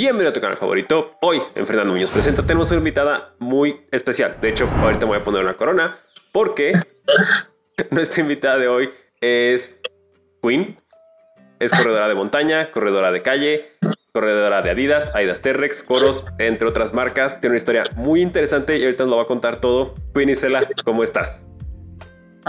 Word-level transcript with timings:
Bienvenido 0.00 0.30
a 0.30 0.32
tu 0.32 0.40
canal 0.40 0.56
favorito. 0.56 1.16
Hoy 1.20 1.42
en 1.56 1.66
Fernando 1.66 1.92
Muñoz 1.92 2.12
Presenta 2.12 2.46
tenemos 2.46 2.70
una 2.70 2.78
invitada 2.78 3.34
muy 3.40 3.80
especial. 3.90 4.36
De 4.40 4.48
hecho, 4.48 4.68
ahorita 4.80 5.06
me 5.06 5.06
voy 5.06 5.18
a 5.18 5.24
poner 5.24 5.42
una 5.42 5.56
corona 5.56 5.98
porque 6.30 6.78
nuestra 7.90 8.22
invitada 8.22 8.58
de 8.58 8.68
hoy 8.68 8.90
es 9.20 9.76
Queen. 10.40 10.76
Es 11.58 11.72
corredora 11.72 12.06
de 12.06 12.14
montaña, 12.14 12.70
corredora 12.70 13.10
de 13.10 13.22
calle, 13.22 13.72
corredora 14.12 14.62
de 14.62 14.70
Adidas, 14.70 15.16
Adidas 15.16 15.42
T-Rex, 15.42 15.82
Coros, 15.82 16.24
entre 16.38 16.68
otras 16.68 16.94
marcas. 16.94 17.40
Tiene 17.40 17.54
una 17.54 17.56
historia 17.56 17.82
muy 17.96 18.22
interesante 18.22 18.78
y 18.78 18.84
ahorita 18.84 19.02
nos 19.02 19.10
lo 19.10 19.16
va 19.16 19.24
a 19.24 19.26
contar 19.26 19.56
todo. 19.56 19.96
Queen 20.14 20.28
Isela, 20.28 20.60
¿cómo 20.84 21.02
estás? 21.02 21.48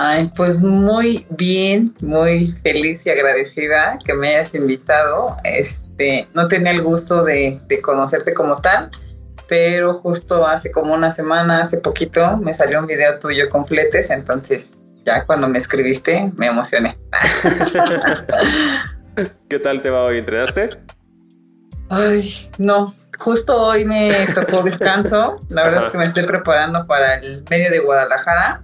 Ay, 0.02 0.32
pues 0.34 0.64
muy 0.64 1.28
bien, 1.30 1.94
muy 2.02 2.54
feliz 2.64 3.06
y 3.06 3.10
agradecida 3.10 4.00
que 4.06 4.14
me 4.14 4.30
hayas 4.30 4.56
invitado. 4.56 5.36
Este, 5.44 6.26
no 6.34 6.48
tenía 6.48 6.72
el 6.72 6.82
gusto 6.82 7.26
de, 7.26 7.60
de, 7.68 7.82
conocerte 7.82 8.34
como 8.34 8.62
tal, 8.62 8.92
pero 9.50 9.94
justo 9.94 10.48
hace 10.48 10.72
como 10.72 10.94
una 10.94 11.12
semana, 11.12 11.64
hace 11.64 11.80
poquito, 11.80 12.38
me 12.38 12.54
salió 12.54 12.80
un 12.80 12.88
video 12.88 13.20
tuyo 13.20 13.50
completes, 13.50 14.10
entonces 14.10 14.78
ya 15.06 15.26
cuando 15.26 15.50
me 15.50 15.58
escribiste 15.58 16.32
me 16.38 16.48
emocioné. 16.48 16.98
¿Qué 19.50 19.60
tal 19.60 19.82
te 19.82 19.90
va 19.90 20.06
hoy? 20.06 20.20
¿Entrenaste? 20.20 20.70
Ay, 21.90 22.50
no, 22.58 22.96
justo 23.20 23.54
hoy 23.54 23.84
me 23.84 24.14
tocó 24.34 24.64
descanso. 24.64 25.42
La 25.50 25.64
verdad 25.64 25.88
es 25.88 25.92
que 25.92 25.98
me 25.98 26.06
estoy 26.06 26.24
preparando 26.24 26.88
para 26.88 27.16
el 27.16 27.44
medio 27.50 27.70
de 27.70 27.80
Guadalajara 27.80 28.64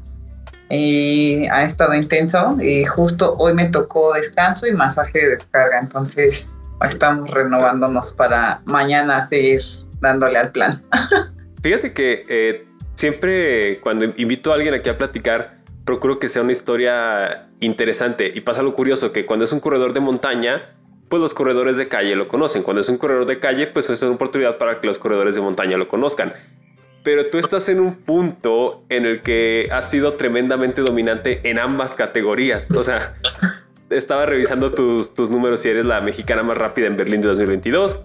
y 0.70 1.46
ha 1.48 1.64
estado 1.64 1.94
intenso 1.94 2.58
y 2.60 2.86
justo 2.86 3.36
hoy 3.38 3.54
me 3.54 3.68
tocó 3.70 4.14
descanso 4.14 4.68
y 4.68 4.72
masaje 4.72 5.20
de 5.20 5.30
descarga, 5.36 5.80
entonces 5.80 6.60
estamos 6.82 7.30
renovándonos 7.32 8.14
para 8.14 8.62
mañana 8.66 9.28
seguir 9.28 9.62
dándole 10.00 10.38
al 10.38 10.52
plan. 10.52 10.84
Fíjate 11.62 11.94
que 11.94 12.26
eh, 12.28 12.68
siempre 12.96 13.80
cuando 13.82 14.06
invito 14.18 14.52
a 14.52 14.56
alguien 14.56 14.74
aquí 14.74 14.90
a 14.90 14.98
platicar, 14.98 15.60
procuro 15.86 16.20
que 16.20 16.30
sea 16.30 16.42
una 16.42 16.52
historia 16.52 17.48
interesante 17.60 18.32
y 18.34 18.42
pasa 18.42 18.62
lo 18.62 18.74
curioso 18.74 19.12
que 19.12 19.26
cuando 19.26 19.46
es 19.46 19.52
un 19.52 19.60
corredor 19.60 19.94
de 19.94 20.00
montaña, 20.00 20.76
pues 21.10 21.22
los 21.22 21.34
corredores 21.34 21.78
de 21.78 21.88
calle 21.88 22.16
lo 22.16 22.28
conocen. 22.28 22.64
Cuando 22.64 22.82
es 22.82 22.90
un 22.90 22.98
corredor 22.98 23.28
de 23.28 23.40
calle, 23.40 23.68
pues 23.68 23.90
es 23.90 24.02
una 24.02 24.16
oportunidad 24.16 24.58
para 24.58 24.82
que 24.82 24.88
los 24.88 24.98
corredores 24.98 25.36
de 25.36 25.42
montaña 25.42 25.78
lo 25.78 25.88
conozcan 25.88 26.34
pero 27.06 27.28
tú 27.28 27.38
estás 27.38 27.70
en 27.70 27.80
un 27.80 27.94
punto 27.94 28.84
en 28.90 29.06
el 29.06 29.22
que 29.22 29.70
has 29.72 29.92
sido 29.92 30.14
tremendamente 30.14 30.82
dominante 30.82 31.40
en 31.48 31.60
ambas 31.60 31.96
categorías. 31.96 32.72
O 32.72 32.82
sea, 32.82 33.14
estaba 33.92 34.26
revisando 34.26 34.74
tus, 34.74 35.14
tus 35.14 35.30
números 35.30 35.64
y 35.66 35.70
eres 35.70 35.86
la 35.86 36.02
mexicana 36.02 36.42
más 36.42 36.58
rápida 36.58 36.88
en 36.88 36.98
Berlín 36.98 37.22
de 37.22 37.28
2022, 37.28 38.02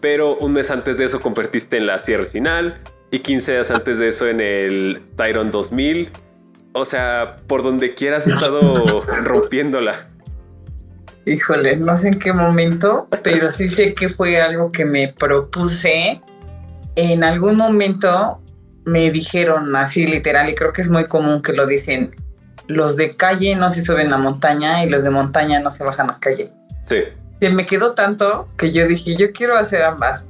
pero 0.00 0.36
un 0.38 0.52
mes 0.52 0.72
antes 0.72 0.98
de 0.98 1.04
eso 1.04 1.20
convertiste 1.20 1.76
en 1.76 1.86
la 1.86 2.00
Sierra 2.00 2.24
Sinal 2.24 2.80
y 3.12 3.20
15 3.20 3.52
días 3.52 3.70
antes 3.70 4.00
de 4.00 4.08
eso 4.08 4.26
en 4.26 4.40
el 4.40 5.00
Tyron 5.14 5.52
2000. 5.52 6.10
O 6.72 6.84
sea, 6.84 7.36
por 7.46 7.62
donde 7.62 7.94
quieras 7.94 8.26
has 8.26 8.32
estado 8.32 9.00
rompiéndola. 9.22 10.08
Híjole, 11.24 11.76
no 11.76 11.96
sé 11.96 12.08
en 12.08 12.18
qué 12.18 12.32
momento, 12.32 13.06
pero 13.22 13.52
sí 13.52 13.68
sé 13.68 13.94
que 13.94 14.08
fue 14.08 14.40
algo 14.40 14.72
que 14.72 14.84
me 14.84 15.14
propuse 15.16 16.20
en 16.96 17.24
algún 17.24 17.56
momento 17.56 18.40
me 18.84 19.10
dijeron 19.10 19.74
así 19.76 20.06
literal, 20.06 20.48
y 20.50 20.54
creo 20.54 20.72
que 20.72 20.82
es 20.82 20.90
muy 20.90 21.06
común 21.06 21.42
que 21.42 21.52
lo 21.52 21.66
dicen, 21.66 22.14
los 22.66 22.96
de 22.96 23.16
calle 23.16 23.54
no 23.56 23.70
se 23.70 23.84
suben 23.84 24.12
a 24.12 24.18
montaña 24.18 24.84
y 24.84 24.88
los 24.88 25.02
de 25.02 25.10
montaña 25.10 25.60
no 25.60 25.70
se 25.70 25.84
bajan 25.84 26.10
a 26.10 26.18
calle. 26.18 26.52
Sí. 26.84 26.96
Se 27.40 27.50
me 27.50 27.66
quedó 27.66 27.92
tanto 27.92 28.48
que 28.56 28.70
yo 28.70 28.86
dije, 28.86 29.16
yo 29.16 29.32
quiero 29.32 29.56
hacer 29.56 29.82
ambas. 29.82 30.28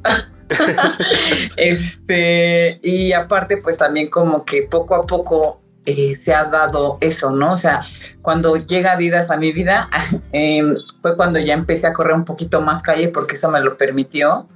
este, 1.56 2.80
y 2.82 3.12
aparte, 3.12 3.58
pues 3.58 3.78
también 3.78 4.08
como 4.08 4.44
que 4.44 4.62
poco 4.62 4.94
a 4.94 5.06
poco 5.06 5.60
eh, 5.86 6.16
se 6.16 6.34
ha 6.34 6.44
dado 6.44 6.98
eso, 7.00 7.30
¿no? 7.30 7.52
O 7.52 7.56
sea, 7.56 7.86
cuando 8.22 8.56
llega 8.56 8.92
Adidas 8.92 9.30
a 9.30 9.36
mi 9.36 9.52
vida, 9.52 9.90
em, 10.32 10.76
fue 11.02 11.16
cuando 11.16 11.38
ya 11.38 11.54
empecé 11.54 11.86
a 11.86 11.92
correr 11.92 12.14
un 12.14 12.24
poquito 12.24 12.60
más 12.62 12.82
calle 12.82 13.08
porque 13.08 13.36
eso 13.36 13.50
me 13.50 13.60
lo 13.60 13.76
permitió. 13.76 14.48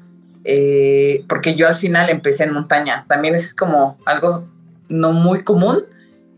Eh, 0.50 1.26
porque 1.28 1.56
yo 1.56 1.68
al 1.68 1.74
final 1.74 2.08
empecé 2.08 2.44
en 2.44 2.54
montaña. 2.54 3.04
También 3.06 3.34
es 3.34 3.54
como 3.54 3.98
algo 4.06 4.48
no 4.88 5.12
muy 5.12 5.44
común, 5.44 5.84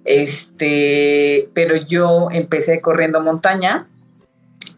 este, 0.05 1.49
pero 1.55 1.77
yo 1.77 2.29
empecé 2.33 2.81
corriendo 2.81 3.23
montaña. 3.23 3.87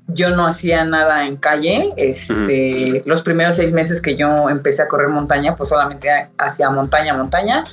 Yo 0.07 0.37
no 0.37 0.47
hacía 0.47 0.85
nada 0.85 1.27
en 1.27 1.37
calle. 1.37 1.89
Este, 1.97 3.03
Los 3.07 3.23
primeros 3.23 3.55
seis 3.55 3.73
meses 3.73 4.03
que 4.03 4.17
yo 4.17 4.51
empecé 4.51 4.83
a 4.83 4.89
correr 4.89 5.09
montaña, 5.09 5.57
pues 5.57 5.71
solamente 5.71 6.11
hacía 6.37 6.69
montaña, 6.69 7.15
montaña. 7.15 7.65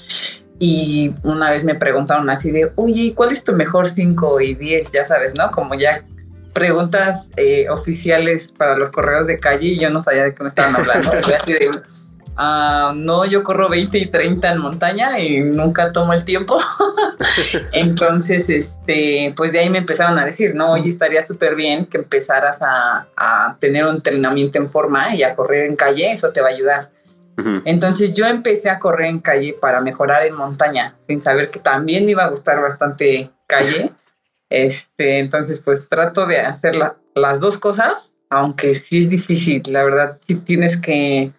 Y 0.60 1.14
una 1.24 1.50
vez 1.50 1.66
me 1.66 1.76
preguntaron 1.76 2.30
así 2.30 2.52
de, 2.52 2.72
oye, 2.76 3.14
¿cuál 3.14 3.34
es 3.34 3.44
tu 3.44 3.52
mejor 3.52 3.90
5 3.90 4.40
y 4.40 4.56
10? 4.56 4.94
Ya 4.94 5.04
sabes, 5.04 5.36
¿no? 5.36 5.52
Como 5.52 5.76
ya 5.76 6.06
preguntas 6.54 7.32
eh, 7.38 7.70
oficiales 7.70 8.52
para 8.52 8.78
los 8.78 8.92
correos 8.92 9.28
de 9.28 9.40
calle 9.40 9.68
y 9.68 9.80
yo 9.80 9.90
no 9.90 10.02
sabía 10.02 10.24
de 10.24 10.36
qué 10.36 10.44
me 10.44 10.50
estaban 10.50 10.76
hablando. 10.76 11.12
Ah, 12.42 12.94
no, 12.96 13.26
yo 13.26 13.44
corro 13.44 13.68
20 13.68 13.98
y 13.98 14.06
30 14.06 14.54
en 14.54 14.60
montaña 14.60 15.20
y 15.20 15.42
nunca 15.42 15.92
tomo 15.92 16.14
el 16.14 16.24
tiempo. 16.24 16.58
Entonces, 17.74 18.50
este, 18.50 19.34
pues 19.36 19.52
de 19.52 19.60
ahí 19.60 19.70
me 19.70 19.80
empezaron 19.80 20.18
a 20.18 20.24
decir, 20.24 20.56
no, 20.56 20.72
oye, 20.72 20.88
estaría 20.88 21.22
súper 21.22 21.56
bien 21.56 21.86
que 21.86 21.98
empezaras 21.98 22.62
a, 22.62 23.08
a, 23.18 23.58
tener 23.60 23.84
un 23.84 23.96
entrenamiento 23.96 24.58
en 24.58 24.70
forma 24.70 25.14
y 25.14 25.24
a 25.24 25.36
correr 25.36 25.66
en 25.66 25.76
calle, 25.76 26.14
eso 26.14 26.32
te 26.32 26.40
va 26.40 26.48
a 26.48 26.52
ayudar. 26.52 26.92
Entonces 27.66 28.14
yo 28.14 28.26
empecé 28.26 28.70
a 28.70 28.80
correr 28.80 29.08
en 29.08 29.20
calle 29.20 29.58
para 29.60 29.82
mejorar 29.82 30.26
en 30.26 30.36
montaña, 30.36 30.96
sin 31.06 31.22
saber 31.22 31.50
que 31.50 31.60
también 31.60 32.06
me 32.06 32.12
iba 32.12 32.24
a 32.24 32.30
gustar 32.30 32.62
bastante 32.62 33.32
calle. 33.48 33.92
Este, 34.50 35.20
entonces, 35.20 35.62
pues 35.62 35.88
trato 35.88 36.26
de 36.26 36.40
hacer 36.40 36.76
las 37.16 37.40
dos 37.40 37.58
cosas, 37.58 38.16
aunque 38.30 38.76
sí 38.76 39.00
es 39.00 39.10
difícil, 39.10 39.64
la 39.68 39.84
verdad, 39.84 40.18
sí 40.22 40.36
tienes 40.36 40.78
que 40.78 41.32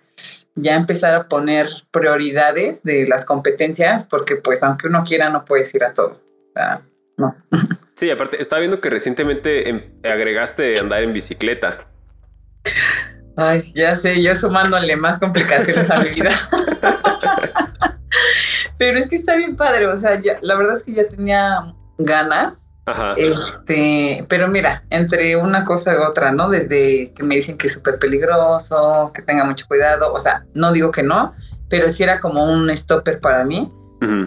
ya 0.54 0.74
empezar 0.74 1.14
a 1.14 1.28
poner 1.28 1.68
prioridades 1.90 2.82
de 2.82 3.06
las 3.06 3.24
competencias, 3.24 4.04
porque 4.04 4.36
pues 4.36 4.62
aunque 4.62 4.88
uno 4.88 5.04
quiera, 5.04 5.30
no 5.30 5.44
puedes 5.44 5.74
ir 5.74 5.84
a 5.84 5.94
todo. 5.94 6.20
O 6.50 6.52
sea, 6.54 6.82
no. 7.16 7.36
Sí, 7.96 8.10
aparte, 8.10 8.40
estaba 8.40 8.60
viendo 8.60 8.80
que 8.80 8.88
recientemente 8.88 9.68
em, 9.68 9.82
agregaste 10.02 10.80
andar 10.80 11.02
en 11.02 11.12
bicicleta. 11.12 11.86
Ay, 13.36 13.62
ya 13.74 13.94
sé, 13.94 14.22
yo 14.22 14.34
sumándole 14.34 14.96
más 14.96 15.18
complicaciones 15.18 15.90
a 15.90 15.98
mi 15.98 16.08
vida. 16.08 16.30
Pero 18.78 18.98
es 18.98 19.06
que 19.06 19.16
está 19.16 19.36
bien 19.36 19.54
padre, 19.54 19.86
o 19.86 19.96
sea, 19.98 20.18
ya, 20.20 20.38
la 20.40 20.56
verdad 20.56 20.78
es 20.78 20.82
que 20.84 20.94
ya 20.94 21.08
tenía 21.08 21.74
ganas 21.98 22.69
este, 23.16 24.24
pero 24.28 24.48
mira, 24.48 24.82
entre 24.90 25.36
una 25.36 25.64
cosa 25.64 25.94
y 25.94 25.96
otra, 25.96 26.32
¿no? 26.32 26.48
Desde 26.48 27.12
que 27.12 27.22
me 27.22 27.36
dicen 27.36 27.56
que 27.56 27.66
es 27.66 27.74
súper 27.74 27.98
peligroso, 27.98 29.12
que 29.14 29.22
tenga 29.22 29.44
mucho 29.44 29.66
cuidado, 29.66 30.12
o 30.12 30.18
sea, 30.18 30.44
no 30.54 30.72
digo 30.72 30.90
que 30.90 31.02
no, 31.02 31.34
pero 31.68 31.90
sí 31.90 32.02
era 32.02 32.20
como 32.20 32.44
un 32.44 32.74
stopper 32.76 33.20
para 33.20 33.44
mí. 33.44 33.72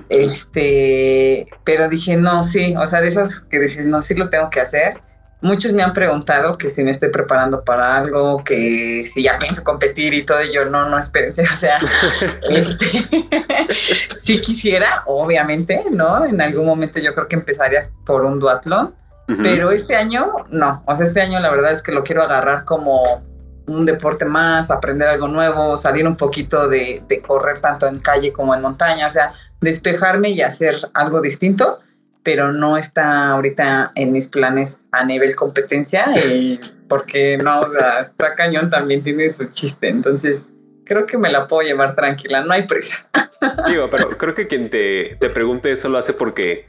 Este, 0.10 1.48
pero 1.64 1.90
dije, 1.90 2.16
no, 2.16 2.44
sí, 2.44 2.76
o 2.78 2.86
sea, 2.86 3.02
de 3.02 3.08
esas 3.08 3.40
que 3.40 3.60
dices, 3.60 3.86
no, 3.86 4.04
sí 4.04 4.14
lo 4.14 4.30
tengo 4.30 4.52
que 4.52 4.62
hacer 4.62 5.02
muchos 5.44 5.74
me 5.74 5.84
han 5.84 5.92
preguntado 5.92 6.58
que 6.58 6.70
si 6.70 6.84
me 6.84 6.92
estoy 6.92 7.10
preparando 7.10 7.64
para 7.64 7.98
algo, 7.98 8.44
que 8.44 9.04
si 9.06 9.24
ya 9.24 9.38
pienso 9.38 9.64
competir 9.64 10.14
y 10.14 10.24
todo, 10.24 10.42
y 10.42 10.54
yo 10.54 10.66
no, 10.66 10.90
no, 10.90 10.98
espérense, 10.98 11.44
o 11.54 11.56
sea, 11.56 11.80
este, 12.50 12.88
si 14.24 14.40
quisiera, 14.40 15.04
obviamente, 15.06 15.86
¿no? 15.92 16.26
En 16.26 16.42
algún 16.42 16.66
momento 16.66 17.00
yo 17.00 17.14
creo 17.14 17.28
que 17.28 17.36
empezaría 17.36 17.90
por 18.06 18.26
un 18.26 18.40
duatlón, 18.40 18.96
pero 19.42 19.72
este 19.72 19.96
año 19.96 20.34
no, 20.50 20.84
o 20.86 20.96
sea, 20.96 21.06
este 21.06 21.22
año 21.22 21.40
la 21.40 21.50
verdad 21.50 21.72
es 21.72 21.82
que 21.82 21.92
lo 21.92 22.04
quiero 22.04 22.24
agarrar 22.24 22.66
como 22.66 23.24
un 23.68 23.86
deporte 23.86 24.26
más, 24.26 24.70
aprender 24.70 25.08
algo 25.08 25.28
nuevo, 25.28 25.78
salir 25.78 26.06
un 26.06 26.18
poquito 26.18 26.68
de, 26.68 27.04
de 27.08 27.22
correr 27.22 27.60
tanto 27.60 27.88
en 27.88 28.00
calle 28.00 28.34
como 28.34 28.54
en 28.54 28.62
montaña, 28.62 29.08
o 29.08 29.12
sea, 29.12 29.34
despejarme 29.62 30.30
y 30.32 30.42
hacer 30.42 30.76
algo 30.94 31.22
distinto 31.22 31.80
pero 32.24 32.54
no 32.54 32.78
está 32.78 33.32
ahorita 33.32 33.92
en 33.96 34.12
mis 34.12 34.30
planes 34.30 34.84
a 34.92 35.06
nivel 35.06 35.36
competencia, 35.36 36.06
y 36.26 36.60
porque 36.88 37.38
no, 37.38 37.68
está 38.02 38.34
cañón, 38.36 38.70
también 38.70 39.04
tiene 39.04 39.32
su 39.34 39.46
chiste, 39.52 39.90
entonces 39.90 40.50
creo 40.86 41.06
que 41.06 41.18
me 41.18 41.30
la 41.30 41.48
puedo 41.48 41.62
llevar 41.62 41.96
tranquila, 41.96 42.44
no 42.44 42.54
hay 42.54 42.66
prisa. 42.66 43.08
Digo, 43.68 43.90
pero 43.90 44.10
creo 44.10 44.34
que 44.34 44.48
quien 44.48 44.70
te, 44.70 45.18
te 45.20 45.30
pregunte 45.30 45.72
eso 45.72 45.90
lo 45.90 45.98
hace 45.98 46.14
porque, 46.14 46.68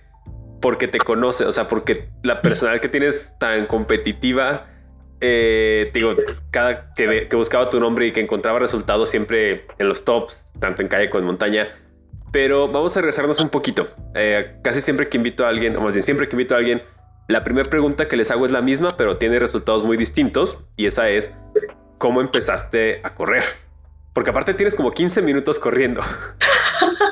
porque 0.60 0.88
te 0.88 0.98
conoce, 0.98 1.44
o 1.44 1.52
sea, 1.52 1.68
porque 1.68 2.10
la 2.22 2.42
personal 2.42 2.80
que 2.80 2.88
tienes 2.88 3.36
tan 3.38 3.66
competitiva, 3.66 4.66
eh, 5.20 5.90
digo, 5.94 6.16
cada 6.50 6.92
que 6.94 7.28
buscaba 7.32 7.70
tu 7.70 7.78
nombre 7.78 8.08
y 8.08 8.12
que 8.12 8.20
encontraba 8.20 8.58
resultados 8.58 9.08
siempre 9.08 9.66
en 9.78 9.88
los 9.88 10.04
tops, 10.04 10.50
tanto 10.58 10.82
en 10.82 10.88
calle 10.88 11.08
como 11.08 11.20
en 11.20 11.26
montaña, 11.26 11.68
pero 12.34 12.66
vamos 12.66 12.96
a 12.96 13.00
regresarnos 13.00 13.40
un 13.40 13.48
poquito. 13.48 13.86
Eh, 14.12 14.56
casi 14.60 14.80
siempre 14.80 15.08
que 15.08 15.18
invito 15.18 15.46
a 15.46 15.48
alguien, 15.50 15.76
o 15.76 15.80
más 15.80 15.94
bien 15.94 16.02
siempre 16.02 16.28
que 16.28 16.34
invito 16.34 16.56
a 16.56 16.58
alguien, 16.58 16.82
la 17.28 17.44
primera 17.44 17.70
pregunta 17.70 18.08
que 18.08 18.16
les 18.16 18.28
hago 18.32 18.44
es 18.44 18.50
la 18.50 18.60
misma, 18.60 18.88
pero 18.96 19.18
tiene 19.18 19.38
resultados 19.38 19.84
muy 19.84 19.96
distintos. 19.96 20.64
Y 20.76 20.86
esa 20.86 21.08
es, 21.08 21.30
¿cómo 21.96 22.20
empezaste 22.20 23.00
a 23.04 23.14
correr? 23.14 23.44
Porque 24.12 24.30
aparte 24.30 24.52
tienes 24.52 24.74
como 24.74 24.90
15 24.90 25.22
minutos 25.22 25.60
corriendo. 25.60 26.00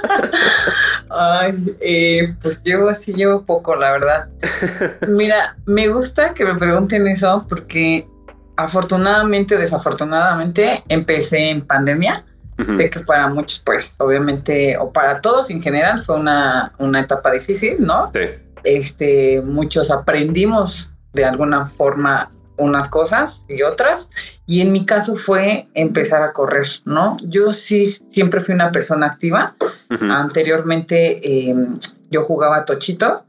Ay, 1.08 1.72
eh, 1.78 2.34
pues 2.42 2.64
yo 2.64 2.88
así 2.88 3.14
llevo 3.14 3.46
poco, 3.46 3.76
la 3.76 3.92
verdad. 3.92 4.28
Mira, 5.08 5.56
me 5.66 5.86
gusta 5.86 6.34
que 6.34 6.44
me 6.44 6.56
pregunten 6.56 7.06
eso 7.06 7.46
porque 7.48 8.08
afortunadamente 8.56 9.54
o 9.54 9.58
desafortunadamente 9.60 10.82
empecé 10.88 11.50
en 11.50 11.64
pandemia. 11.64 12.24
De 12.56 12.90
que 12.90 13.00
para 13.00 13.28
muchos, 13.28 13.60
pues 13.64 13.96
obviamente, 13.98 14.76
o 14.78 14.92
para 14.92 15.20
todos 15.20 15.50
en 15.50 15.60
general, 15.60 16.04
fue 16.04 16.16
una, 16.16 16.72
una 16.78 17.00
etapa 17.00 17.32
difícil, 17.32 17.76
¿no? 17.80 18.10
Sí. 18.14 18.20
Este, 18.62 19.40
muchos 19.40 19.90
aprendimos 19.90 20.92
de 21.12 21.24
alguna 21.24 21.66
forma 21.66 22.30
unas 22.56 22.88
cosas 22.88 23.44
y 23.48 23.62
otras. 23.62 24.10
Y 24.46 24.60
en 24.60 24.72
mi 24.72 24.84
caso 24.86 25.16
fue 25.16 25.68
empezar 25.74 26.22
a 26.22 26.32
correr, 26.32 26.66
¿no? 26.84 27.16
Yo 27.22 27.52
sí 27.52 27.96
siempre 28.08 28.40
fui 28.40 28.54
una 28.54 28.72
persona 28.72 29.06
activa. 29.06 29.54
Anteriormente 30.00 31.50
em, 31.50 31.78
yo 32.10 32.24
jugaba 32.24 32.64
tochito, 32.64 33.24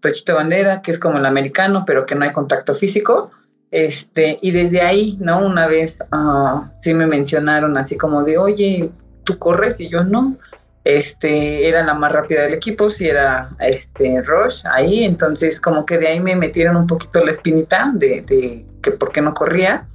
tochito 0.00 0.32
de 0.32 0.38
bandera, 0.38 0.82
que 0.82 0.92
es 0.92 0.98
como 0.98 1.18
el 1.18 1.26
americano, 1.26 1.84
pero 1.86 2.06
que 2.06 2.14
no 2.14 2.24
hay 2.24 2.32
contacto 2.32 2.74
físico. 2.74 3.30
Este, 3.70 4.38
y 4.40 4.50
desde 4.52 4.80
ahí, 4.80 5.16
¿no? 5.20 5.44
Una 5.44 5.66
vez 5.66 5.98
uh, 6.12 6.66
sí 6.80 6.94
me 6.94 7.06
mencionaron 7.06 7.76
así 7.76 7.96
como 7.96 8.22
de, 8.22 8.38
oye, 8.38 8.90
¿tú 9.24 9.38
corres? 9.38 9.80
Y 9.80 9.88
yo 9.88 10.04
no. 10.04 10.36
Este, 10.84 11.68
era 11.68 11.82
la 11.82 11.94
más 11.94 12.12
rápida 12.12 12.42
del 12.42 12.54
equipo, 12.54 12.88
si 12.90 13.08
era 13.08 13.50
este 13.58 14.22
Rush 14.22 14.62
ahí, 14.70 15.02
entonces 15.02 15.60
como 15.60 15.84
que 15.84 15.98
de 15.98 16.06
ahí 16.06 16.20
me 16.20 16.36
metieron 16.36 16.76
un 16.76 16.86
poquito 16.86 17.24
la 17.24 17.32
espinita 17.32 17.90
de, 17.92 18.22
de 18.22 18.64
que 18.80 18.92
por 18.92 19.10
qué 19.10 19.20
no 19.20 19.34
corría. 19.34 19.88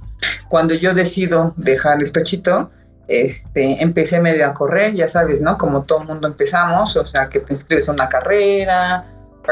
Cuando 0.50 0.74
yo 0.74 0.92
decido 0.92 1.54
dejar 1.56 2.02
el 2.02 2.12
tochito, 2.12 2.70
este, 3.08 3.82
empecé 3.82 4.20
medio 4.20 4.46
a 4.46 4.52
correr, 4.52 4.92
ya 4.92 5.08
sabes, 5.08 5.40
¿no? 5.40 5.56
Como 5.56 5.84
todo 5.84 6.04
mundo 6.04 6.28
empezamos, 6.28 6.94
o 6.96 7.06
sea, 7.06 7.28
que 7.30 7.40
te 7.40 7.54
inscribes 7.54 7.88
a 7.88 7.92
una 7.92 8.08
carrera, 8.08 9.06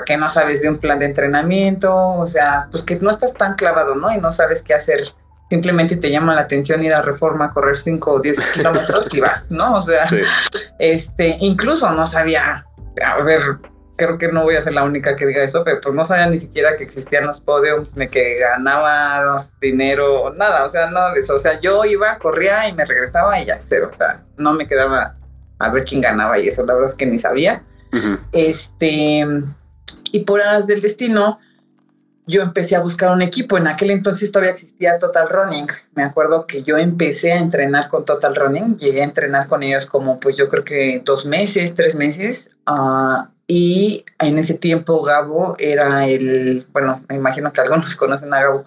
que 0.07 0.17
no 0.17 0.31
sabes 0.31 0.63
de 0.63 0.69
un 0.69 0.79
plan 0.79 0.99
de 0.99 1.07
entrenamiento, 1.07 1.95
o 1.95 2.27
sea, 2.27 2.69
pues 2.71 2.85
que 2.85 2.97
no 2.97 3.11
estás 3.11 3.35
tan 3.35 3.55
clavado, 3.55 3.95
¿no? 3.95 4.13
Y 4.13 4.19
no 4.19 4.33
sabes 4.33 4.63
qué 4.63 4.75
hacer. 4.75 5.01
Simplemente 5.51 5.97
te 5.97 6.11
llama 6.11 6.35
la 6.35 6.43
atención 6.43 6.83
ir 6.85 6.95
a 6.95 7.03
Reforma 7.03 7.47
a 7.47 7.51
correr 7.51 7.77
5 7.77 8.11
o 8.11 8.21
10 8.21 8.41
kilómetros 8.55 9.13
y 9.13 9.21
vas, 9.21 9.51
¿no? 9.51 9.77
O 9.77 9.83
sea, 9.83 10.07
este, 10.79 11.37
incluso 11.41 11.91
no 11.93 12.07
sabía, 12.07 12.65
a 13.05 13.23
ver, 13.23 13.41
creo 14.01 14.17
que 14.17 14.33
no 14.33 14.45
voy 14.45 14.57
a 14.57 14.63
ser 14.63 14.73
la 14.73 14.83
única 14.83 15.15
que 15.15 15.27
diga 15.27 15.43
esto, 15.43 15.63
pero 15.63 15.79
pues 15.81 15.95
no 15.95 16.05
sabía 16.07 16.27
ni 16.27 16.39
siquiera 16.39 16.77
que 16.77 16.85
existían 16.85 17.27
los 17.27 17.41
podiums, 17.41 17.97
ni 17.97 18.09
que 18.09 18.39
ganaba 18.39 19.37
dinero, 19.61 20.33
nada, 20.39 20.65
o 20.65 20.69
sea, 20.71 20.91
nada 20.91 21.13
de 21.13 21.21
eso. 21.21 21.35
O 21.35 21.39
sea, 21.39 21.61
yo 21.61 21.85
iba, 21.85 22.17
corría 22.17 22.67
y 22.67 22.73
me 22.73 22.87
regresaba 22.87 23.39
y 23.39 23.45
ya, 23.45 23.59
cero. 23.63 23.91
O 23.93 23.95
sea, 23.95 24.23
no 24.39 24.55
me 24.55 24.67
quedaba 24.67 25.17
a 25.59 25.71
ver 25.71 25.85
quién 25.85 26.01
ganaba 26.01 26.39
y 26.39 26.49
eso, 26.49 26.65
la 26.65 26.73
verdad 26.73 26.91
es 26.91 26.97
que 26.97 27.07
ni 27.07 27.19
sabía. 27.19 27.63
Este, 28.33 29.27
y 30.13 30.21
por 30.21 30.41
aras 30.41 30.67
del 30.67 30.81
destino, 30.81 31.39
yo 32.27 32.43
empecé 32.43 32.77
a 32.77 32.81
buscar 32.81 33.13
un 33.13 33.23
equipo. 33.23 33.59
En 33.59 33.67
aquel 33.67 33.91
entonces 33.91 34.31
todavía 34.31 34.53
existía 34.53 34.99
Total 34.99 35.29
Running. 35.29 35.67
Me 35.95 36.05
acuerdo 36.05 36.47
que 36.47 36.63
yo 36.63 36.79
empecé 36.79 37.33
a 37.33 37.39
entrenar 37.39 37.89
con 37.89 38.05
Total 38.05 38.35
Running. 38.35 38.77
Llegué 38.77 39.01
a 39.01 39.05
entrenar 39.05 39.49
con 39.49 39.63
ellos 39.63 39.87
como, 39.87 40.21
pues 40.21 40.37
yo 40.37 40.49
creo 40.49 40.65
que 40.65 41.03
dos 41.05 41.27
meses, 41.27 41.75
tres 41.75 41.95
meses. 41.95 42.51
Uh, 42.69 43.25
y 43.53 44.05
en 44.21 44.39
ese 44.39 44.55
tiempo 44.55 45.03
Gabo 45.03 45.57
era 45.59 46.07
el, 46.07 46.69
bueno, 46.73 47.03
me 47.09 47.17
imagino 47.17 47.53
que 47.53 47.61
algunos 47.61 47.97
conocen 47.97 48.33
a 48.33 48.43
Gabo, 48.43 48.65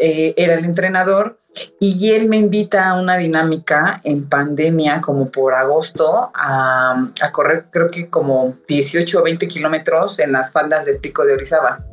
eh, 0.00 0.32
era 0.38 0.54
el 0.54 0.64
entrenador 0.64 1.38
y 1.78 2.12
él 2.12 2.30
me 2.30 2.38
invita 2.38 2.88
a 2.88 2.98
una 2.98 3.18
dinámica 3.18 4.00
en 4.04 4.26
pandemia 4.26 5.02
como 5.02 5.30
por 5.30 5.52
agosto 5.52 6.30
a, 6.34 7.10
a 7.20 7.30
correr 7.30 7.66
creo 7.70 7.90
que 7.90 8.08
como 8.08 8.56
18 8.66 9.20
o 9.20 9.22
20 9.22 9.46
kilómetros 9.48 10.18
en 10.18 10.32
las 10.32 10.50
faldas 10.50 10.86
del 10.86 10.96
pico 10.96 11.26
de 11.26 11.34
Orizaba. 11.34 11.84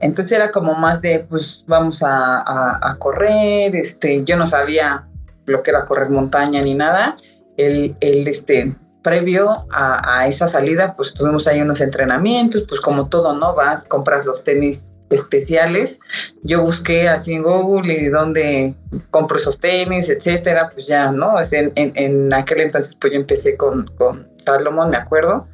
Entonces 0.00 0.30
era 0.30 0.52
como 0.52 0.74
más 0.74 1.02
de, 1.02 1.26
pues 1.28 1.64
vamos 1.66 2.04
a, 2.04 2.42
a, 2.42 2.90
a 2.90 2.94
correr, 2.94 3.74
este, 3.74 4.22
yo 4.22 4.36
no 4.36 4.46
sabía 4.46 5.08
lo 5.46 5.64
que 5.64 5.72
era 5.72 5.84
correr 5.84 6.10
montaña 6.10 6.60
ni 6.60 6.76
nada. 6.76 7.16
Él, 7.56 7.96
él 7.98 8.28
este, 8.28 8.72
previo 9.02 9.66
a, 9.70 10.26
esa 10.26 10.48
salida, 10.48 10.94
pues 10.96 11.12
tuvimos 11.12 11.46
ahí 11.46 11.60
unos 11.60 11.80
entrenamientos, 11.80 12.64
pues 12.68 12.80
como 12.80 13.08
todo, 13.08 13.34
¿no? 13.34 13.54
Vas, 13.54 13.86
compras 13.86 14.24
los 14.26 14.44
tenis 14.44 14.94
especiales. 15.10 16.00
Yo 16.42 16.62
busqué 16.62 17.08
así 17.08 17.34
en 17.34 17.42
Google 17.42 17.92
y 17.92 18.08
dónde 18.08 18.74
compro 19.10 19.36
esos 19.36 19.58
tenis, 19.58 20.08
etcétera, 20.08 20.70
pues 20.72 20.86
ya, 20.86 21.10
¿no? 21.10 21.34
En, 21.40 21.72
en, 21.74 21.92
en 21.94 22.32
aquel 22.32 22.62
entonces, 22.62 22.96
pues 23.00 23.12
yo 23.12 23.18
empecé 23.18 23.56
con, 23.56 23.88
con 23.98 24.28
Salomón, 24.38 24.90
me 24.90 24.96
acuerdo. 24.96 25.48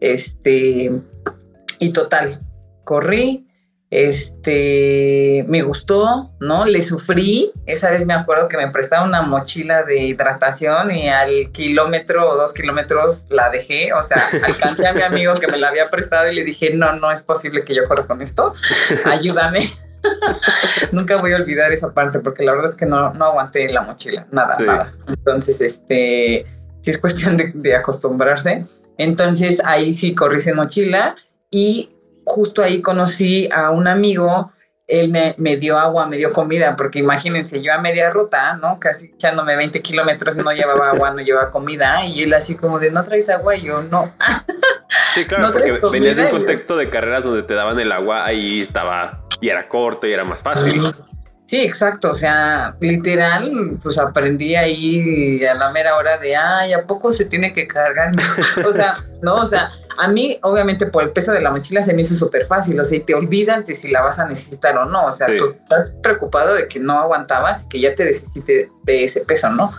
Este, 0.00 0.92
y 1.78 1.92
total, 1.92 2.30
corrí, 2.84 3.49
este, 3.90 5.44
me 5.48 5.62
gustó, 5.62 6.30
¿no? 6.38 6.64
Le 6.64 6.82
sufrí. 6.82 7.52
Esa 7.66 7.90
vez 7.90 8.06
me 8.06 8.14
acuerdo 8.14 8.46
que 8.46 8.56
me 8.56 8.70
prestaba 8.70 9.04
una 9.04 9.22
mochila 9.22 9.82
de 9.82 10.04
hidratación 10.04 10.92
y 10.92 11.08
al 11.08 11.50
kilómetro 11.50 12.28
o 12.30 12.36
dos 12.36 12.52
kilómetros 12.52 13.26
la 13.30 13.50
dejé. 13.50 13.92
O 13.92 14.02
sea, 14.02 14.24
alcancé 14.44 14.86
a 14.86 14.92
mi 14.94 15.02
amigo 15.02 15.34
que 15.34 15.48
me 15.48 15.58
la 15.58 15.68
había 15.68 15.90
prestado 15.90 16.30
y 16.30 16.34
le 16.36 16.44
dije, 16.44 16.72
no, 16.72 16.92
no 16.92 17.10
es 17.10 17.22
posible 17.22 17.64
que 17.64 17.74
yo 17.74 17.86
corra 17.88 18.06
con 18.06 18.22
esto. 18.22 18.54
Ayúdame. 19.04 19.72
Nunca 20.92 21.16
voy 21.16 21.32
a 21.32 21.36
olvidar 21.36 21.72
esa 21.72 21.92
parte 21.92 22.20
porque 22.20 22.44
la 22.44 22.52
verdad 22.52 22.70
es 22.70 22.76
que 22.76 22.86
no, 22.86 23.12
no 23.12 23.24
aguanté 23.24 23.68
la 23.70 23.82
mochila, 23.82 24.26
nada, 24.30 24.56
nada. 24.60 24.94
Entonces, 25.08 25.60
este, 25.60 26.46
sí 26.80 26.90
es 26.90 26.98
cuestión 26.98 27.36
de, 27.36 27.50
de 27.52 27.74
acostumbrarse. 27.74 28.64
Entonces, 28.96 29.60
ahí 29.64 29.92
sí 29.92 30.14
corrí 30.14 30.40
sin 30.40 30.54
mochila 30.54 31.16
y 31.50 31.90
justo 32.30 32.62
ahí 32.62 32.80
conocí 32.80 33.48
a 33.52 33.70
un 33.70 33.88
amigo, 33.88 34.52
él 34.86 35.10
me, 35.10 35.34
me, 35.38 35.56
dio 35.56 35.78
agua, 35.78 36.06
me 36.06 36.16
dio 36.16 36.32
comida, 36.32 36.76
porque 36.76 37.00
imagínense, 37.00 37.60
yo 37.60 37.72
a 37.72 37.78
media 37.78 38.10
ruta, 38.10 38.54
¿no? 38.54 38.78
Casi 38.78 39.06
echándome 39.06 39.56
20 39.56 39.82
kilómetros, 39.82 40.36
no 40.36 40.52
llevaba 40.52 40.90
agua, 40.90 41.10
no 41.12 41.22
llevaba 41.22 41.50
comida, 41.50 42.04
y 42.04 42.22
él 42.22 42.34
así 42.34 42.56
como 42.56 42.78
de, 42.78 42.90
¿no 42.90 43.02
traes 43.04 43.28
agua? 43.28 43.56
Y 43.56 43.62
yo, 43.62 43.82
no. 43.82 44.12
Sí, 45.14 45.24
claro, 45.24 45.50
porque 45.52 45.80
venías 45.92 46.16
de 46.16 46.24
un 46.24 46.28
contexto 46.28 46.76
de 46.76 46.88
carreras 46.88 47.24
donde 47.24 47.42
te 47.42 47.54
daban 47.54 47.78
el 47.80 47.90
agua, 47.90 48.24
ahí 48.24 48.60
estaba, 48.60 49.24
y 49.40 49.48
era 49.48 49.66
corto 49.68 50.06
y 50.06 50.12
era 50.12 50.24
más 50.24 50.42
fácil. 50.42 50.92
Sí, 51.46 51.60
exacto. 51.62 52.12
O 52.12 52.14
sea, 52.14 52.76
literal, 52.80 53.76
pues 53.82 53.98
aprendí 53.98 54.54
ahí 54.54 55.44
a 55.44 55.54
la 55.54 55.72
mera 55.72 55.96
hora 55.96 56.16
de, 56.18 56.36
ay, 56.36 56.72
¿a 56.72 56.86
poco 56.86 57.10
se 57.10 57.24
tiene 57.24 57.52
que 57.52 57.66
cargar? 57.66 58.12
o 58.64 58.72
sea, 58.72 58.94
no, 59.20 59.34
o 59.34 59.46
sea, 59.46 59.72
a 59.98 60.08
mí, 60.08 60.38
obviamente, 60.42 60.86
por 60.86 61.02
el 61.04 61.10
peso 61.10 61.32
de 61.32 61.40
la 61.40 61.50
mochila 61.50 61.82
se 61.82 61.92
me 61.92 62.02
hizo 62.02 62.14
súper 62.14 62.46
fácil. 62.46 62.78
O 62.80 62.84
sea, 62.84 62.98
y 62.98 63.00
te 63.00 63.14
olvidas 63.14 63.66
de 63.66 63.74
si 63.74 63.90
la 63.90 64.02
vas 64.02 64.18
a 64.18 64.26
necesitar 64.26 64.76
o 64.78 64.84
no. 64.86 65.06
O 65.06 65.12
sea, 65.12 65.26
tú 65.26 65.54
estás 65.62 65.90
preocupado 66.02 66.54
de 66.54 66.68
que 66.68 66.78
no 66.78 66.98
aguantabas 66.98 67.64
y 67.64 67.68
que 67.68 67.80
ya 67.80 67.94
te 67.94 68.04
necesite 68.04 68.70
de 68.82 69.04
ese 69.04 69.20
peso, 69.22 69.50
¿no? 69.50 69.72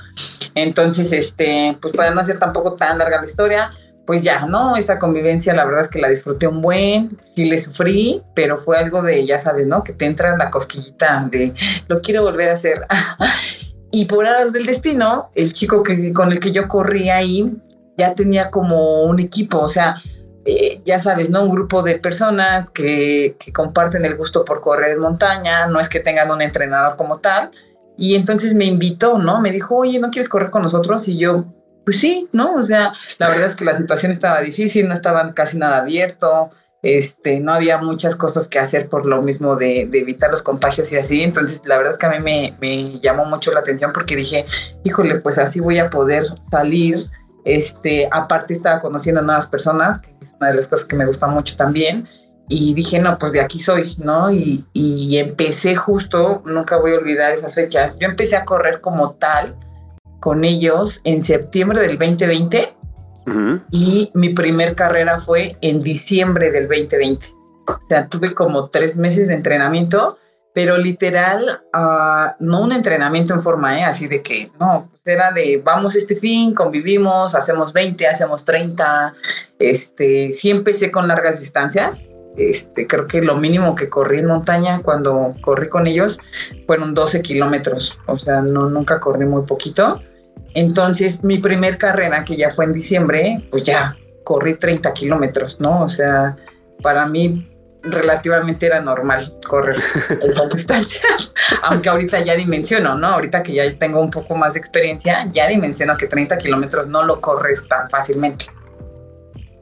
Entonces, 0.55 1.11
este, 1.13 1.77
pues 1.81 1.95
para 1.95 2.11
no 2.11 2.21
hacer 2.21 2.39
tampoco 2.39 2.73
tan 2.73 2.97
larga 2.97 3.19
la 3.19 3.25
historia, 3.25 3.71
pues 4.05 4.23
ya, 4.23 4.45
¿no? 4.45 4.75
Esa 4.75 4.99
convivencia, 4.99 5.53
la 5.53 5.65
verdad 5.65 5.81
es 5.81 5.87
que 5.87 5.99
la 5.99 6.09
disfruté 6.09 6.47
un 6.47 6.61
buen, 6.61 7.17
sí 7.21 7.45
le 7.45 7.57
sufrí, 7.57 8.21
pero 8.35 8.57
fue 8.57 8.77
algo 8.77 9.01
de, 9.01 9.25
ya 9.25 9.39
sabes, 9.39 9.67
¿no? 9.67 9.83
Que 9.83 9.93
te 9.93 10.05
entra 10.05 10.35
la 10.37 10.49
cosquillita 10.49 11.27
de, 11.31 11.53
lo 11.87 12.01
quiero 12.01 12.23
volver 12.23 12.49
a 12.49 12.53
hacer. 12.53 12.85
y 13.91 14.05
por 14.05 14.25
aras 14.25 14.51
del 14.51 14.65
destino, 14.65 15.29
el 15.35 15.53
chico 15.53 15.83
que, 15.83 16.11
con 16.13 16.31
el 16.31 16.39
que 16.39 16.51
yo 16.51 16.67
corrí 16.67 17.09
ahí 17.09 17.55
ya 17.97 18.13
tenía 18.13 18.49
como 18.49 19.03
un 19.03 19.19
equipo, 19.19 19.59
o 19.59 19.69
sea, 19.69 20.01
eh, 20.45 20.81
ya 20.85 20.97
sabes, 20.97 21.29
¿no? 21.29 21.43
Un 21.43 21.51
grupo 21.51 21.83
de 21.83 21.99
personas 21.99 22.69
que, 22.69 23.35
que 23.39 23.53
comparten 23.53 24.05
el 24.05 24.17
gusto 24.17 24.43
por 24.43 24.61
correr 24.61 24.91
en 24.91 24.99
montaña, 24.99 25.67
no 25.67 25.79
es 25.79 25.87
que 25.87 25.99
tengan 25.99 26.31
un 26.31 26.41
entrenador 26.41 26.95
como 26.95 27.19
tal. 27.19 27.51
Y 27.97 28.15
entonces 28.15 28.55
me 28.55 28.65
invitó, 28.65 29.19
¿no? 29.19 29.39
Me 29.41 29.51
dijo, 29.51 29.75
oye, 29.75 29.99
¿no 29.99 30.09
quieres 30.09 30.29
correr 30.29 30.49
con 30.49 30.63
nosotros? 30.63 31.07
Y 31.07 31.17
yo, 31.17 31.45
pues 31.85 31.99
sí, 31.99 32.27
¿no? 32.31 32.55
O 32.55 32.63
sea, 32.63 32.93
la 33.19 33.29
verdad 33.29 33.45
es 33.45 33.55
que 33.55 33.65
la 33.65 33.75
situación 33.75 34.11
estaba 34.11 34.41
difícil, 34.41 34.87
no 34.87 34.93
estaba 34.93 35.33
casi 35.33 35.57
nada 35.57 35.79
abierto, 35.79 36.49
este, 36.81 37.39
no 37.39 37.53
había 37.53 37.77
muchas 37.77 38.15
cosas 38.15 38.47
que 38.47 38.57
hacer 38.57 38.89
por 38.89 39.05
lo 39.05 39.21
mismo 39.21 39.55
de, 39.55 39.81
evitar 39.81 40.31
los 40.31 40.41
contagios 40.41 40.91
y 40.91 40.97
así. 40.97 41.21
Entonces, 41.21 41.61
la 41.65 41.77
verdad 41.77 41.93
es 41.93 41.99
que 41.99 42.05
a 42.07 42.11
mí 42.11 42.19
me, 42.19 42.55
me, 42.59 42.99
llamó 42.99 43.25
mucho 43.25 43.51
la 43.51 43.59
atención 43.59 43.91
porque 43.93 44.15
dije, 44.15 44.45
híjole, 44.83 45.15
pues 45.15 45.37
así 45.37 45.59
voy 45.59 45.79
a 45.79 45.89
poder 45.89 46.25
salir. 46.41 47.07
Este, 47.45 48.07
aparte 48.11 48.53
estaba 48.53 48.79
conociendo 48.79 49.21
nuevas 49.21 49.47
personas, 49.47 49.99
que 49.99 50.15
es 50.21 50.35
una 50.39 50.49
de 50.49 50.55
las 50.55 50.67
cosas 50.67 50.85
que 50.85 50.95
me 50.95 51.05
gusta 51.05 51.27
mucho 51.27 51.55
también. 51.57 52.07
Y 52.47 52.73
dije, 52.73 52.99
no, 52.99 53.17
pues 53.17 53.31
de 53.31 53.41
aquí 53.41 53.59
soy, 53.59 53.95
¿no? 53.99 54.31
Y, 54.31 54.65
y 54.73 55.17
empecé 55.17 55.75
justo, 55.75 56.41
nunca 56.45 56.79
voy 56.79 56.93
a 56.93 56.97
olvidar 56.97 57.31
esas 57.33 57.55
fechas. 57.55 57.97
Yo 57.99 58.07
empecé 58.07 58.35
a 58.35 58.45
correr 58.45 58.81
como 58.81 59.11
tal 59.11 59.55
con 60.21 60.45
ellos 60.45 61.01
en 61.03 61.23
septiembre 61.23 61.81
del 61.81 61.97
2020 61.97 62.75
y 63.71 64.11
mi 64.13 64.29
primer 64.29 64.75
carrera 64.75 65.19
fue 65.19 65.57
en 65.61 65.81
diciembre 65.81 66.51
del 66.51 66.67
2020. 66.67 67.27
O 67.67 67.79
sea, 67.87 68.07
tuve 68.07 68.33
como 68.33 68.69
tres 68.69 68.97
meses 68.97 69.27
de 69.27 69.33
entrenamiento 69.33 70.17
pero 70.53 70.77
literal, 70.77 71.63
uh, 71.73 72.33
no 72.39 72.61
un 72.61 72.71
entrenamiento 72.71 73.33
en 73.33 73.39
forma, 73.39 73.79
¿eh? 73.79 73.83
así 73.83 74.07
de 74.07 74.21
que, 74.21 74.51
no, 74.59 74.89
pues 74.91 75.07
era 75.07 75.31
de, 75.31 75.61
vamos 75.63 75.95
este 75.95 76.15
fin, 76.15 76.53
convivimos, 76.53 77.35
hacemos 77.35 77.71
20, 77.73 78.07
hacemos 78.07 78.43
30, 78.43 79.13
este, 79.59 80.33
sí 80.33 80.49
empecé 80.49 80.91
con 80.91 81.07
largas 81.07 81.39
distancias, 81.39 82.09
este, 82.37 82.87
creo 82.87 83.07
que 83.07 83.21
lo 83.21 83.37
mínimo 83.37 83.75
que 83.75 83.89
corrí 83.89 84.19
en 84.19 84.27
montaña 84.27 84.81
cuando 84.81 85.35
corrí 85.41 85.69
con 85.69 85.87
ellos 85.87 86.19
fueron 86.65 86.93
12 86.93 87.21
kilómetros, 87.21 87.99
o 88.07 88.17
sea, 88.17 88.41
no, 88.41 88.69
nunca 88.69 88.99
corrí 88.99 89.25
muy 89.25 89.43
poquito. 89.43 90.01
Entonces, 90.53 91.23
mi 91.23 91.37
primer 91.37 91.77
carrera, 91.77 92.25
que 92.25 92.35
ya 92.35 92.51
fue 92.51 92.65
en 92.65 92.73
diciembre, 92.73 93.47
pues 93.51 93.63
ya 93.63 93.97
corrí 94.25 94.55
30 94.55 94.93
kilómetros, 94.93 95.61
¿no? 95.61 95.81
O 95.81 95.89
sea, 95.89 96.35
para 96.81 97.05
mí 97.05 97.50
relativamente 97.83 98.65
era 98.65 98.79
normal 98.81 99.21
correr 99.47 99.77
esas 100.21 100.49
distancias, 100.49 101.33
aunque 101.63 101.89
ahorita 101.89 102.19
ya 102.19 102.35
dimensiono, 102.35 102.95
¿no? 102.95 103.07
Ahorita 103.07 103.41
que 103.43 103.53
ya 103.53 103.77
tengo 103.77 104.01
un 104.01 104.11
poco 104.11 104.35
más 104.35 104.53
de 104.53 104.59
experiencia, 104.59 105.27
ya 105.31 105.47
dimensiono 105.47 105.97
que 105.97 106.07
30 106.07 106.37
kilómetros 106.37 106.87
no 106.87 107.03
lo 107.03 107.19
corres 107.19 107.67
tan 107.67 107.89
fácilmente. 107.89 108.45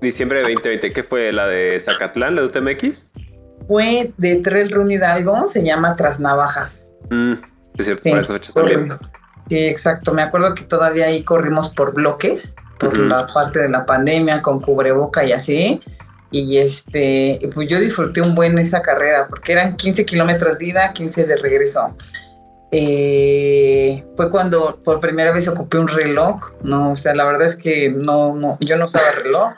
Diciembre 0.01 0.39
de 0.39 0.53
2020, 0.53 0.93
¿qué 0.93 1.03
fue? 1.03 1.31
¿La 1.33 1.47
de 1.47 1.79
Zacatlán, 1.79 2.35
la 2.35 2.41
de 2.41 2.47
UTMX? 2.47 3.11
Fue 3.67 4.11
de 4.17 4.38
Trail 4.38 4.71
Run 4.71 4.91
Hidalgo, 4.91 5.45
se 5.47 5.63
llama 5.63 5.95
Tras 5.95 6.19
Navajas. 6.19 6.89
Mm, 7.09 7.33
es 7.77 7.85
cierto, 7.85 8.03
sí, 8.03 8.11
esas 8.11 8.27
fechas 8.27 8.53
también. 8.53 8.88
Sí, 9.49 9.57
exacto. 9.57 10.13
Me 10.13 10.21
acuerdo 10.21 10.53
que 10.53 10.63
todavía 10.63 11.07
ahí 11.07 11.23
corrimos 11.23 11.69
por 11.69 11.93
bloques, 11.93 12.55
por 12.79 12.97
la 12.97 13.25
parte 13.25 13.59
de 13.59 13.69
la 13.69 13.85
pandemia, 13.85 14.41
con 14.41 14.61
cubreboca 14.61 15.25
y 15.25 15.33
así. 15.33 15.81
Y 16.31 16.57
este, 16.57 17.39
pues 17.53 17.67
yo 17.67 17.79
disfruté 17.79 18.21
un 18.21 18.36
buen 18.36 18.57
esa 18.59 18.81
carrera, 18.81 19.27
porque 19.27 19.53
eran 19.53 19.75
15 19.75 20.05
kilómetros 20.05 20.57
de 20.57 20.65
ida, 20.65 20.93
15 20.93 21.25
de 21.25 21.36
regreso. 21.38 21.95
Eh, 22.71 24.05
fue 24.15 24.29
cuando 24.29 24.79
por 24.83 25.00
primera 25.00 25.31
vez 25.31 25.48
ocupé 25.48 25.79
un 25.79 25.88
reloj, 25.88 26.51
no, 26.62 26.91
o 26.91 26.95
sea, 26.95 27.15
la 27.15 27.25
verdad 27.25 27.48
es 27.48 27.55
que 27.55 27.89
no, 27.89 28.36
no, 28.36 28.59
yo 28.59 28.77
no 28.77 28.86
usaba 28.86 29.05
reloj 29.24 29.55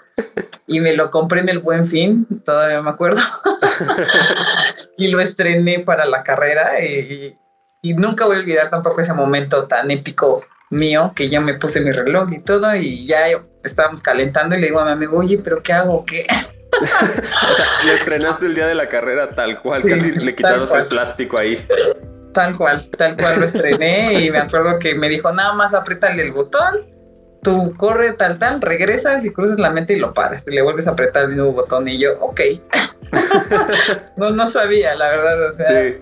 y 0.66 0.80
me 0.80 0.96
lo 0.96 1.12
compré 1.12 1.42
en 1.42 1.50
el 1.50 1.60
Buen 1.60 1.88
Fin, 1.88 2.26
todavía 2.46 2.82
me 2.82 2.90
acuerdo, 2.90 3.20
y 4.98 5.10
lo 5.10 5.20
estrené 5.20 5.80
para 5.80 6.06
la 6.06 6.24
carrera 6.24 6.82
y, 6.82 7.38
y, 7.82 7.94
nunca 7.96 8.26
voy 8.26 8.38
a 8.38 8.40
olvidar 8.40 8.70
tampoco 8.70 9.02
ese 9.02 9.14
momento 9.14 9.68
tan 9.68 9.92
épico 9.92 10.46
mío 10.70 11.12
que 11.14 11.28
ya 11.28 11.42
me 11.42 11.56
puse 11.56 11.82
mi 11.82 11.92
reloj 11.92 12.32
y 12.32 12.40
todo 12.40 12.74
y 12.76 13.06
ya 13.06 13.24
estábamos 13.62 14.02
calentando 14.02 14.56
y 14.56 14.62
le 14.62 14.68
digo 14.68 14.80
a 14.80 14.86
mi 14.86 14.92
amigo, 14.92 15.18
oye, 15.18 15.38
pero 15.44 15.62
¿qué 15.62 15.74
hago? 15.74 16.06
¿Qué? 16.06 16.26
O 16.80 17.54
sea, 17.54 17.66
le 17.86 17.94
estrenaste 17.94 18.46
el 18.46 18.56
día 18.56 18.68
de 18.68 18.76
la 18.76 18.88
carrera 18.88 19.36
tal 19.36 19.62
cual, 19.62 19.84
casi 19.84 20.12
le 20.12 20.34
quitaron 20.34 20.68
el 20.74 20.86
plástico 20.88 21.40
ahí. 21.40 21.66
Tal 22.34 22.56
cual, 22.58 22.90
tal 22.98 23.18
cual 23.18 23.40
lo 23.42 23.46
estrené 23.46 24.22
y 24.22 24.32
me 24.32 24.40
acuerdo 24.40 24.80
que 24.80 24.96
me 24.96 25.10
dijo, 25.10 25.32
nada 25.34 25.54
más 25.54 25.74
apriétale 25.74 26.24
el 26.24 26.32
botón, 26.32 26.88
tú 27.44 27.74
corre 27.78 28.14
tal 28.14 28.40
tal, 28.40 28.62
regresas 28.62 29.26
y 29.26 29.32
cruzas 29.32 29.60
la 29.60 29.70
mente 29.70 29.94
y 29.94 30.00
lo 30.00 30.14
paras, 30.14 30.48
y 30.48 30.52
le 30.52 30.62
vuelves 30.62 30.88
a 30.88 30.92
apretar 30.92 31.24
el 31.24 31.30
mismo 31.30 31.52
botón 31.52 31.88
y 31.88 32.00
yo, 32.00 32.18
ok. 32.20 32.42
no, 34.18 34.30
no 34.30 34.48
sabía, 34.48 34.96
la 34.96 35.10
verdad, 35.10 35.50
o 35.50 35.54
sea. 35.54 35.94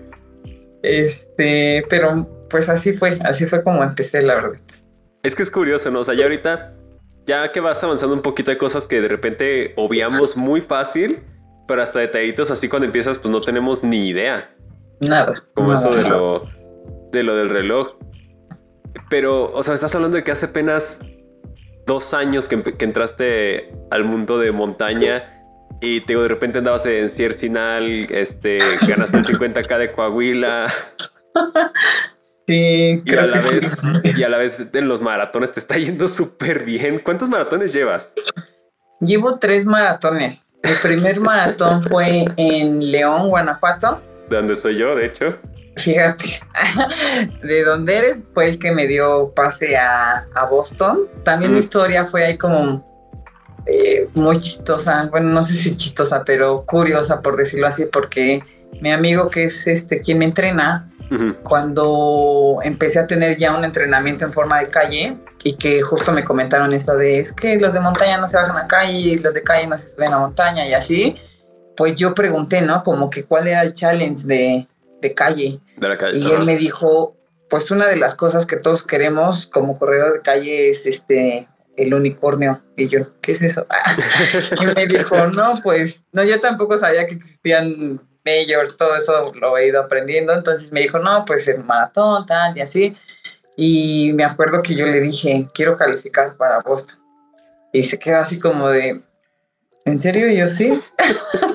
Este, 0.82 1.84
pero 1.90 2.46
pues 2.48 2.68
así 2.68 2.96
fue, 2.96 3.18
así 3.24 3.46
fue 3.46 3.62
como 3.62 3.82
empecé, 3.82 4.22
la 4.22 4.34
verdad. 4.34 4.60
Es 5.22 5.34
que 5.34 5.42
es 5.42 5.50
curioso, 5.50 5.90
¿no? 5.90 6.00
O 6.00 6.04
sea, 6.04 6.14
ya 6.14 6.24
ahorita, 6.24 6.72
ya 7.30 7.52
que 7.52 7.60
vas 7.60 7.82
avanzando 7.84 8.12
un 8.16 8.22
poquito, 8.22 8.50
hay 8.50 8.56
cosas 8.56 8.88
que 8.88 9.00
de 9.00 9.06
repente 9.06 9.72
obviamos 9.76 10.36
muy 10.36 10.60
fácil, 10.60 11.22
pero 11.68 11.80
hasta 11.80 12.00
detallitos 12.00 12.50
así 12.50 12.68
cuando 12.68 12.86
empiezas, 12.86 13.18
pues 13.18 13.30
no 13.30 13.40
tenemos 13.40 13.84
ni 13.84 14.08
idea. 14.08 14.52
Nada. 14.98 15.44
Como 15.54 15.72
eso 15.72 15.94
de 15.94 16.08
lo, 16.08 16.48
de 17.12 17.22
lo 17.22 17.36
del 17.36 17.48
reloj. 17.48 17.92
Pero, 19.08 19.44
o 19.52 19.62
sea, 19.62 19.74
estás 19.74 19.94
hablando 19.94 20.16
de 20.16 20.24
que 20.24 20.32
hace 20.32 20.46
apenas 20.46 21.02
dos 21.86 22.14
años 22.14 22.48
que, 22.48 22.60
entraste 22.80 23.76
al 23.92 24.02
mundo 24.02 24.40
de 24.40 24.50
montaña 24.50 25.46
y 25.80 26.00
te 26.00 26.16
de 26.16 26.26
repente 26.26 26.58
andabas 26.58 26.84
en 26.86 27.10
Ciercinal, 27.10 28.10
este, 28.10 28.58
ganaste 28.88 29.18
el 29.18 29.24
50k 29.24 29.78
de 29.78 29.92
Coahuila. 29.92 30.66
Sí, 32.50 33.02
y 33.04 33.14
a 33.14 33.26
la 33.26 33.36
vez, 33.38 33.82
y 34.16 34.22
a 34.24 34.28
la 34.28 34.38
vez 34.38 34.66
en 34.72 34.88
los 34.88 35.00
maratones 35.00 35.52
te 35.52 35.60
está 35.60 35.78
yendo 35.78 36.08
súper 36.08 36.64
bien. 36.64 37.00
¿Cuántos 37.04 37.28
maratones 37.28 37.72
llevas? 37.72 38.12
Llevo 39.00 39.38
tres 39.38 39.66
maratones. 39.66 40.56
El 40.62 40.74
primer 40.82 41.20
maratón 41.20 41.84
fue 41.84 42.24
en 42.36 42.90
León, 42.90 43.28
Guanajuato 43.28 44.02
de 44.30 44.36
donde 44.36 44.56
soy 44.56 44.78
yo, 44.78 44.94
de 44.94 45.06
hecho. 45.06 45.36
Fíjate, 45.76 46.24
de 47.42 47.64
donde 47.64 47.96
eres 47.96 48.18
fue 48.32 48.48
el 48.48 48.58
que 48.58 48.70
me 48.72 48.86
dio 48.86 49.32
pase 49.34 49.76
a, 49.76 50.26
Boston. 50.50 51.08
También 51.24 51.52
mi 51.52 51.58
historia 51.58 52.06
fue 52.06 52.24
ahí 52.24 52.38
como 52.38 52.84
eh, 53.66 54.08
muy 54.14 54.36
chistosa, 54.38 55.06
bueno, 55.10 55.28
no 55.30 55.42
sé 55.42 55.52
si 55.52 55.76
chistosa, 55.76 56.24
pero 56.24 56.64
curiosa 56.64 57.20
por 57.20 57.36
decirlo 57.36 57.66
así, 57.66 57.86
porque 57.86 58.42
mi 58.80 58.92
amigo 58.92 59.28
que 59.28 59.44
es 59.44 59.66
este 59.66 60.00
quien 60.00 60.18
me 60.18 60.24
entrena, 60.24 60.89
cuando 61.42 62.60
empecé 62.62 63.00
a 63.00 63.06
tener 63.06 63.36
ya 63.36 63.56
un 63.56 63.64
entrenamiento 63.64 64.24
en 64.24 64.32
forma 64.32 64.60
de 64.60 64.68
calle 64.68 65.16
y 65.42 65.54
que 65.54 65.82
justo 65.82 66.12
me 66.12 66.22
comentaron 66.22 66.72
esto 66.72 66.96
de 66.96 67.18
es 67.20 67.32
que 67.32 67.58
los 67.58 67.72
de 67.72 67.80
montaña 67.80 68.18
no 68.18 68.28
se 68.28 68.36
bajan 68.36 68.56
a 68.56 68.68
calle, 68.68 69.18
los 69.20 69.34
de 69.34 69.42
calle 69.42 69.66
no 69.66 69.76
se 69.76 69.90
suben 69.90 70.12
a 70.12 70.18
montaña 70.18 70.66
y 70.66 70.74
así, 70.74 71.16
pues 71.76 71.96
yo 71.96 72.14
pregunté, 72.14 72.62
¿no? 72.62 72.82
Como 72.84 73.10
que 73.10 73.24
cuál 73.24 73.48
era 73.48 73.62
el 73.62 73.74
challenge 73.74 74.26
de, 74.26 74.68
de 75.00 75.14
calle. 75.14 75.60
De 75.76 75.88
la 75.88 75.96
calle. 75.96 76.18
Y 76.18 76.30
él 76.30 76.44
me 76.46 76.56
dijo, 76.56 77.16
pues 77.48 77.70
una 77.70 77.86
de 77.86 77.96
las 77.96 78.14
cosas 78.14 78.46
que 78.46 78.56
todos 78.56 78.84
queremos 78.84 79.46
como 79.46 79.78
corredor 79.78 80.12
de 80.12 80.20
calle 80.20 80.70
es 80.70 80.86
este 80.86 81.48
el 81.76 81.94
unicornio. 81.94 82.62
Y 82.76 82.88
yo, 82.88 83.20
¿qué 83.20 83.32
es 83.32 83.42
eso? 83.42 83.66
y 84.60 84.66
me 84.66 84.86
dijo, 84.86 85.26
no, 85.28 85.52
pues, 85.62 86.02
no, 86.12 86.22
yo 86.22 86.40
tampoco 86.40 86.78
sabía 86.78 87.06
que 87.06 87.14
existían 87.14 88.00
majors, 88.30 88.76
todo 88.76 88.96
eso 88.96 89.32
lo 89.34 89.56
he 89.56 89.68
ido 89.68 89.80
aprendiendo. 89.80 90.32
Entonces 90.32 90.72
me 90.72 90.80
dijo, 90.80 90.98
no, 90.98 91.24
pues 91.24 91.48
el 91.48 91.64
maratón, 91.64 92.26
tal, 92.26 92.56
y 92.56 92.60
así. 92.60 92.96
Y 93.56 94.12
me 94.14 94.24
acuerdo 94.24 94.62
que 94.62 94.74
yo 94.74 94.86
le 94.86 95.00
dije, 95.00 95.48
quiero 95.54 95.76
calificar 95.76 96.36
para 96.36 96.60
Boston. 96.60 96.98
Y 97.72 97.82
se 97.82 97.98
quedó 97.98 98.18
así 98.18 98.38
como 98.38 98.68
de, 98.68 99.02
¿En 99.84 100.00
serio? 100.00 100.28
Yo 100.30 100.48
sí. 100.48 100.70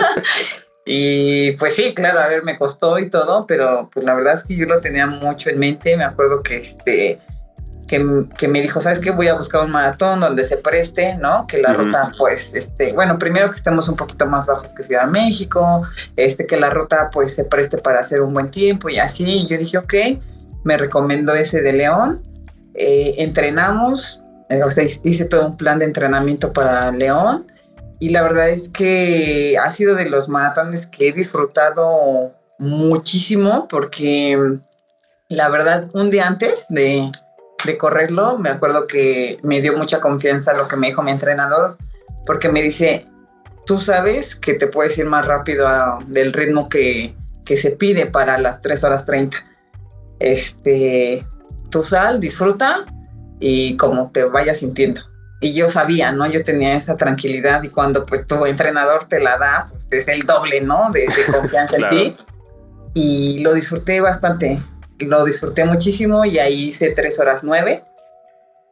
y 0.86 1.52
pues 1.54 1.76
sí, 1.76 1.94
claro, 1.94 2.20
a 2.20 2.28
ver, 2.28 2.44
me 2.44 2.58
costó 2.58 3.00
y 3.00 3.10
todo, 3.10 3.46
pero 3.48 3.90
pues 3.94 4.06
la 4.06 4.16
verdad 4.16 4.34
es 4.34 4.44
que 4.44 4.56
yo 4.56 4.66
lo 4.66 4.82
tenía 4.82 5.08
mucho 5.08 5.50
en 5.50 5.60
mente. 5.60 5.96
Me 5.96 6.04
acuerdo 6.04 6.42
que 6.42 6.58
este. 6.58 7.20
Que, 7.88 8.26
que, 8.38 8.48
me 8.48 8.62
dijo, 8.62 8.82
¿sabes 8.82 9.00
qué? 9.00 9.12
Voy 9.12 9.28
a 9.28 9.36
buscar 9.36 9.64
un 9.64 9.72
maratón 9.72 10.20
donde 10.20 10.44
se 10.44 10.58
preste, 10.58 11.16
¿no? 11.16 11.46
Que 11.46 11.60
la 11.60 11.74
ruta, 11.74 12.10
pues, 12.18 12.56
este, 12.56 12.94
bueno, 12.94 13.20
primero 13.20 13.50
que 13.52 13.58
estemos 13.58 13.88
un 13.90 13.96
poquito 13.96 14.26
más 14.26 14.48
bajos 14.48 14.74
que 14.74 14.84
Ciudad 14.84 15.06
de 15.06 15.12
México, 15.12 15.84
este, 16.16 16.48
que 16.48 16.58
la 16.58 16.72
ruta, 16.72 17.10
pues, 17.14 17.36
se 17.36 17.44
preste 17.44 17.78
para 17.78 18.00
hacer 18.00 18.22
un 18.22 18.34
buen 18.34 18.50
tiempo 18.50 18.90
y 18.90 18.98
así. 18.98 19.24
Y 19.24 19.48
yo 19.48 19.58
dije, 19.58 19.78
ok, 19.78 19.94
me 20.64 20.78
recomendó 20.78 21.36
ese 21.36 21.62
de 21.62 21.74
León. 21.74 22.24
Eh, 22.74 23.16
entrenamos, 23.20 24.22
eh, 24.50 24.64
o 24.64 24.72
sea, 24.72 24.84
hice 24.84 25.26
todo 25.26 25.48
un 25.48 25.58
plan 25.58 25.80
de 25.80 25.86
entrenamiento 25.86 26.52
para 26.54 26.92
León 26.92 27.46
y 28.00 28.10
la 28.10 28.22
verdad 28.22 28.50
es 28.50 28.70
que 28.70 29.58
ha 29.58 29.72
sido 29.72 29.96
de 29.96 30.10
los 30.10 30.28
maratones 30.28 30.86
que 30.86 31.10
he 31.10 31.12
disfrutado 31.14 32.34
muchísimo 32.60 33.68
porque 33.68 34.60
la 35.30 35.50
verdad 35.50 35.90
un 35.94 36.10
día 36.12 36.28
antes 36.28 36.66
de, 36.70 37.10
de 37.66 37.78
correrlo 37.78 38.38
me 38.38 38.50
acuerdo 38.50 38.88
que 38.88 39.38
me 39.44 39.62
dio 39.62 39.78
mucha 39.78 40.00
confianza 40.00 40.54
lo 40.54 40.68
que 40.68 40.76
me 40.76 40.88
dijo 40.88 41.04
mi 41.04 41.12
entrenador 41.12 41.78
porque 42.26 42.50
me 42.50 42.62
dice, 42.62 43.08
tú 43.66 43.80
sabes 43.80 44.36
que 44.36 44.56
te 44.56 44.68
puedes 44.68 44.98
ir 44.98 45.06
más 45.06 45.26
rápido 45.26 45.68
del 46.08 46.34
ritmo 46.34 46.70
que, 46.70 47.16
que 47.46 47.56
se 47.56 47.72
pide 47.72 48.08
para 48.08 48.40
las 48.40 48.62
3 48.64 48.84
horas 48.84 49.06
30. 49.06 49.38
Este, 50.20 51.26
tú 51.70 51.84
sal, 51.84 52.20
disfruta 52.20 52.86
y 53.40 53.78
como 53.78 54.10
te 54.12 54.24
vayas 54.24 54.58
sintiendo 54.58 55.02
y 55.46 55.54
yo 55.54 55.70
sabía, 55.70 56.12
¿no? 56.12 56.26
Yo 56.26 56.44
tenía 56.44 56.76
esa 56.76 56.98
tranquilidad 56.98 57.62
y 57.64 57.70
cuando 57.70 58.06
pues 58.06 58.26
tu 58.26 58.46
entrenador 58.46 59.06
te 59.06 59.20
la 59.20 59.38
da, 59.38 59.68
pues 59.70 59.88
es 59.92 60.08
el 60.08 60.22
doble, 60.22 60.62
¿no? 60.62 60.92
De, 60.92 61.06
confianza 61.32 61.76
en 61.76 61.90
ti. 62.16 62.16
Y 62.94 63.40
lo 63.40 63.54
disfruté 63.54 64.00
bastante, 64.02 64.60
lo 65.00 65.24
disfruté 65.26 65.66
muchísimo 65.66 66.26
y 66.26 66.40
ahí 66.40 66.66
hice 66.66 66.92
tres 66.92 67.20
horas 67.20 67.44
nueve. 67.44 67.84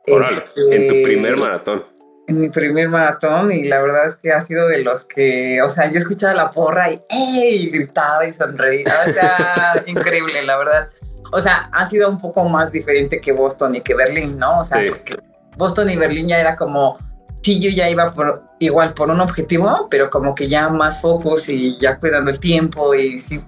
Este, 0.06 0.76
en 0.76 0.88
tu 0.88 1.02
primer 1.04 1.40
maratón. 1.40 1.86
En 2.28 2.40
mi 2.40 2.50
primer 2.50 2.88
maratón 2.88 3.52
y 3.52 3.66
la 3.66 3.82
verdad 3.82 4.06
es 4.06 4.16
que 4.16 4.32
ha 4.32 4.40
sido 4.40 4.68
de 4.68 4.82
los 4.82 5.06
que, 5.06 5.62
o 5.62 5.68
sea, 5.68 5.92
yo 5.92 5.98
escuchaba 5.98 6.34
la 6.34 6.52
porra 6.52 6.92
y, 6.92 7.02
¡ey! 7.10 7.70
gritaba 7.70 8.26
y 8.26 8.34
sonreía, 8.34 8.94
o 9.06 9.12
sea, 9.12 9.84
increíble, 9.88 10.42
la 10.44 10.58
verdad. 10.58 10.90
O 11.34 11.40
sea, 11.40 11.70
ha 11.74 11.90
sido 11.90 12.10
un 12.10 12.18
poco 12.18 12.48
más 12.48 12.72
diferente 12.72 13.20
que 13.20 13.32
Boston 13.34 13.76
y 13.76 13.82
que 13.82 13.96
Berlín, 13.96 14.38
¿no? 14.38 14.60
O 14.60 14.64
sea, 14.64 14.82
porque 14.88 15.18
Boston 15.58 15.90
y 15.90 15.98
Berlín 15.98 16.28
ya 16.28 16.40
era 16.40 16.56
como, 16.56 16.98
sí, 17.42 17.60
yo 17.60 17.70
ya 17.72 17.90
iba 17.90 18.14
por 18.14 18.44
igual 18.60 18.94
por 18.94 19.10
un 19.10 19.20
objetivo, 19.20 19.88
pero 19.90 20.10
como 20.10 20.34
que 20.34 20.48
ya 20.48 20.70
más 20.70 21.02
focus 21.02 21.50
y 21.50 21.78
ya 21.78 21.98
cuidando 21.98 22.32
el 22.32 22.40
tiempo 22.40 22.96
y 22.96 23.20
sí, 23.20 23.44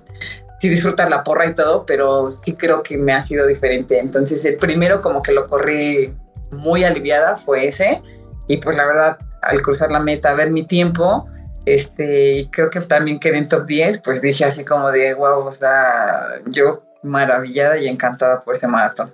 sí 0.60 0.70
disfrutas 0.70 1.10
la 1.10 1.24
porra 1.24 1.48
y 1.48 1.56
todo, 1.56 1.86
pero 1.86 2.32
sí 2.32 2.56
creo 2.56 2.84
que 2.84 2.98
me 2.98 3.14
ha 3.14 3.22
sido 3.22 3.46
diferente. 3.48 4.00
Entonces 4.00 4.44
el 4.46 4.58
primero 4.58 5.02
como 5.02 5.22
que 5.22 5.32
lo 5.32 5.48
corrí 5.48 6.14
muy 6.52 6.84
aliviada 6.84 7.36
fue 7.36 7.68
ese 7.68 8.02
y 8.48 8.58
pues 8.58 8.78
la 8.78 8.86
verdad 8.86 9.18
al 9.42 9.62
cruzar 9.62 9.92
la 9.92 10.00
meta, 10.00 10.34
ver 10.34 10.52
mi 10.52 10.66
tiempo, 10.66 11.28
este, 11.66 12.34
y 12.34 12.48
creo 12.48 12.70
que 12.70 12.82
también 12.82 13.20
quedé 13.20 13.38
en 13.38 13.48
top 13.48 13.66
10, 13.66 14.02
pues 14.02 14.22
dije 14.22 14.46
así 14.46 14.66
como 14.66 14.92
de, 14.92 15.14
wow, 15.14 15.46
o 15.46 15.52
sea, 15.52 16.40
yo 16.48 16.84
maravillada 17.04 17.78
y 17.78 17.88
encantada 17.88 18.42
por 18.42 18.56
ese 18.56 18.68
maratón. 18.68 19.14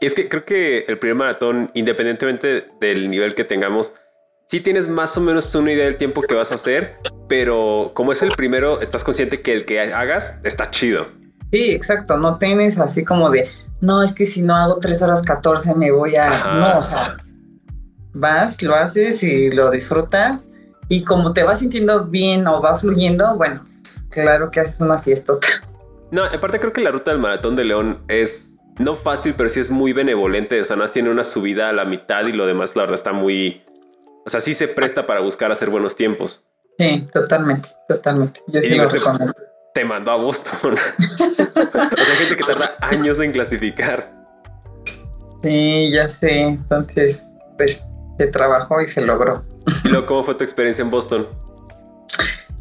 Y 0.00 0.06
es 0.06 0.14
que 0.14 0.28
creo 0.28 0.44
que 0.44 0.84
el 0.88 0.98
primer 0.98 1.16
maratón, 1.16 1.70
independientemente 1.74 2.68
del 2.80 3.10
nivel 3.10 3.34
que 3.34 3.44
tengamos, 3.44 3.94
sí 4.50 4.60
tienes 4.60 4.88
más 4.88 5.16
o 5.16 5.20
menos 5.20 5.54
una 5.54 5.70
idea 5.70 5.84
del 5.84 5.96
tiempo 5.96 6.22
que 6.22 6.34
vas 6.34 6.50
a 6.50 6.56
hacer, 6.56 6.96
pero 7.28 7.92
como 7.94 8.10
es 8.10 8.20
el 8.20 8.30
primero, 8.30 8.80
estás 8.80 9.04
consciente 9.04 9.42
que 9.42 9.52
el 9.52 9.64
que 9.64 9.78
hagas 9.78 10.40
está 10.42 10.70
chido. 10.70 11.06
Sí, 11.52 11.70
exacto, 11.70 12.16
no 12.16 12.36
tienes 12.36 12.76
así 12.80 13.04
como 13.04 13.30
de, 13.30 13.48
no, 13.80 14.02
es 14.02 14.12
que 14.12 14.26
si 14.26 14.42
no 14.42 14.56
hago 14.56 14.80
3 14.80 15.02
horas 15.02 15.22
14 15.22 15.76
me 15.76 15.92
voy 15.92 16.16
a... 16.16 16.30
No, 16.54 16.78
o 16.78 16.80
sea, 16.80 17.16
vas, 18.12 18.60
lo 18.60 18.74
haces 18.74 19.22
y 19.22 19.50
lo 19.50 19.70
disfrutas 19.70 20.50
y 20.88 21.04
como 21.04 21.32
te 21.32 21.44
vas 21.44 21.60
sintiendo 21.60 22.06
bien 22.06 22.44
o 22.48 22.60
va 22.60 22.74
fluyendo, 22.74 23.36
bueno, 23.36 23.64
claro 24.08 24.50
que 24.50 24.58
haces 24.58 24.80
una 24.80 24.98
fiesta. 24.98 25.34
No, 26.10 26.24
aparte 26.24 26.58
creo 26.58 26.72
que 26.72 26.80
la 26.80 26.90
ruta 26.90 27.12
del 27.12 27.20
maratón 27.20 27.54
de 27.54 27.62
León 27.62 28.00
es 28.08 28.56
no 28.78 28.96
fácil, 28.96 29.34
pero 29.36 29.48
sí 29.48 29.60
es 29.60 29.70
muy 29.70 29.92
benevolente. 29.92 30.60
O 30.60 30.64
sea, 30.64 30.74
más 30.74 30.90
tiene 30.90 31.08
una 31.08 31.22
subida 31.22 31.68
a 31.68 31.72
la 31.72 31.84
mitad 31.84 32.26
y 32.26 32.32
lo 32.32 32.46
demás, 32.46 32.74
la 32.74 32.82
verdad, 32.82 32.96
está 32.96 33.12
muy. 33.12 33.62
O 34.26 34.30
sea, 34.30 34.40
sí 34.40 34.54
se 34.54 34.68
presta 34.68 35.06
para 35.06 35.20
buscar 35.20 35.50
hacer 35.50 35.70
buenos 35.70 35.96
tiempos. 35.96 36.44
Sí, 36.78 37.06
totalmente, 37.12 37.68
totalmente. 37.88 38.40
Yo 38.46 38.62
sí 38.62 38.74
lo 38.74 38.86
recomiendo. 38.86 39.32
Te 39.74 39.84
mandó 39.84 40.10
a 40.10 40.16
Boston. 40.16 40.74
o 40.74 41.06
sea, 41.06 42.16
gente 42.16 42.36
que 42.36 42.44
tarda 42.44 42.70
años 42.80 43.20
en 43.20 43.32
clasificar. 43.32 44.12
Sí, 45.42 45.90
ya 45.92 46.08
sé. 46.10 46.40
Entonces, 46.40 47.36
pues 47.56 47.90
se 48.18 48.26
trabajó 48.26 48.80
y 48.80 48.86
se 48.86 49.00
logró. 49.00 49.44
¿Y 49.84 49.88
luego 49.88 50.06
cómo 50.06 50.24
fue 50.24 50.34
tu 50.34 50.44
experiencia 50.44 50.82
en 50.82 50.90
Boston? 50.90 51.26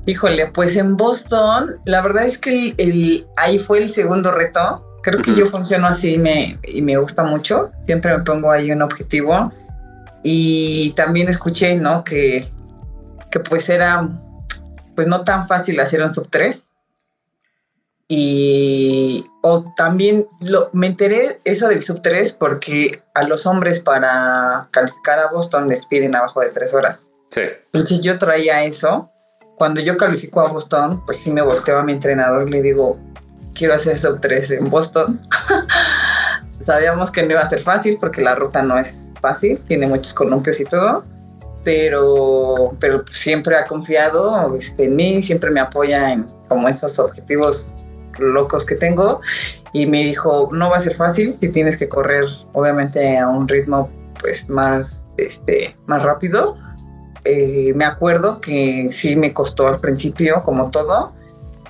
Híjole, 0.06 0.48
pues 0.48 0.76
en 0.76 0.98
Boston, 0.98 1.78
la 1.86 2.02
verdad 2.02 2.26
es 2.26 2.38
que 2.38 2.74
el, 2.78 3.28
ahí 3.38 3.60
fue 3.60 3.80
el 3.80 3.90
segundo 3.90 4.32
reto. 4.32 4.86
Creo 5.04 5.22
que 5.22 5.36
yo 5.36 5.46
funciono 5.46 5.88
así 5.88 6.18
me, 6.18 6.60
y 6.64 6.82
me 6.82 6.98
gusta 6.98 7.24
mucho. 7.24 7.72
Siempre 7.86 8.18
me 8.18 8.24
pongo 8.24 8.52
ahí 8.52 8.72
un 8.72 8.82
objetivo. 8.82 9.52
Y 10.24 10.92
también 10.94 11.30
escuché, 11.30 11.76
¿no? 11.76 12.04
Que, 12.04 12.46
que 13.32 13.40
pues 13.40 13.70
era, 13.70 14.08
pues 14.96 15.08
no 15.08 15.24
tan 15.24 15.48
fácil 15.48 15.80
hacer 15.80 16.04
un 16.04 16.12
sub 16.12 16.28
3. 16.30 16.70
Y 18.12 19.24
o 19.44 19.72
también 19.78 20.28
lo, 20.42 20.72
me 20.74 20.88
enteré 20.88 21.42
eso 21.44 21.68
del 21.68 21.84
sub 21.84 22.02
3 22.02 22.34
porque 22.34 23.04
a 23.14 23.24
los 23.24 23.46
hombres 23.46 23.82
para 23.82 24.68
calificar 24.72 25.20
a 25.20 25.30
Boston 25.30 25.70
les 25.70 25.86
piden 25.86 26.16
abajo 26.16 26.42
de 26.42 26.50
tres 26.50 26.74
horas. 26.74 27.12
Sí. 27.30 27.42
Entonces 27.72 28.02
yo 28.02 28.18
traía 28.18 28.64
eso. 28.64 29.12
Cuando 29.56 29.80
yo 29.80 29.96
califico 29.96 30.42
a 30.42 30.50
Boston, 30.50 31.06
pues 31.06 31.20
sí 31.20 31.32
me 31.32 31.44
volteo 31.44 31.78
a 31.78 31.84
mi 31.84 31.92
entrenador 31.92 32.48
y 32.48 32.52
le 32.52 32.62
digo, 32.64 32.98
quiero 33.54 33.76
hacer 33.76 34.00
sub 34.00 34.20
3 34.20 34.52
en 34.52 34.70
Boston. 34.70 35.22
Sabíamos 36.60 37.12
que 37.12 37.24
no 37.24 37.32
iba 37.32 37.42
a 37.42 37.50
ser 37.50 37.62
fácil 37.62 37.98
porque 38.00 38.22
la 38.22 38.34
ruta 38.34 38.64
no 38.64 38.78
es 38.80 39.09
fácil, 39.20 39.60
tiene 39.68 39.88
muchos 39.88 40.14
columpios 40.14 40.60
y 40.60 40.66
todo, 40.66 41.04
pero, 41.64 42.76
pero 42.80 43.04
siempre 43.12 43.56
ha 43.56 43.66
confiado 43.66 44.56
este, 44.56 44.86
en 44.86 44.96
mí, 44.96 45.22
siempre 45.22 45.52
me 45.52 45.60
apoya 45.60 46.12
en 46.14 46.26
como 46.48 46.68
esos 46.68 46.98
objetivos 47.00 47.74
locos 48.18 48.66
que 48.66 48.76
tengo 48.76 49.22
y 49.74 49.86
me 49.86 50.04
dijo, 50.04 50.50
no 50.52 50.70
va 50.70 50.78
a 50.78 50.80
ser 50.80 50.96
fácil 50.96 51.32
si 51.34 51.50
tienes 51.50 51.78
que 51.78 51.88
correr 51.88 52.26
obviamente 52.54 53.18
a 53.18 53.28
un 53.28 53.48
ritmo 53.48 53.90
pues 54.20 54.50
más, 54.50 55.10
este, 55.18 55.78
más 55.86 56.04
rápido. 56.04 56.58
Eh, 57.26 57.74
me 57.76 57.86
acuerdo 57.86 58.42
que 58.42 58.90
sí 58.92 59.16
me 59.16 59.34
costó 59.34 59.68
al 59.68 59.80
principio, 59.80 60.42
como 60.44 60.72
todo, 60.72 61.14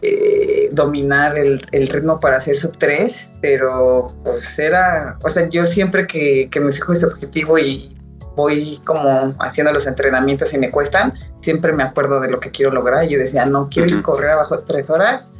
eh, 0.01 0.69
dominar 0.71 1.38
el, 1.38 1.65
el, 1.71 1.88
ritmo 1.88 2.19
para 2.19 2.38
hacer 2.38 2.55
sub 2.55 2.77
3, 2.77 3.33
pero 3.41 4.13
pues 4.23 4.57
era, 4.57 5.17
o 5.23 5.29
sea, 5.29 5.49
yo 5.49 5.65
siempre 5.65 6.07
que, 6.07 6.47
que 6.49 6.59
me 6.59 6.71
fijo 6.71 6.93
ese 6.93 7.05
objetivo 7.05 7.57
y 7.57 7.95
voy 8.35 8.79
como 8.85 9.35
haciendo 9.39 9.73
los 9.73 9.88
entrenamientos 9.88 10.53
y 10.53 10.57
me 10.57 10.71
cuestan, 10.71 11.13
siempre 11.41 11.73
me 11.73 11.83
acuerdo 11.83 12.21
de 12.21 12.31
lo 12.31 12.39
que 12.39 12.51
quiero 12.51 12.71
lograr. 12.71 13.07
Yo 13.07 13.19
decía, 13.19 13.45
no, 13.45 13.67
quiero 13.69 13.89
uh 13.89 13.99
-huh. 13.99 14.01
correr 14.01 14.29
abajo 14.31 14.55
de 14.55 14.63
tres 14.63 14.89
horas, 14.89 15.33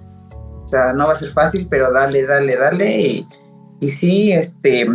o 0.66 0.68
sea, 0.68 0.92
no 0.94 1.08
va 1.08 1.14
a 1.14 1.16
ser 1.16 1.32
fácil, 1.32 1.68
pero 1.70 1.92
dale, 1.92 2.26
dale, 2.26 2.58
dale. 2.58 3.02
Y, 3.02 3.28
y 3.80 3.90
sí, 3.90 4.34
este, 4.34 4.88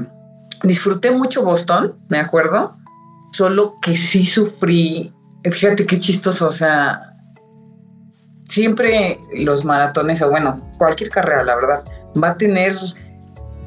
disfruté 0.62 1.10
mucho 1.10 1.42
Boston, 1.42 1.96
me 2.08 2.18
acuerdo, 2.18 2.76
solo 3.32 3.76
que 3.80 3.92
sí 3.92 4.26
sufrí. 4.26 5.12
Fíjate 5.42 5.86
qué 5.86 5.98
chistoso, 5.98 6.48
o 6.48 6.52
sea, 6.52 7.13
siempre 8.48 9.20
los 9.34 9.64
maratones, 9.64 10.22
o 10.22 10.30
bueno, 10.30 10.70
cualquier 10.78 11.10
carrera, 11.10 11.44
la 11.44 11.56
verdad, 11.56 11.84
va 12.22 12.30
a 12.30 12.36
tener 12.36 12.76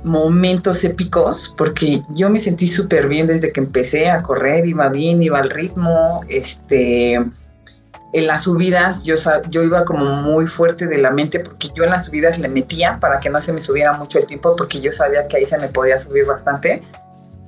momentos 0.03 0.83
épicos 0.83 1.53
porque 1.57 2.01
yo 2.09 2.29
me 2.29 2.39
sentí 2.39 2.67
súper 2.67 3.07
bien 3.07 3.27
desde 3.27 3.51
que 3.51 3.59
empecé 3.59 4.09
a 4.09 4.21
correr, 4.21 4.65
iba 4.65 4.87
bien, 4.89 5.21
iba 5.21 5.39
al 5.39 5.49
ritmo, 5.49 6.21
este 6.29 7.19
en 8.13 8.25
las 8.25 8.43
subidas 8.43 9.03
yo, 9.03 9.15
yo 9.49 9.63
iba 9.63 9.83
como 9.83 10.05
muy 10.05 10.47
fuerte 10.47 10.87
de 10.87 10.97
la 10.97 11.11
mente 11.11 11.39
porque 11.39 11.67
yo 11.75 11.83
en 11.83 11.89
las 11.89 12.05
subidas 12.05 12.39
le 12.39 12.47
metía 12.47 12.99
para 12.99 13.19
que 13.19 13.29
no 13.29 13.41
se 13.41 13.51
me 13.51 13.59
subiera 13.59 13.93
mucho 13.93 14.17
el 14.17 14.25
tiempo 14.25 14.55
porque 14.55 14.79
yo 14.79 14.91
sabía 14.91 15.27
que 15.27 15.37
ahí 15.37 15.45
se 15.45 15.57
me 15.57 15.67
podía 15.67 15.99
subir 15.99 16.25
bastante. 16.25 16.83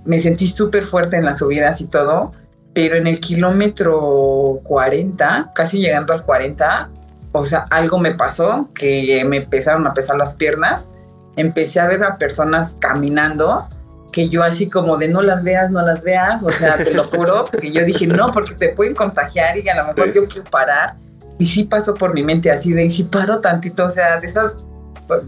Me 0.06 0.20
sentí 0.20 0.48
súper 0.48 0.84
fuerte 0.84 1.16
en 1.16 1.26
las 1.26 1.40
subidas 1.40 1.80
y 1.82 1.86
todo, 1.86 2.34
pero 2.74 2.98
en 2.98 3.08
el 3.08 3.20
kilómetro 3.20 4.60
40, 4.64 5.52
casi 5.56 5.80
llegando 5.80 6.14
al 6.14 6.26
40, 6.26 6.90
o 7.32 7.46
sea, 7.46 7.68
algo 7.70 8.00
me 8.00 8.14
pasó 8.16 8.70
que 8.74 9.24
me 9.26 9.38
empezaron 9.38 9.86
a 9.88 9.94
pesar 9.94 10.18
las 10.18 10.36
piernas. 10.36 10.92
Empecé 11.36 11.80
a 11.80 11.88
ver 11.88 12.04
a 12.04 12.18
personas 12.18 12.76
caminando 12.80 13.68
que 14.12 14.30
yo 14.30 14.44
así 14.44 14.70
como 14.70 14.98
de 14.98 15.08
no 15.08 15.22
las 15.22 15.44
veas, 15.44 15.70
no 15.70 15.82
las 15.82 16.02
veas, 16.02 16.44
o 16.44 16.50
sea, 16.50 16.78
te 16.78 16.94
lo 16.94 17.04
juro, 17.06 17.44
que 17.62 17.72
yo 17.72 17.86
dije, 17.86 18.08
no, 18.08 18.32
porque 18.32 18.56
te 18.56 18.70
pueden 18.70 18.96
contagiar 18.96 19.58
y 19.58 19.70
a 19.70 19.76
lo 19.76 19.88
mejor 19.88 20.08
sí. 20.08 20.14
yo 20.16 20.28
quiero 20.28 20.50
parar. 20.50 20.96
Y 21.38 21.46
sí 21.46 21.64
pasó 21.64 21.94
por 21.94 22.14
mi 22.14 22.24
mente 22.24 22.52
así 22.52 22.74
de, 22.74 22.86
y 22.86 22.92
si 22.92 23.04
paro 23.04 23.40
tantito, 23.40 23.86
o 23.86 23.90
sea, 23.90 24.20
de 24.20 24.28
esas, 24.28 24.56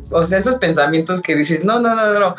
o 0.10 0.26
sea, 0.26 0.40
esos 0.40 0.56
pensamientos 0.56 1.22
que 1.22 1.36
dices, 1.36 1.64
no, 1.64 1.80
no, 1.80 1.96
no, 1.96 2.20
no, 2.20 2.36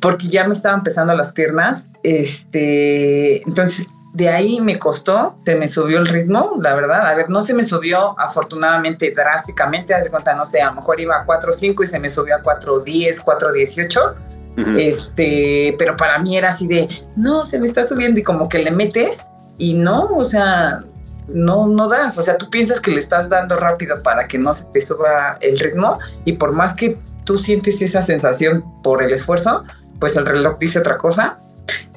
porque 0.00 0.28
ya 0.28 0.46
me 0.46 0.54
estaban 0.54 0.82
pesando 0.82 1.14
las 1.14 1.32
piernas, 1.32 1.88
este, 2.02 3.42
entonces 3.42 3.86
de 4.12 4.28
ahí 4.28 4.60
me 4.60 4.78
costó, 4.78 5.34
se 5.42 5.56
me 5.56 5.68
subió 5.68 5.98
el 5.98 6.06
ritmo, 6.06 6.56
la 6.60 6.74
verdad. 6.74 7.06
A 7.06 7.14
ver, 7.14 7.30
no 7.30 7.42
se 7.42 7.54
me 7.54 7.64
subió 7.64 8.18
afortunadamente 8.18 9.12
drásticamente, 9.16 9.94
haz 9.94 10.04
de 10.04 10.10
cuenta, 10.10 10.34
no 10.34 10.44
sé, 10.44 10.60
a 10.60 10.66
lo 10.66 10.74
mejor 10.74 11.00
iba 11.00 11.16
a 11.16 11.26
4.5 11.26 11.84
y 11.84 11.86
se 11.86 11.98
me 11.98 12.10
subió 12.10 12.36
a 12.36 12.42
4.10, 12.42 13.22
4.18 13.22 14.14
Uh 14.54 14.60
-huh. 14.60 14.80
Este, 14.80 15.74
pero 15.78 15.96
para 15.96 16.18
mí 16.18 16.36
era 16.36 16.50
así 16.50 16.66
de, 16.66 16.88
no, 17.16 17.44
se 17.44 17.58
me 17.58 17.66
está 17.66 17.86
subiendo 17.86 18.20
y 18.20 18.22
como 18.22 18.48
que 18.48 18.58
le 18.58 18.70
metes 18.70 19.26
y 19.56 19.72
no, 19.72 20.04
o 20.14 20.24
sea, 20.24 20.84
no, 21.28 21.66
no 21.66 21.88
das, 21.88 22.18
o 22.18 22.22
sea, 22.22 22.36
tú 22.36 22.50
piensas 22.50 22.80
que 22.80 22.90
le 22.90 23.00
estás 23.00 23.28
dando 23.28 23.56
rápido 23.56 24.02
para 24.02 24.28
que 24.28 24.38
no 24.38 24.52
se 24.52 24.64
te 24.66 24.80
suba 24.80 25.38
el 25.40 25.58
ritmo 25.58 25.98
y 26.24 26.34
por 26.34 26.52
más 26.52 26.74
que 26.74 26.98
tú 27.24 27.38
sientes 27.38 27.80
esa 27.80 28.02
sensación 28.02 28.64
por 28.82 29.02
el 29.02 29.12
esfuerzo, 29.12 29.64
pues 29.98 30.16
el 30.16 30.26
reloj 30.26 30.58
dice 30.58 30.80
otra 30.80 30.98
cosa. 30.98 31.38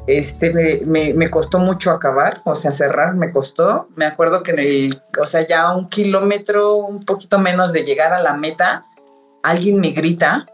Este, 0.08 0.82
me, 0.86 1.30
costó 1.30 1.60
mucho 1.60 1.92
acabar, 1.92 2.42
o 2.46 2.56
sea, 2.56 2.72
cerrar 2.72 3.16
me 3.16 3.32
costó. 3.32 3.88
Me 3.96 4.06
acuerdo 4.06 4.44
que 4.44 4.52
en 4.52 4.60
el, 4.60 5.02
o 5.20 5.26
sea, 5.26 5.46
ya 5.46 5.74
un 5.74 5.90
kilómetro, 5.90 6.76
un 6.76 7.00
poquito 7.00 7.40
menos 7.40 7.74
de 7.74 7.84
llegar 7.84 8.14
a 8.14 8.22
la 8.22 8.34
meta, 8.34 8.86
alguien 9.44 9.80
me 9.80 9.92
grita 9.92 10.46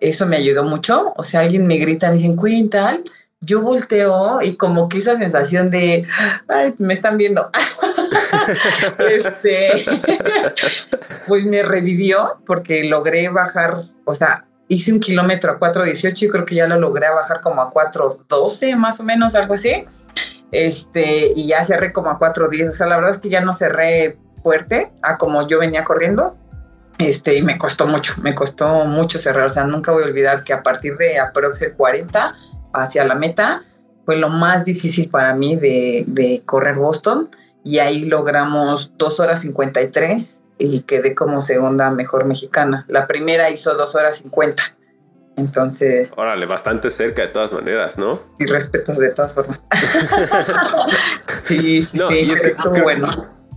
eso 0.00 0.26
me 0.26 0.36
ayudó 0.36 0.64
mucho. 0.64 1.12
O 1.16 1.24
sea, 1.24 1.40
alguien 1.40 1.66
me 1.66 1.76
grita, 1.76 2.08
me 2.08 2.14
dicen, 2.14 2.36
Quintal, 2.36 3.04
yo 3.40 3.62
volteo 3.62 4.42
y 4.42 4.56
como 4.56 4.88
que 4.88 4.98
esa 4.98 5.16
sensación 5.16 5.70
de, 5.70 6.06
ay, 6.48 6.74
me 6.78 6.94
están 6.94 7.16
viendo. 7.16 7.50
este, 9.10 9.84
pues 11.26 11.44
me 11.44 11.62
revivió 11.62 12.38
porque 12.46 12.84
logré 12.84 13.28
bajar, 13.28 13.82
o 14.04 14.14
sea, 14.14 14.44
hice 14.68 14.92
un 14.92 15.00
kilómetro 15.00 15.52
a 15.52 15.58
4.18 15.58 16.22
y 16.22 16.28
creo 16.28 16.44
que 16.44 16.54
ya 16.54 16.66
lo 16.66 16.78
logré 16.78 17.08
bajar 17.10 17.40
como 17.40 17.62
a 17.62 17.70
4.12 17.70 18.76
más 18.76 19.00
o 19.00 19.04
menos, 19.04 19.34
algo 19.34 19.54
así. 19.54 19.84
Este, 20.52 21.32
y 21.34 21.48
ya 21.48 21.64
cerré 21.64 21.92
como 21.92 22.10
a 22.10 22.18
4.10. 22.18 22.70
O 22.70 22.72
sea, 22.72 22.86
la 22.86 22.96
verdad 22.96 23.10
es 23.12 23.18
que 23.18 23.28
ya 23.28 23.40
no 23.40 23.52
cerré 23.52 24.18
fuerte 24.42 24.92
a 25.02 25.18
como 25.18 25.46
yo 25.46 25.58
venía 25.58 25.84
corriendo, 25.84 26.36
este, 26.98 27.36
y 27.36 27.42
me 27.42 27.58
costó 27.58 27.86
mucho, 27.86 28.14
me 28.22 28.34
costó 28.34 28.84
mucho 28.84 29.18
cerrar, 29.18 29.46
o 29.46 29.50
sea, 29.50 29.64
nunca 29.64 29.92
voy 29.92 30.02
a 30.02 30.06
olvidar 30.06 30.42
que 30.42 30.52
a 30.52 30.62
partir 30.62 30.96
de 30.96 31.18
aprox 31.18 31.62
el 31.62 31.74
40 31.74 32.34
hacia 32.72 33.04
la 33.04 33.14
meta 33.14 33.64
fue 34.04 34.16
lo 34.16 34.28
más 34.28 34.64
difícil 34.64 35.08
para 35.08 35.34
mí 35.34 35.54
de, 35.54 36.04
de 36.08 36.42
correr 36.44 36.74
Boston 36.74 37.30
y 37.62 37.78
ahí 37.78 38.04
logramos 38.04 38.92
2 38.96 39.20
horas 39.20 39.42
53 39.42 40.42
y 40.58 40.80
quedé 40.80 41.14
como 41.14 41.42
segunda 41.42 41.90
mejor 41.90 42.24
mexicana. 42.24 42.84
La 42.88 43.06
primera 43.06 43.50
hizo 43.50 43.74
dos 43.74 43.94
horas 43.94 44.18
50. 44.18 44.62
Entonces. 45.36 46.14
Órale, 46.16 46.46
bastante 46.46 46.90
cerca 46.90 47.22
de 47.22 47.28
todas 47.28 47.52
maneras, 47.52 47.96
¿no? 47.96 48.20
Y 48.40 48.46
respetos 48.46 48.98
de 48.98 49.10
todas 49.10 49.34
formas. 49.34 49.62
sí, 51.46 51.84
sí, 51.84 51.98
sí, 52.08 52.18
es 52.32 52.42
que 52.42 52.50
creo, 52.50 52.82
bueno. 52.82 53.06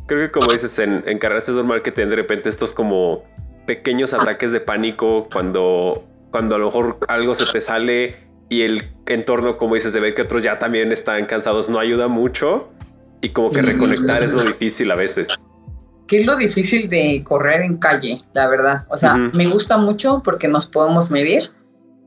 Creo 0.05 0.27
que 0.27 0.31
como 0.31 0.51
dices, 0.51 0.77
en, 0.77 1.03
en 1.07 1.17
carreras 1.17 1.49
es 1.49 1.55
normal 1.55 1.81
que 1.81 1.91
te 1.91 2.05
de 2.05 2.15
repente 2.15 2.49
estos 2.49 2.71
como 2.73 3.23
pequeños 3.65 4.13
ataques 4.13 4.51
de 4.51 4.59
pánico 4.59 5.27
cuando, 5.31 6.07
cuando 6.31 6.55
a 6.55 6.57
lo 6.59 6.65
mejor 6.65 6.99
algo 7.07 7.33
se 7.33 7.51
te 7.51 7.61
sale 7.61 8.29
y 8.49 8.61
el 8.61 8.93
entorno, 9.07 9.57
como 9.57 9.75
dices, 9.75 9.93
de 9.93 9.99
ver 9.99 10.13
que 10.13 10.21
otros 10.23 10.43
ya 10.43 10.59
también 10.59 10.91
están 10.91 11.25
cansados 11.25 11.69
no 11.69 11.79
ayuda 11.79 12.07
mucho 12.07 12.69
y 13.21 13.29
como 13.29 13.49
que 13.49 13.61
reconectar 13.61 14.23
es 14.23 14.33
lo 14.33 14.43
difícil 14.43 14.91
a 14.91 14.95
veces. 14.95 15.39
¿Qué 16.11 16.17
es 16.17 16.25
lo 16.25 16.35
difícil 16.35 16.89
de 16.89 17.23
correr 17.25 17.61
en 17.61 17.77
calle, 17.77 18.17
la 18.33 18.49
verdad? 18.49 18.83
O 18.89 18.97
sea, 18.97 19.15
me 19.15 19.45
gusta 19.45 19.77
mucho 19.77 20.21
porque 20.21 20.49
nos 20.49 20.67
podemos 20.67 21.09
medir, 21.09 21.53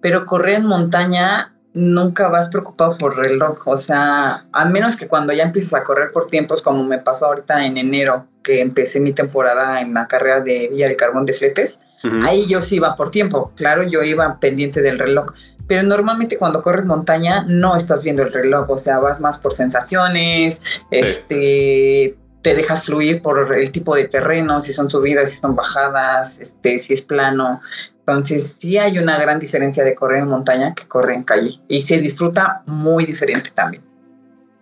pero 0.02 0.26
correr 0.26 0.56
en 0.56 0.66
montaña 0.66 1.54
nunca 1.72 2.28
vas 2.28 2.50
preocupado 2.50 2.98
por 2.98 3.16
reloj. 3.16 3.66
O 3.66 3.78
sea, 3.78 4.44
a 4.52 4.64
menos 4.66 4.96
que 4.96 5.08
cuando 5.08 5.32
ya 5.32 5.44
empieces 5.44 5.72
a 5.72 5.84
correr 5.84 6.12
por 6.12 6.26
tiempos, 6.26 6.60
como 6.60 6.84
me 6.84 6.98
pasó 6.98 7.24
ahorita 7.24 7.64
en 7.64 7.78
enero, 7.78 8.26
que 8.42 8.60
empecé 8.60 9.00
mi 9.00 9.14
temporada 9.14 9.80
en 9.80 9.94
la 9.94 10.06
carrera 10.06 10.42
de 10.42 10.68
Villa 10.70 10.86
de 10.86 10.96
Carbón 10.96 11.24
de 11.24 11.32
Fletes, 11.32 11.80
ahí 12.24 12.44
yo 12.46 12.60
sí 12.60 12.76
iba 12.76 12.96
por 12.96 13.08
tiempo. 13.10 13.52
Claro, 13.56 13.84
yo 13.84 14.02
iba 14.02 14.38
pendiente 14.38 14.82
del 14.82 14.98
reloj. 14.98 15.32
Pero 15.66 15.82
normalmente 15.82 16.36
cuando 16.36 16.60
corres 16.60 16.84
montaña 16.84 17.46
no 17.48 17.74
estás 17.74 18.04
viendo 18.04 18.22
el 18.22 18.34
reloj, 18.34 18.68
o 18.68 18.76
sea, 18.76 18.98
vas 18.98 19.18
más 19.18 19.38
por 19.38 19.54
sensaciones, 19.54 20.60
este, 20.90 22.18
te 22.44 22.54
dejas 22.54 22.85
fluir 22.85 23.22
por 23.22 23.54
el 23.57 23.72
tipo 23.72 23.96
de 23.96 24.07
terreno, 24.07 24.61
si 24.61 24.74
son 24.74 24.90
subidas, 24.90 25.30
si 25.30 25.38
son 25.38 25.57
bajadas, 25.57 26.38
este, 26.40 26.78
si 26.78 26.92
es 26.92 27.00
plano. 27.00 27.62
Entonces 28.00 28.59
sí 28.61 28.76
hay 28.76 28.98
una 28.98 29.18
gran 29.18 29.40
diferencia 29.40 29.83
de 29.83 29.94
correr 29.94 30.20
en 30.20 30.28
montaña 30.28 30.74
que 30.74 30.87
correr 30.87 31.16
en 31.16 31.22
calle 31.22 31.59
y 31.68 31.80
se 31.80 31.96
disfruta 31.98 32.62
muy 32.66 33.07
diferente 33.07 33.50
también. 33.54 33.83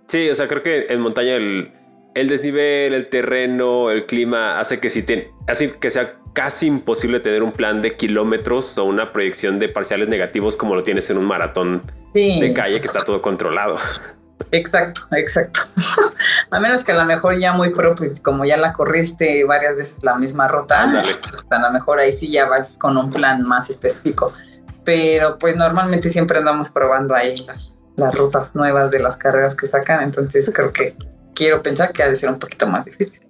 Sí, 0.07 0.31
o 0.31 0.35
sea, 0.37 0.47
creo 0.47 0.63
que 0.63 0.87
en 0.91 1.01
montaña 1.01 1.35
el, 1.35 1.73
el 2.15 2.29
desnivel, 2.29 2.95
el 2.95 3.09
terreno, 3.09 3.91
el 3.91 4.07
clima 4.07 4.61
hace 4.61 4.79
que, 4.79 4.89
si 4.89 5.03
te, 5.03 5.33
hace 5.49 5.73
que 5.73 5.91
sea 5.91 6.15
casi 6.35 6.69
imposible 6.69 7.19
tener 7.19 7.43
un 7.43 7.51
plan 7.51 7.83
de 7.83 7.97
kilómetros 7.97 8.79
o 8.79 8.85
una 8.85 9.11
proyección 9.11 9.59
de 9.59 9.69
parciales 9.69 10.07
negativos 10.07 10.57
como 10.57 10.77
lo 10.77 10.83
tienes 10.85 11.11
en 11.11 11.19
un 11.19 11.25
maratón 11.25 11.83
de 12.15 12.53
calle 12.55 12.79
que 12.79 12.87
está 12.87 13.01
todo 13.01 13.21
controlado. 13.21 13.77
Exacto, 14.51 15.03
exacto. 15.13 15.61
a 16.51 16.61
menos 16.61 16.85
que 16.85 16.93
a 16.93 16.97
lo 16.97 17.05
mejor 17.05 17.39
ya 17.39 17.53
muy 17.53 17.71
propio, 17.71 18.09
pues, 18.09 18.21
como 18.21 18.45
ya 18.45 18.57
la 18.57 18.73
corriste 18.73 19.45
varias 19.45 19.77
veces 19.77 20.03
la 20.03 20.17
misma 20.17 20.49
ruta, 20.49 21.03
pues, 21.03 21.19
a 21.51 21.59
lo 21.59 21.71
mejor 21.71 21.99
ahí 21.99 22.13
sí 22.13 22.31
ya 22.31 22.47
vas 22.47 22.77
con 22.79 22.97
un 22.97 23.11
plan 23.11 23.43
más 23.43 23.71
específico. 23.71 24.33
Pero 24.85 25.39
pues 25.39 25.57
normalmente 25.57 26.11
siempre 26.11 26.39
andamos 26.39 26.71
probando 26.71 27.15
ahí 27.15 27.37
las, 27.47 27.73
las 27.97 28.15
rutas 28.15 28.55
nuevas 28.55 28.91
de 28.91 28.99
las 28.99 29.17
carreras 29.17 29.55
que 29.55 29.69
sacan, 29.69 30.03
entonces 30.03 30.51
creo 30.53 30.73
que 30.73 30.97
quiero 31.35 31.63
pensar 31.63 31.93
que 31.93 32.03
ha 32.03 32.09
de 32.09 32.17
ser 32.17 32.31
un 32.31 32.39
poquito 32.39 32.67
más 32.67 32.85
difícil. 32.85 33.23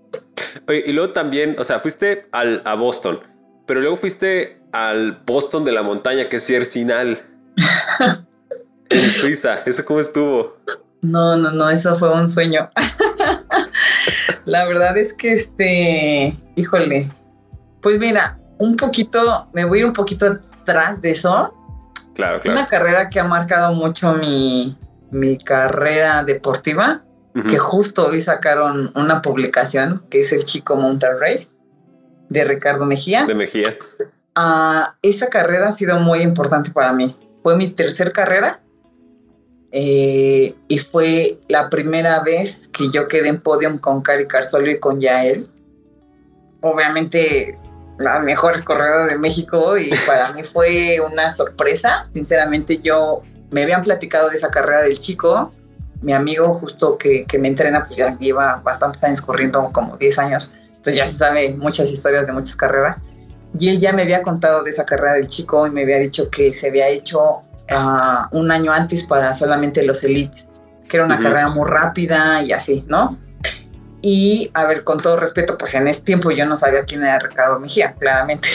Oye, 0.67 0.83
y 0.87 0.93
luego 0.93 1.13
también, 1.13 1.57
o 1.59 1.65
sea, 1.65 1.81
fuiste 1.81 2.27
al, 2.33 2.63
a 2.65 2.75
Boston, 2.75 3.21
pero 3.67 3.81
luego 3.81 3.97
fuiste 3.97 4.61
al 4.73 5.23
Boston 5.27 5.65
de 5.65 5.73
la 5.73 5.83
montaña, 5.83 6.29
que 6.29 6.37
es 6.37 6.47
Ciercinal, 6.47 7.23
en 8.89 9.11
Suiza. 9.11 9.63
¿Eso 9.67 9.85
cómo 9.85 10.01
estuvo? 10.01 10.57
No, 11.03 11.37
no, 11.37 11.51
no, 11.51 11.69
eso 11.69 11.97
fue 11.97 12.13
un 12.15 12.29
sueño. 12.29 12.69
la 14.45 14.65
verdad 14.65 14.97
es 14.97 15.13
que 15.13 15.33
este, 15.33 16.39
híjole, 16.55 17.11
pues 17.81 17.99
mira, 17.99 18.39
un 18.59 18.77
poquito, 18.77 19.49
me 19.53 19.65
voy 19.65 19.79
a 19.79 19.81
ir 19.81 19.87
un 19.87 19.93
poquito 19.93 20.39
atrás 20.63 21.03
de 21.03 21.11
eso. 21.11 21.53
Claro, 22.15 22.41
claro. 22.41 22.59
Una 22.59 22.67
carrera 22.67 23.11
que 23.11 23.19
ha 23.19 23.25
marcado 23.25 23.73
mucho 23.75 24.15
mi, 24.15 24.79
mi 25.11 25.39
carrera 25.39 26.25
deportiva, 26.25 27.03
que 27.49 27.57
justo 27.57 28.09
hoy 28.09 28.21
sacaron 28.21 28.93
una 28.95 29.23
publicación 29.23 30.05
que 30.11 30.21
es 30.21 30.33
el 30.33 30.45
Chico 30.45 30.77
Mountain 30.77 31.19
Race 31.19 31.57
de 32.29 32.45
Ricardo 32.45 32.85
Mejía. 32.85 33.25
De 33.25 33.35
Mejía. 33.35 33.75
Ah, 34.35 34.97
esa 35.01 35.29
carrera 35.29 35.69
ha 35.69 35.73
sido 35.73 35.99
muy 35.99 36.21
importante 36.21 36.71
para 36.71 36.93
mí. 36.93 37.17
Fue 37.43 37.57
mi 37.57 37.71
tercer 37.71 38.13
carrera 38.13 38.61
eh, 39.75 40.55
y 40.69 40.79
fue 40.79 41.39
la 41.49 41.71
primera 41.71 42.21
vez 42.21 42.69
que 42.69 42.91
yo 42.91 43.09
quedé 43.09 43.29
en 43.29 43.41
podium 43.41 43.79
con 43.79 44.03
Cari 44.03 44.27
Carzolo 44.27 44.71
y 44.71 44.79
con 44.79 45.01
Yael. 45.01 45.49
Obviamente, 46.61 47.59
la 47.99 48.21
mejor 48.21 48.63
corredora 48.65 49.07
de 49.07 49.19
México 49.19 49.79
y 49.79 49.91
para 50.07 50.33
mí 50.35 50.45
fue 50.45 51.01
una 51.01 51.31
sorpresa. 51.31 52.05
Sinceramente, 52.13 52.79
yo 52.79 53.23
me 53.51 53.63
habían 53.63 53.83
platicado 53.83 54.29
de 54.29 54.37
esa 54.37 54.51
carrera 54.51 54.83
del 54.83 54.99
chico. 54.99 55.53
Mi 56.03 56.13
amigo, 56.13 56.53
justo 56.53 56.99
que, 56.99 57.25
que 57.25 57.39
me 57.39 57.49
entrena, 57.49 57.87
pues 57.87 57.97
ya 57.97 58.19
lleva 58.19 58.61
bastantes 58.63 59.03
años 59.05 59.23
corriendo, 59.23 59.71
como 59.73 59.97
10 59.97 60.19
años. 60.19 60.53
Entonces 60.69 60.97
ya 60.97 61.07
se 61.07 61.15
sabe 61.15 61.55
muchas 61.55 61.91
historias 61.91 62.27
de 62.27 62.33
muchas 62.33 62.57
carreras. 62.57 63.03
Y 63.59 63.71
él 63.71 63.79
ya 63.79 63.95
me 63.95 64.03
había 64.03 64.21
contado 64.21 64.63
de 64.65 64.71
esa 64.71 64.85
carrera 64.85 65.15
del 65.15 65.29
chico 65.29 65.67
y 65.67 65.71
me 65.71 65.83
había 65.83 65.99
dicho 65.99 66.29
que 66.29 66.53
se 66.53 66.69
había 66.69 66.89
hecho 66.89 67.43
un 68.31 68.51
año 68.51 68.73
antes 68.73 69.05
para 69.05 69.33
solamente 69.33 69.83
los 69.85 70.03
elites, 70.05 70.49
que 70.89 70.97
era 70.97 71.07
una 71.07 71.19
carrera 71.19 71.49
muy 71.49 71.69
rápida 71.69 72.43
y 72.43 72.53
así, 72.53 72.85
¿no? 72.87 73.19
Y, 74.03 74.51
a 74.55 74.65
ver, 74.65 74.83
con 74.83 74.99
todo 74.99 75.19
respeto, 75.19 75.57
pues 75.57 75.75
en 75.75 75.87
ese 75.87 76.03
tiempo 76.03 76.33
yo 76.33 76.45
no 76.45 76.57
sabía 76.57 76.85
quién 76.85 77.05
era 77.05 77.21
Ricardo 77.21 77.61
Mejía, 77.61 77.95
claramente. 77.95 78.49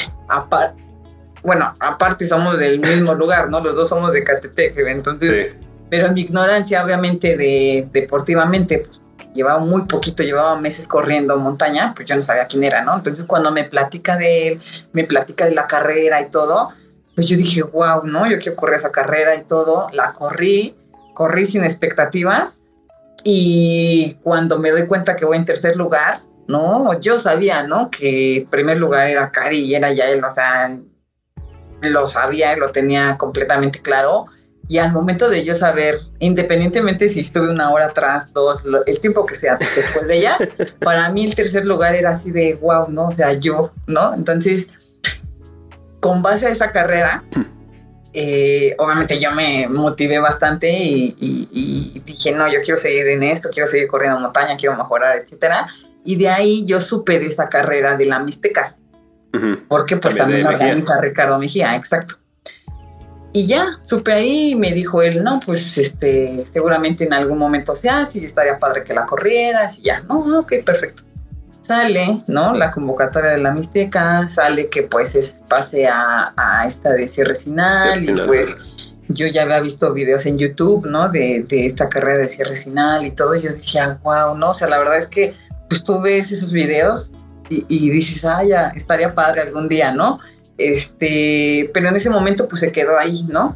bueno, 1.42 1.76
aparte 1.80 2.28
somos 2.28 2.60
del 2.60 2.80
mismo 2.80 3.14
lugar, 3.16 3.50
¿no? 3.50 3.62
Los 3.62 3.76
dos 3.76 3.88
somos 3.88 4.14
de 4.14 4.24
Catepec, 4.24 4.78
entonces... 4.88 5.56
Pero 5.90 6.08
en 6.08 6.16
mi 6.16 6.22
ignorancia, 6.22 6.84
obviamente, 6.84 7.38
de 7.38 7.88
deportivamente, 7.94 8.80
pues, 8.80 9.00
llevaba 9.34 9.60
muy 9.60 9.84
poquito, 9.84 10.24
llevaba 10.24 10.60
meses 10.60 10.88
corriendo 10.88 11.38
montaña, 11.38 11.94
pues 11.96 12.08
yo 12.08 12.16
no 12.16 12.24
sabía 12.24 12.48
quién 12.48 12.64
era, 12.64 12.84
¿no? 12.84 12.96
Entonces 12.96 13.26
cuando 13.26 13.52
me 13.52 13.64
platica 13.64 14.18
de 14.18 14.48
él, 14.48 14.62
me 14.94 15.04
platica 15.04 15.46
de 15.46 15.54
la 15.54 15.68
carrera 15.68 16.22
y 16.22 16.30
todo, 16.30 16.74
pues 17.18 17.28
yo 17.28 17.36
dije, 17.36 17.64
wow, 17.64 18.04
¿no? 18.04 18.30
Yo 18.30 18.38
quiero 18.38 18.56
correr 18.56 18.76
esa 18.76 18.92
carrera 18.92 19.34
y 19.34 19.44
todo. 19.46 19.88
La 19.92 20.14
corrí, 20.14 20.78
corrí 21.16 21.48
sin 21.48 21.64
expectativas. 21.64 22.62
Y 23.24 24.20
cuando 24.22 24.60
me 24.60 24.70
doy 24.70 24.86
cuenta 24.86 25.16
que 25.16 25.26
voy 25.26 25.38
en 25.38 25.46
tercer 25.46 25.76
lugar, 25.78 26.22
¿no? 26.48 27.02
Yo 27.02 27.18
sabía, 27.18 27.64
¿no? 27.64 27.90
Que 27.90 28.38
el 28.38 28.46
primer 28.46 28.78
lugar 28.78 29.08
era 29.08 29.32
Cari 29.32 29.62
y 29.62 29.74
era 29.74 29.92
ya 29.92 30.08
él, 30.10 30.24
o 30.24 30.30
sea, 30.30 30.78
lo 31.82 32.08
sabía, 32.08 32.56
lo 32.56 32.70
tenía 32.70 33.18
completamente 33.18 33.82
claro. 33.82 34.28
Y 34.68 34.78
al 34.78 34.92
momento 34.94 35.28
de 35.28 35.44
yo 35.44 35.56
saber, 35.56 35.98
independientemente 36.20 37.10
si 37.10 37.22
estuve 37.22 37.50
una 37.50 37.72
hora 37.72 37.86
atrás, 37.86 38.32
dos, 38.32 38.62
el 38.86 39.00
tiempo 39.00 39.26
que 39.26 39.34
sea 39.34 39.56
después 39.56 40.06
de 40.08 40.20
ellas, 40.20 40.38
para 40.82 41.10
mí 41.10 41.26
el 41.26 41.34
tercer 41.34 41.66
lugar 41.66 41.96
era 41.96 42.12
así 42.12 42.30
de 42.30 42.54
wow, 42.62 42.90
¿no? 42.90 43.08
O 43.08 43.12
sea, 43.12 43.34
yo, 43.34 43.72
¿no? 43.88 44.14
Entonces, 44.14 44.70
con 46.00 46.22
base 46.22 46.48
a 46.48 46.50
esa 46.50 46.72
carrera, 46.72 47.24
eh, 48.14 48.76
obviamente 48.80 49.20
yo 49.20 49.32
me 49.32 49.68
motivé 49.70 50.20
bastante 50.20 50.72
y, 50.72 52.02
dije, 52.06 52.32
no, 52.32 52.48
yo 52.48 52.62
quiero 52.64 52.78
seguir 52.78 53.08
en 53.08 53.24
esto, 53.24 53.50
quiero 53.52 53.68
seguir 53.68 53.88
corriendo 53.88 54.20
montaña, 54.20 54.58
quiero 54.58 54.76
mejorar, 54.76 55.18
etcétera. 55.18 55.68
Y 56.04 56.16
de 56.16 56.30
ahí 56.30 56.66
yo 56.66 56.80
supe 56.80 57.20
de 57.20 57.28
esa 57.28 57.50
carrera 57.50 57.98
de 57.98 58.06
la 58.06 58.20
Mixteca, 58.20 58.76
porque 59.68 59.98
pues 59.98 60.16
también, 60.16 60.44
la 60.44 60.50
organiza 60.50 61.00
Ricardo 61.02 61.38
Mejía, 61.38 61.76
exacto. 61.76 62.16
Y 63.34 63.46
ya, 63.46 63.78
supe 63.84 64.14
ahí 64.14 64.52
y 64.52 64.56
me 64.56 64.72
dijo 64.72 65.02
él, 65.02 65.24
no, 65.24 65.40
pues 65.40 65.78
este, 65.78 66.44
seguramente 66.46 67.04
en 67.04 67.14
algún 67.14 67.38
momento 67.38 67.76
sea, 67.76 68.06
sí 68.06 68.26
estaría 68.26 68.58
padre 68.58 68.84
que 68.84 68.94
la 68.94 69.06
corrieras 69.06 69.78
y 69.78 69.84
ya, 69.84 70.00
no, 70.02 70.40
ok, 70.40 70.54
perfecto 70.66 71.07
sale, 71.68 72.24
¿no? 72.28 72.54
La 72.54 72.72
convocatoria 72.72 73.32
de 73.32 73.40
la 73.40 73.52
Mixteca, 73.52 74.28
sale 74.28 74.70
que 74.70 74.84
pues 74.84 75.16
es 75.16 75.44
pase 75.48 75.88
a, 75.88 76.64
esta 76.66 76.92
de 76.92 77.08
cierre 77.08 77.36
final 77.36 78.04
y 78.04 78.14
pues 78.26 78.58
yo 79.10 79.28
ya 79.28 79.44
había 79.44 79.60
visto 79.60 79.94
videos 79.94 80.26
en 80.26 80.38
YouTube, 80.38 80.86
¿no? 80.86 81.10
De, 81.10 81.46
esta 81.50 81.90
carrera 81.90 82.20
de 82.20 82.28
cierre 82.28 82.56
final 82.56 83.06
y 83.06 83.12
todo, 83.12 83.36
y 83.36 83.42
yo 83.42 83.52
decía, 83.52 84.00
wow, 84.04 84.36
¿no? 84.38 84.52
O 84.52 84.54
sea, 84.54 84.68
la 84.68 84.80
verdad 84.80 84.98
es 84.98 85.08
que 85.08 85.34
pues 85.70 85.84
tú 85.84 86.02
ves 86.02 86.32
esos 86.32 86.52
videos 86.52 87.12
y, 87.50 87.90
dices, 87.90 88.26
ah, 88.26 88.44
ya, 88.44 88.70
estaría 88.70 89.14
padre 89.14 89.42
algún 89.42 89.70
día, 89.70 89.92
¿no? 89.92 90.20
Este, 90.58 91.70
pero 91.74 91.90
en 91.90 91.96
ese 91.96 92.10
momento 92.10 92.48
pues 92.48 92.62
se 92.62 92.72
quedó 92.72 92.98
ahí, 92.98 93.24
¿no? 93.30 93.56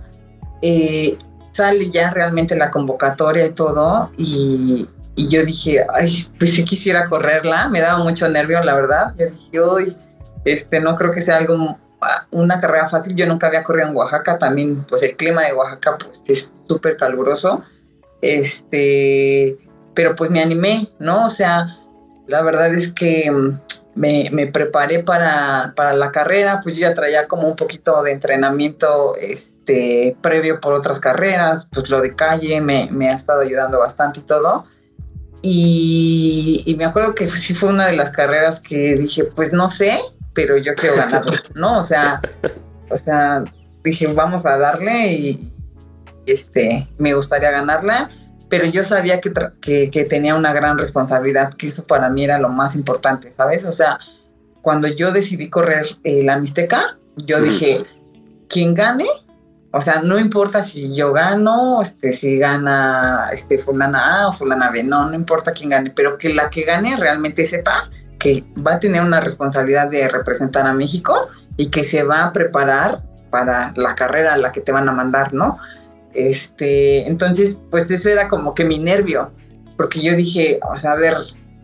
Eh, 0.61 1.17
sale 1.51 1.89
ya 1.89 2.11
realmente 2.11 2.55
la 2.55 2.71
convocatoria 2.71 3.45
y 3.45 3.51
todo, 3.51 4.11
y, 4.17 4.87
y 5.21 5.27
yo 5.27 5.45
dije, 5.45 5.85
ay, 5.93 6.27
pues 6.39 6.55
sí 6.55 6.65
quisiera 6.65 7.05
correrla, 7.05 7.69
me 7.69 7.79
daba 7.79 8.03
mucho 8.03 8.27
nervio, 8.27 8.63
la 8.63 8.73
verdad. 8.73 9.13
Yo 9.19 9.27
dije, 9.27 9.59
hoy, 9.59 9.97
este, 10.45 10.79
no 10.79 10.95
creo 10.95 11.11
que 11.11 11.21
sea 11.21 11.37
algo, 11.37 11.77
una 12.31 12.59
carrera 12.59 12.89
fácil. 12.89 13.15
Yo 13.15 13.27
nunca 13.27 13.45
había 13.45 13.61
corrido 13.61 13.87
en 13.87 13.95
Oaxaca, 13.95 14.39
también, 14.39 14.83
pues 14.89 15.03
el 15.03 15.15
clima 15.15 15.43
de 15.43 15.53
Oaxaca, 15.53 15.99
pues 15.99 16.23
es 16.27 16.59
súper 16.67 16.97
caluroso. 16.97 17.63
Este, 18.19 19.59
pero 19.93 20.15
pues 20.15 20.31
me 20.31 20.41
animé, 20.41 20.89
¿no? 20.97 21.25
O 21.25 21.29
sea, 21.29 21.77
la 22.25 22.41
verdad 22.41 22.73
es 22.73 22.91
que 22.91 23.31
me, 23.93 24.27
me 24.31 24.47
preparé 24.47 25.03
para, 25.03 25.73
para, 25.75 25.93
la 25.93 26.11
carrera, 26.11 26.61
pues 26.63 26.77
yo 26.77 26.81
ya 26.81 26.95
traía 26.95 27.27
como 27.27 27.47
un 27.47 27.55
poquito 27.55 28.01
de 28.01 28.13
entrenamiento 28.13 29.15
este, 29.17 30.17
previo 30.21 30.59
por 30.59 30.73
otras 30.73 30.99
carreras, 30.99 31.67
pues 31.71 31.91
lo 31.91 32.01
de 32.01 32.15
calle 32.15 32.59
me, 32.59 32.89
me 32.91 33.11
ha 33.11 33.13
estado 33.13 33.41
ayudando 33.41 33.77
bastante 33.77 34.21
y 34.21 34.23
todo. 34.23 34.65
Y, 35.41 36.63
y, 36.65 36.75
me 36.75 36.85
acuerdo 36.85 37.15
que 37.15 37.27
sí 37.27 37.55
fue 37.55 37.69
una 37.69 37.87
de 37.87 37.93
las 37.93 38.11
carreras 38.11 38.59
que 38.59 38.95
dije, 38.95 39.23
pues 39.23 39.53
no 39.53 39.69
sé, 39.69 39.99
pero 40.33 40.57
yo 40.57 40.75
quiero 40.75 40.97
ganarla, 40.97 41.41
¿no? 41.55 41.79
O 41.79 41.83
sea, 41.83 42.21
o 42.89 42.95
sea, 42.95 43.43
dije, 43.83 44.13
vamos 44.13 44.45
a 44.45 44.57
darle 44.57 45.13
y 45.13 45.53
este, 46.27 46.87
me 46.99 47.15
gustaría 47.15 47.49
ganarla 47.49 48.11
pero 48.51 48.65
yo 48.65 48.83
sabía 48.83 49.21
que, 49.21 49.31
que, 49.89 50.05
tenía 50.09 50.35
una 50.35 50.51
gran 50.51 50.77
responsabilidad, 50.77 51.53
que 51.53 51.67
eso 51.67 51.87
para 51.87 52.09
mí 52.09 52.25
era 52.25 52.37
lo 52.37 52.49
más 52.49 52.75
importante, 52.75 53.31
¿sabes? 53.31 53.63
O 53.63 53.71
sea, 53.71 53.97
cuando 54.61 54.89
yo 54.89 55.13
decidí 55.13 55.49
correr 55.49 55.87
eh, 56.03 56.21
la 56.21 56.37
Mixteca, 56.37 56.97
yo 57.15 57.39
dije, 57.39 57.77
quien 58.49 58.73
gane, 58.73 59.07
o 59.73 59.79
sea, 59.79 60.01
no 60.01 60.19
importa 60.19 60.61
si 60.61 60.93
yo 60.93 61.13
gano, 61.13 61.81
este, 61.81 62.11
si 62.11 62.37
gana 62.37 63.29
este, 63.31 63.57
fulana 63.57 64.23
A 64.23 64.27
o 64.27 64.33
fulana 64.33 64.69
B, 64.69 64.83
no, 64.83 65.07
no 65.07 65.15
importa 65.15 65.53
quién 65.53 65.69
gane, 65.69 65.91
pero 65.91 66.17
que 66.17 66.33
la 66.33 66.49
que 66.49 66.63
gane 66.63 66.97
realmente 66.97 67.45
sepa 67.45 67.89
que 68.19 68.43
va 68.55 68.73
a 68.73 68.79
tener 68.79 69.01
una 69.01 69.21
responsabilidad 69.21 69.89
de 69.89 70.07
representar 70.09 70.67
a 70.67 70.73
México 70.73 71.29
y 71.55 71.67
que 71.69 71.83
se 71.83 72.03
va 72.03 72.25
a 72.25 72.33
preparar 72.33 73.01
para 73.29 73.73
la 73.75 73.95
carrera 73.95 74.33
a 74.33 74.37
la 74.37 74.51
que 74.51 74.61
te 74.61 74.73
van 74.73 74.89
a 74.89 74.91
mandar, 74.91 75.33
¿no? 75.33 75.57
Este, 76.13 77.07
entonces, 77.07 77.57
pues 77.71 77.89
ese 77.89 78.11
era 78.11 78.27
como 78.27 78.53
que 78.53 78.65
mi 78.65 78.77
nervio, 78.77 79.31
porque 79.77 80.01
yo 80.01 80.13
dije, 80.15 80.59
o 80.69 80.75
sea, 80.75 80.91
a 80.91 80.95
ver, 80.95 81.15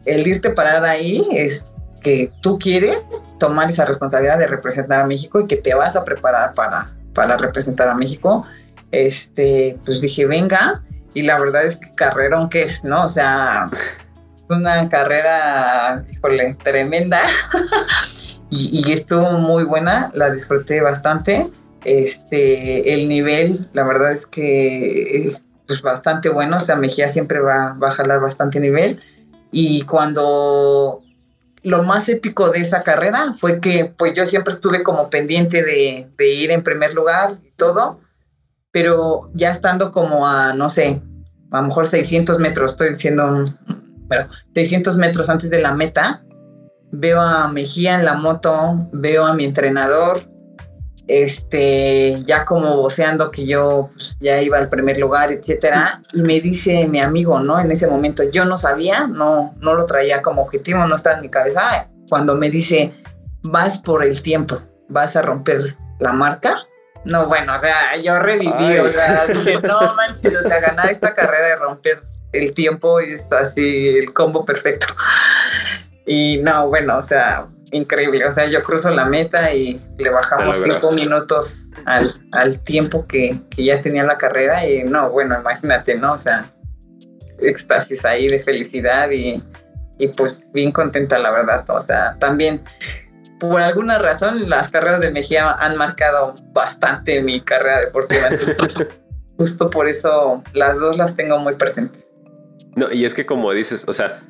el 0.05 0.25
irte 0.25 0.49
parar 0.51 0.85
ahí 0.85 1.27
es 1.31 1.65
que 2.01 2.31
tú 2.41 2.57
quieres 2.57 3.03
tomar 3.37 3.69
esa 3.69 3.83
responsabilidad 3.83 4.39
de 4.39 4.47
representar 4.47 5.01
a 5.01 5.05
México 5.05 5.41
y 5.41 5.47
que 5.47 5.57
te 5.57 5.75
vas 5.75 5.97
a 5.97 6.05
preparar 6.05 6.53
para, 6.53 6.96
para 7.17 7.35
representar 7.35 7.89
a 7.89 7.95
México. 7.95 8.45
Este, 8.91 9.75
pues 9.83 10.01
dije, 10.01 10.27
venga, 10.27 10.83
y 11.15 11.23
la 11.23 11.39
verdad 11.39 11.65
es 11.65 11.77
que 11.77 11.95
carrera 11.95 12.47
que 12.47 12.61
es, 12.61 12.83
¿no? 12.83 13.05
O 13.05 13.09
sea, 13.09 13.71
una 14.49 14.87
carrera, 14.87 16.05
híjole, 16.11 16.55
tremenda. 16.63 17.23
y, 18.51 18.87
y 18.87 18.91
estuvo 18.91 19.31
muy 19.31 19.63
buena, 19.63 20.11
la 20.13 20.29
disfruté 20.29 20.79
bastante. 20.79 21.49
Este, 21.83 22.93
el 22.93 23.09
nivel, 23.09 23.67
la 23.73 23.83
verdad 23.83 24.11
es 24.11 24.27
que 24.27 25.27
es 25.27 25.41
pues, 25.65 25.81
bastante 25.81 26.29
bueno, 26.29 26.57
o 26.57 26.59
sea, 26.59 26.75
Mejía 26.75 27.09
siempre 27.09 27.39
va, 27.39 27.77
a 27.81 27.91
jalar 27.91 28.19
bastante 28.19 28.59
nivel. 28.59 29.01
Y 29.51 29.81
cuando 29.83 31.01
lo 31.63 31.83
más 31.83 32.07
épico 32.09 32.49
de 32.49 32.59
esa 32.59 32.83
carrera 32.83 33.33
fue 33.33 33.59
que 33.59 33.93
pues 33.97 34.13
yo 34.13 34.25
siempre 34.25 34.53
estuve 34.53 34.83
como 34.83 35.09
pendiente 35.09 35.63
de, 35.63 36.09
ir 36.19 36.51
en 36.51 36.63
primer 36.63 36.93
lugar 36.93 37.37
y 37.43 37.51
todo, 37.51 37.99
pero 38.71 39.29
ya 39.33 39.49
estando 39.51 39.91
como 39.91 40.27
a, 40.27 40.53
no 40.53 40.69
sé, 40.69 41.01
a 41.51 41.61
lo 41.61 41.67
mejor 41.67 41.87
600 41.87 42.39
metros, 42.39 42.71
estoy 42.71 42.89
diciendo, 42.89 43.45
bueno, 44.07 44.27
600 44.53 44.97
metros 44.97 45.29
antes 45.29 45.49
de 45.49 45.61
la 45.61 45.73
meta, 45.73 46.23
veo 46.91 47.19
a 47.19 47.47
Mejía 47.47 47.95
en 47.95 48.05
la 48.05 48.15
moto, 48.15 48.87
veo 48.91 49.25
a 49.25 49.33
mi 49.33 49.45
entrenador, 49.45 50.29
este, 51.07 52.19
ya 52.23 52.43
como 52.43 52.75
voceando 52.77 53.31
que 53.31 53.45
yo 53.45 53.89
pues, 53.93 54.17
ya 54.19 54.41
iba 54.41 54.57
al 54.57 54.69
primer 54.69 54.99
lugar, 54.99 55.31
etcétera, 55.31 56.01
y 56.13 56.21
me 56.21 56.41
dice 56.41 56.87
mi 56.87 56.99
amigo, 56.99 57.39
¿no? 57.39 57.59
En 57.59 57.71
ese 57.71 57.87
momento 57.87 58.23
yo 58.29 58.45
no 58.45 58.57
sabía, 58.57 59.07
no, 59.07 59.53
no 59.59 59.73
lo 59.73 59.85
traía 59.85 60.21
como 60.21 60.41
objetivo, 60.41 60.85
no 60.85 60.95
estaba 60.95 61.15
en 61.15 61.21
mi 61.21 61.29
cabeza, 61.29 61.89
cuando 62.09 62.35
me 62.35 62.49
dice, 62.49 62.93
vas 63.41 63.77
por 63.77 64.03
el 64.03 64.21
tiempo, 64.21 64.61
vas 64.89 65.15
a 65.15 65.21
romper 65.21 65.77
la 65.99 66.11
marca. 66.11 66.63
No, 67.05 67.27
bueno, 67.27 67.55
o 67.55 67.59
sea, 67.59 67.95
yo 68.03 68.19
reviví, 68.19 68.77
o 68.79 68.89
sea, 68.89 69.25
no 69.63 69.95
manches, 69.95 70.35
o 70.35 70.43
sea, 70.43 70.59
ganar 70.59 70.89
esta 70.89 71.13
carrera 71.13 71.49
de 71.49 71.55
romper 71.55 72.03
el 72.33 72.53
tiempo 72.53 72.99
es 72.99 73.31
así 73.31 73.97
el 73.97 74.13
combo 74.13 74.43
perfecto. 74.45 74.87
Y 76.05 76.37
no, 76.37 76.67
bueno, 76.67 76.97
o 76.97 77.01
sea, 77.01 77.47
increíble. 77.71 78.25
O 78.25 78.31
sea, 78.31 78.45
yo 78.47 78.61
cruzo 78.61 78.89
la 78.91 79.05
meta 79.05 79.53
y 79.53 79.79
le 79.97 80.09
bajamos 80.09 80.61
cinco 80.61 80.91
minutos 80.91 81.69
al, 81.85 82.07
al 82.31 82.59
tiempo 82.59 83.05
que, 83.07 83.39
que, 83.49 83.63
ya 83.63 83.81
tenía 83.81 84.03
la 84.03 84.17
carrera. 84.17 84.67
Y 84.67 84.83
no, 84.83 85.09
bueno, 85.09 85.39
imagínate, 85.39 85.95
¿no? 85.95 86.13
O 86.13 86.17
sea, 86.17 86.51
éxtasis 87.39 88.05
ahí 88.05 88.27
de 88.27 88.41
felicidad 88.41 89.09
y, 89.11 89.43
y 89.97 90.07
pues 90.09 90.49
bien 90.53 90.71
contenta, 90.71 91.19
la 91.19 91.31
verdad. 91.31 91.65
O 91.69 91.81
sea, 91.81 92.17
también 92.19 92.63
por 93.39 93.61
alguna 93.61 93.99
razón 93.99 94.49
las 94.49 94.69
carreras 94.69 94.99
de 94.99 95.11
Mejía 95.11 95.51
han 95.51 95.75
marcado 95.77 96.35
bastante 96.53 97.21
mi 97.21 97.41
carrera 97.41 97.79
deportiva. 97.81 98.29
justo 99.37 99.69
por 99.69 99.87
eso 99.87 100.43
las 100.53 100.77
dos 100.77 100.97
las 100.97 101.15
tengo 101.15 101.37
muy 101.39 101.55
presentes. 101.55 102.09
No, 102.75 102.91
y 102.91 103.05
es 103.05 103.13
que 103.13 103.25
como 103.25 103.51
dices, 103.53 103.85
o 103.87 103.93
sea, 103.93 104.21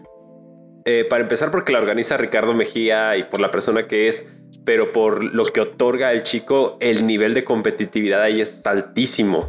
eh, 0.89 1.04
para 1.04 1.21
empezar 1.21 1.52
porque 1.52 1.73
la 1.73 1.80
organiza 1.80 2.15
Ricardo 2.15 2.54
Mejía 2.54 3.17
y 3.17 3.26
por 3.26 3.41
la 3.41 3.52
persona 3.52 3.88
que 3.88 4.08
es, 4.08 4.26
pero 4.63 4.93
por 4.93 5.21
lo 5.21 5.43
que 5.43 5.60
otorga 5.60 6.13
el 6.13 6.23
chico, 6.23 6.78
el 6.80 7.06
nivel 7.06 7.34
de 7.34 7.43
competitividad 7.43 8.21
ahí 8.21 8.39
es 8.39 8.65
altísimo. 8.65 9.47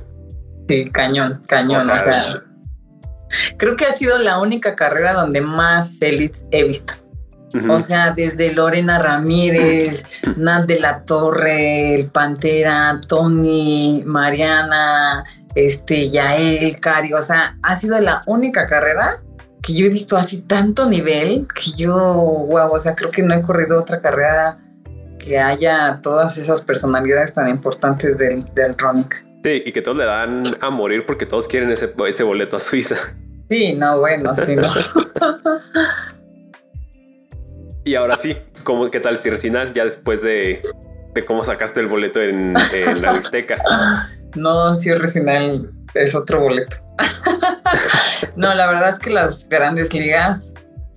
Sí, 0.68 0.90
cañón, 0.90 1.40
cañón. 1.46 1.88
O 1.88 1.94
sea, 1.94 2.42
creo 3.56 3.76
que 3.76 3.84
ha 3.84 3.92
sido 3.92 4.18
la 4.18 4.40
única 4.40 4.74
carrera 4.74 5.12
donde 5.12 5.40
más 5.40 6.02
elites 6.02 6.44
he 6.50 6.64
visto. 6.64 6.94
O 7.70 7.78
sea, 7.78 8.10
desde 8.10 8.52
Lorena 8.52 8.98
Ramírez, 8.98 10.06
Nat 10.36 10.66
de 10.66 10.80
la 10.80 11.04
Torre, 11.04 11.94
el 11.94 12.10
Pantera, 12.10 13.00
Tony, 13.06 14.02
Mariana, 14.04 15.24
este, 15.54 16.08
Yael, 16.08 16.80
Cari, 16.80 17.12
o 17.12 17.22
sea, 17.22 17.56
ha 17.62 17.76
sido 17.76 18.00
la 18.00 18.24
única 18.26 18.66
carrera 18.66 19.22
que 19.62 19.74
yo 19.74 19.86
he 19.86 19.88
visto 19.88 20.16
así 20.16 20.38
tanto 20.38 20.88
nivel 20.88 21.46
que 21.54 21.70
yo, 21.76 21.94
wow, 21.94 22.72
o 22.72 22.78
sea, 22.78 22.94
creo 22.94 23.10
que 23.10 23.22
no 23.22 23.34
he 23.34 23.42
corrido 23.42 23.80
otra 23.80 24.00
carrera 24.00 24.58
que 25.18 25.38
haya 25.38 26.00
todas 26.02 26.38
esas 26.38 26.62
personalidades 26.62 27.34
tan 27.34 27.48
importantes 27.48 28.16
del, 28.16 28.44
del 28.54 28.76
Ronic. 28.78 29.24
Sí, 29.44 29.62
y 29.64 29.72
que 29.72 29.82
todos 29.82 29.96
le 29.96 30.04
dan 30.04 30.42
a 30.60 30.70
morir 30.70 31.06
porque 31.06 31.26
todos 31.26 31.46
quieren 31.46 31.70
ese, 31.70 31.92
ese 32.06 32.22
boleto 32.22 32.56
a 32.56 32.60
Suiza. 32.60 32.96
Sí, 33.48 33.74
no, 33.74 33.98
bueno, 33.98 34.34
sí, 34.34 34.56
no. 34.56 34.62
y 37.84 37.94
ahora 37.94 38.14
sí, 38.14 38.36
¿cómo, 38.64 38.88
¿qué 38.90 39.00
tal 39.00 39.18
Circinal? 39.18 39.72
Ya 39.72 39.84
después 39.84 40.22
de, 40.22 40.62
de, 41.14 41.24
cómo 41.24 41.44
sacaste 41.44 41.80
el 41.80 41.86
boleto 41.86 42.20
en, 42.22 42.54
en 42.72 43.02
la 43.02 43.12
Mixteca. 43.12 43.54
No, 44.36 44.76
Circinal 44.76 45.70
es 45.94 46.14
otro 46.14 46.40
boleto. 46.40 46.76
no, 48.36 48.52
la 48.54 48.68
verdad 48.68 48.90
es 48.90 48.98
que 48.98 49.08
las 49.08 49.48
grandes 49.48 49.94
ligas, 49.94 50.52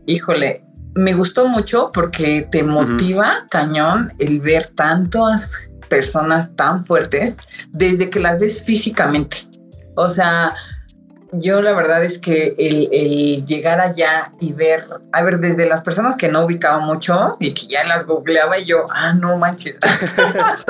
híjole, 0.06 0.66
me 0.96 1.14
gustó 1.14 1.48
mucho 1.48 1.92
porque 1.94 2.48
te 2.52 2.62
motiva 2.62 3.46
cañón 3.50 4.12
el 4.20 4.42
ver 4.42 4.68
tantas 4.76 5.72
personas 5.90 6.56
tan 6.56 6.84
fuertes 6.84 7.38
desde 7.70 8.10
que 8.10 8.20
las 8.20 8.40
ves 8.40 8.62
físicamente. 8.64 9.38
O 9.96 10.10
sea, 10.10 10.54
yo 11.34 11.62
la 11.62 11.74
verdad 11.74 12.04
es 12.04 12.20
que 12.20 12.56
el, 12.58 13.46
llegar 13.46 13.80
allá 13.80 14.32
y 14.40 14.52
ver, 14.52 14.86
a 15.12 15.24
ver, 15.24 15.40
desde 15.40 15.68
las 15.68 15.82
personas 15.82 16.18
que 16.18 16.28
no 16.28 16.44
ubicaba 16.44 16.80
mucho 16.80 17.38
y 17.40 17.54
que 17.54 17.68
ya 17.68 17.84
las 17.86 18.06
googleaba 18.06 18.60
y 18.60 18.66
yo, 18.66 18.88
ah, 18.90 19.14
no 19.14 19.38
manches. 19.38 19.78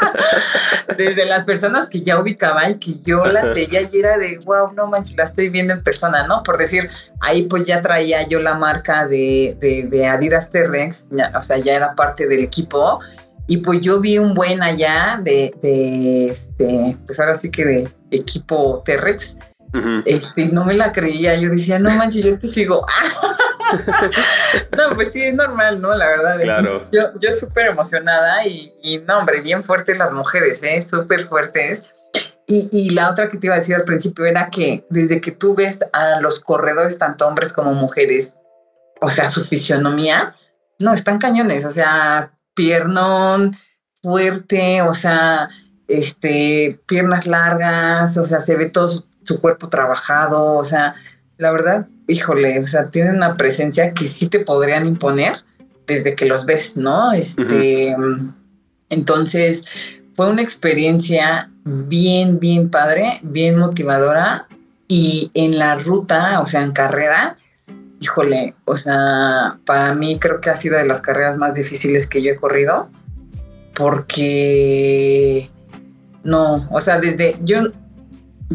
desde 0.97 1.25
las 1.25 1.43
personas 1.45 1.87
que 1.87 2.01
ya 2.01 2.19
ubicaba 2.19 2.69
y 2.69 2.75
que 2.75 2.95
yo 3.03 3.23
las 3.25 3.53
veía 3.55 3.81
y 3.81 3.99
era 3.99 4.17
de, 4.17 4.37
wow, 4.39 4.71
no 4.73 4.87
manches, 4.87 5.17
la 5.17 5.23
estoy 5.23 5.49
viendo 5.49 5.73
en 5.73 5.83
persona, 5.83 6.27
¿no? 6.27 6.43
Por 6.43 6.57
decir, 6.57 6.89
ahí 7.19 7.43
pues 7.43 7.65
ya 7.65 7.81
traía 7.81 8.27
yo 8.27 8.39
la 8.39 8.53
marca 8.53 9.07
de, 9.07 9.57
de, 9.59 10.07
Adidas 10.07 10.49
T-Rex, 10.51 11.07
o 11.35 11.41
sea, 11.41 11.57
ya 11.57 11.73
era 11.73 11.95
parte 11.95 12.27
del 12.27 12.39
equipo. 12.39 12.99
Y 13.47 13.57
pues 13.57 13.81
yo 13.81 13.99
vi 13.99 14.17
un 14.17 14.33
buen 14.33 14.61
allá 14.61 15.19
de, 15.21 15.53
de 15.61 16.27
este, 16.27 16.97
pues 17.05 17.19
ahora 17.19 17.35
sí 17.35 17.49
que 17.49 17.65
de 17.65 17.91
equipo 18.11 18.81
T-Rex 18.85 19.35
este, 20.05 20.47
no 20.47 20.65
me 20.65 20.73
la 20.73 20.91
creía, 20.91 21.35
yo 21.35 21.49
decía, 21.49 21.79
no 21.79 21.89
manches, 21.91 22.25
yo 22.25 22.39
te 22.39 22.47
sigo. 22.47 22.85
no, 24.77 24.95
pues 24.95 25.11
sí, 25.13 25.23
es 25.23 25.33
normal, 25.33 25.81
¿no? 25.81 25.95
La 25.95 26.07
verdad. 26.07 26.39
Claro. 26.41 26.87
Yo, 26.91 27.01
yo 27.19 27.31
súper 27.31 27.67
emocionada 27.67 28.45
y, 28.45 28.73
y, 28.81 28.99
no, 28.99 29.19
hombre, 29.19 29.41
bien 29.41 29.63
fuertes 29.63 29.97
las 29.97 30.11
mujeres, 30.11 30.61
¿eh? 30.63 30.81
Súper 30.81 31.25
fuertes. 31.27 31.83
Y, 32.47 32.69
y, 32.71 32.89
la 32.89 33.09
otra 33.09 33.29
que 33.29 33.37
te 33.37 33.47
iba 33.47 33.55
a 33.55 33.59
decir 33.59 33.75
al 33.75 33.85
principio 33.85 34.25
era 34.25 34.49
que 34.49 34.85
desde 34.89 35.21
que 35.21 35.31
tú 35.31 35.55
ves 35.55 35.79
a 35.93 36.19
los 36.19 36.41
corredores, 36.41 36.97
tanto 36.97 37.25
hombres 37.25 37.53
como 37.53 37.73
mujeres, 37.73 38.35
o 38.99 39.09
sea, 39.09 39.27
su 39.27 39.43
fisionomía, 39.43 40.35
no, 40.79 40.93
están 40.93 41.17
cañones, 41.17 41.63
o 41.63 41.71
sea, 41.71 42.33
piernón, 42.53 43.55
fuerte, 44.03 44.81
o 44.81 44.93
sea, 44.93 45.49
este, 45.87 46.79
piernas 46.87 47.25
largas, 47.25 48.17
o 48.17 48.25
sea, 48.25 48.39
se 48.39 48.55
ve 48.55 48.69
todo 48.69 48.87
su 48.87 49.10
cuerpo 49.39 49.69
trabajado, 49.69 50.55
o 50.55 50.63
sea, 50.63 50.95
la 51.37 51.51
verdad, 51.51 51.87
híjole, 52.07 52.59
o 52.59 52.65
sea, 52.65 52.89
tienen 52.89 53.15
una 53.15 53.37
presencia 53.37 53.93
que 53.93 54.05
sí 54.05 54.27
te 54.27 54.39
podrían 54.39 54.87
imponer, 54.87 55.43
desde 55.87 56.15
que 56.15 56.25
los 56.25 56.45
ves, 56.45 56.77
¿no? 56.77 57.11
Este, 57.11 57.95
entonces 58.89 59.65
fue 60.15 60.29
una 60.29 60.41
experiencia 60.41 61.49
bien, 61.63 62.39
bien 62.39 62.69
padre, 62.69 63.19
bien 63.23 63.57
motivadora 63.57 64.47
y 64.87 65.31
en 65.33 65.57
la 65.57 65.75
ruta, 65.75 66.41
o 66.41 66.45
sea, 66.45 66.61
en 66.61 66.71
carrera, 66.71 67.37
híjole, 67.99 68.55
o 68.65 68.75
sea, 68.75 69.57
para 69.65 69.93
mí 69.93 70.19
creo 70.19 70.41
que 70.41 70.49
ha 70.49 70.55
sido 70.55 70.77
de 70.77 70.85
las 70.85 71.01
carreras 71.01 71.37
más 71.37 71.53
difíciles 71.53 72.07
que 72.07 72.21
yo 72.21 72.31
he 72.31 72.35
corrido 72.35 72.89
porque 73.73 75.49
no, 76.23 76.67
o 76.71 76.79
sea, 76.79 76.99
desde 76.99 77.37
yo, 77.43 77.71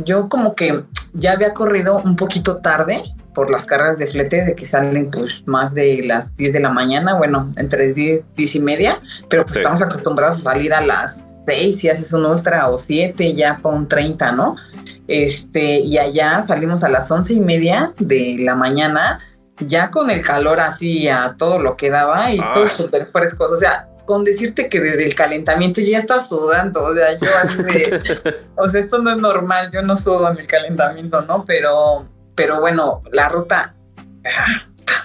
yo 0.05 0.29
como 0.29 0.55
que 0.55 0.85
ya 1.13 1.33
había 1.33 1.55
corrido 1.55 2.01
un 2.05 2.17
poquito 2.17 2.59
tarde 2.59 3.03
por 3.35 3.51
las 3.51 3.67
carreras 3.67 3.99
de 3.99 4.07
flete 4.07 4.45
de 4.45 4.55
que 4.55 4.65
salen 4.65 5.11
pues 5.11 5.43
más 5.47 5.75
de 5.75 6.03
las 6.05 6.35
10 6.37 6.55
de 6.55 6.61
la 6.61 6.71
mañana, 6.71 7.15
bueno, 7.15 7.53
entre 7.57 7.93
10, 7.93 8.25
10 8.35 8.55
y 8.55 8.61
media, 8.61 9.01
pero 9.29 9.45
pues 9.45 9.59
estamos 9.59 9.83
acostumbrados 9.83 10.39
a 10.39 10.41
salir 10.41 10.73
a 10.73 10.81
las 10.81 11.41
6 11.47 11.79
si 11.79 11.89
haces 11.89 12.13
un 12.13 12.25
ultra 12.25 12.69
o 12.71 12.79
7 12.79 13.35
ya 13.35 13.59
con 13.61 13.89
30, 13.89 14.33
¿no? 14.33 14.57
Este, 15.07 15.81
y 15.81 15.99
allá 15.99 16.43
salimos 16.43 16.83
a 16.83 16.89
las 16.89 17.11
11 17.11 17.35
y 17.35 17.41
media 17.41 17.93
de 17.99 18.37
la 18.39 18.55
mañana, 18.55 19.21
ya 19.59 19.91
con 19.91 20.11
el 20.11 20.23
calor 20.23 20.61
así 20.61 21.09
a 21.09 21.35
todo 21.37 21.59
lo 21.59 21.77
que 21.77 21.91
daba 21.91 22.33
y 22.33 22.39
todo 22.39 22.65
ah. 22.65 22.69
súper 22.69 23.07
fresco, 23.07 23.45
o 23.45 23.57
sea, 23.57 23.89
con 24.07 24.25
decirte 24.25 24.69
que 24.69 24.81
desde 24.81 25.05
el 25.05 25.15
calentamiento 25.15 25.81
ya 25.81 25.99
está 25.99 26.21
sudando, 26.21 26.85
o 26.85 26.95
sea, 26.95 27.19
yo 27.19 27.29
así 27.43 27.63
de, 27.63 28.37
o 28.57 28.69
sea, 28.69 28.81
esto 28.81 28.99
no 28.99 29.11
es 29.11 29.19
normal, 29.19 29.71
yo 29.73 29.83
no 29.83 29.97
sudo 29.97 30.31
en 30.31 30.39
el 30.39 30.47
calentamiento, 30.47 31.21
¿no? 31.23 31.45
Pero 31.45 32.07
pero 32.37 32.61
bueno, 32.61 33.03
la 33.11 33.29
ruta 33.29 33.75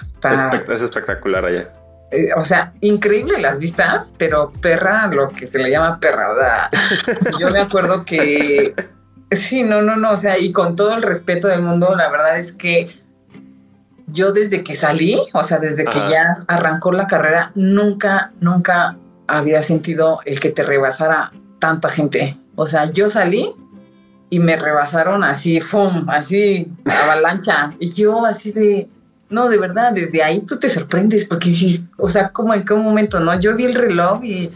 está, 0.02 0.32
es, 0.68 0.82
espectacular 0.82 1.44
allá. 1.44 1.72
Eh, 2.12 2.28
o 2.36 2.44
sea, 2.44 2.74
increíble 2.82 3.40
las 3.40 3.58
vistas, 3.58 4.14
pero 4.18 4.52
perra, 4.60 5.06
lo 5.06 5.30
que 5.30 5.46
se 5.46 5.58
le 5.58 5.70
llama 5.70 5.98
perra. 5.98 6.30
O 6.30 6.36
sea, 6.36 6.70
yo 7.40 7.48
me 7.48 7.60
acuerdo 7.60 8.04
que 8.04 8.74
sí, 9.30 9.62
no, 9.62 9.80
no, 9.80 9.96
no. 9.96 10.12
O 10.12 10.16
sea, 10.18 10.38
y 10.38 10.52
con 10.52 10.76
todo 10.76 10.92
el 10.92 11.02
respeto 11.02 11.48
del 11.48 11.62
mundo, 11.62 11.96
la 11.96 12.10
verdad 12.10 12.36
es 12.36 12.52
que 12.52 13.01
yo 14.12 14.32
desde 14.32 14.62
que 14.62 14.74
salí, 14.74 15.18
o 15.32 15.42
sea, 15.42 15.58
desde 15.58 15.84
que 15.84 15.98
ya 16.10 16.34
arrancó 16.46 16.92
la 16.92 17.06
carrera, 17.06 17.50
nunca, 17.54 18.32
nunca 18.40 18.96
había 19.26 19.62
sentido 19.62 20.20
el 20.24 20.38
que 20.38 20.50
te 20.50 20.62
rebasara 20.62 21.32
tanta 21.58 21.88
gente. 21.88 22.38
O 22.54 22.66
sea, 22.66 22.90
yo 22.90 23.08
salí 23.08 23.54
y 24.30 24.38
me 24.38 24.56
rebasaron 24.56 25.24
así, 25.24 25.60
¡fum! 25.60 26.08
Así, 26.08 26.70
avalancha. 26.84 27.74
y 27.78 27.92
yo 27.92 28.24
así 28.24 28.52
de, 28.52 28.88
no, 29.30 29.48
de 29.48 29.58
verdad, 29.58 29.92
desde 29.92 30.22
ahí 30.22 30.40
tú 30.40 30.58
te 30.58 30.68
sorprendes, 30.68 31.24
porque 31.24 31.50
sí, 31.50 31.86
o 31.96 32.08
sea, 32.08 32.30
como 32.30 32.52
en 32.54 32.64
qué 32.64 32.74
momento, 32.74 33.20
¿no? 33.20 33.38
Yo 33.38 33.56
vi 33.56 33.64
el 33.64 33.74
reloj 33.74 34.22
y 34.24 34.50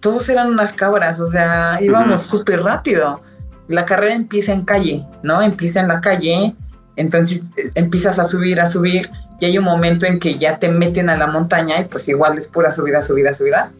todos 0.00 0.28
eran 0.28 0.48
unas 0.48 0.72
cabras, 0.72 1.20
o 1.20 1.26
sea, 1.26 1.78
íbamos 1.80 2.22
súper 2.22 2.62
rápido. 2.62 3.22
La 3.68 3.84
carrera 3.84 4.14
empieza 4.14 4.52
en 4.52 4.64
calle, 4.64 5.04
¿no? 5.22 5.42
Empieza 5.42 5.80
en 5.80 5.88
la 5.88 6.00
calle, 6.00 6.54
entonces 7.00 7.52
eh, 7.56 7.70
empiezas 7.74 8.18
a 8.18 8.24
subir, 8.24 8.60
a 8.60 8.66
subir, 8.66 9.10
y 9.40 9.46
hay 9.46 9.58
un 9.58 9.64
momento 9.64 10.06
en 10.06 10.18
que 10.18 10.38
ya 10.38 10.58
te 10.58 10.68
meten 10.68 11.08
a 11.08 11.16
la 11.16 11.26
montaña 11.26 11.80
y 11.80 11.84
pues 11.84 12.08
igual 12.08 12.36
es 12.36 12.46
pura 12.46 12.70
subida, 12.70 13.02
subida, 13.02 13.34
subida. 13.34 13.72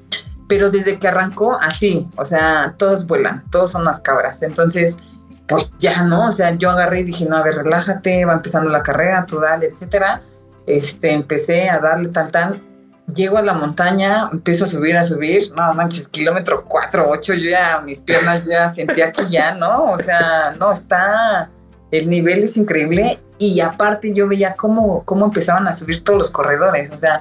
Pero 0.48 0.70
desde 0.70 0.98
que 0.98 1.06
arrancó, 1.06 1.58
así, 1.60 2.08
o 2.16 2.24
sea, 2.24 2.74
todos 2.76 3.06
vuelan, 3.06 3.44
todos 3.50 3.72
son 3.72 3.82
unas 3.82 4.00
cabras. 4.00 4.42
Entonces, 4.42 4.96
pues 5.46 5.74
ya, 5.78 6.02
¿no? 6.02 6.28
O 6.28 6.32
sea, 6.32 6.52
yo 6.54 6.70
agarré 6.70 7.00
y 7.00 7.04
dije, 7.04 7.26
no, 7.26 7.36
a 7.36 7.42
ver, 7.42 7.56
relájate, 7.56 8.24
va 8.24 8.32
empezando 8.32 8.70
la 8.70 8.82
carrera, 8.82 9.26
tú 9.26 9.38
dale, 9.38 9.66
etcétera. 9.66 10.22
Este, 10.66 11.12
empecé 11.12 11.68
a 11.68 11.78
darle 11.78 12.08
tal, 12.08 12.32
tal. 12.32 12.62
Llego 13.14 13.36
a 13.36 13.42
la 13.42 13.52
montaña, 13.52 14.28
empiezo 14.32 14.64
a 14.64 14.68
subir, 14.68 14.96
a 14.96 15.02
subir, 15.02 15.52
no 15.54 15.74
manches, 15.74 16.08
kilómetro 16.08 16.64
4, 16.64 17.06
8, 17.08 17.34
yo 17.34 17.50
ya, 17.50 17.80
mis 17.80 17.98
piernas 17.98 18.44
ya 18.44 18.68
sentía 18.70 19.12
que 19.12 19.28
ya, 19.28 19.54
¿no? 19.54 19.92
O 19.92 19.98
sea, 19.98 20.54
no, 20.58 20.70
está, 20.70 21.50
el 21.90 22.08
nivel 22.08 22.44
es 22.44 22.56
increíble 22.56 23.20
y 23.38 23.60
aparte 23.60 24.12
yo 24.12 24.28
veía 24.28 24.54
cómo, 24.54 25.04
cómo 25.04 25.26
empezaban 25.26 25.66
a 25.66 25.72
subir 25.72 26.04
todos 26.04 26.18
los 26.18 26.30
corredores, 26.30 26.90
o 26.90 26.96
sea, 26.96 27.20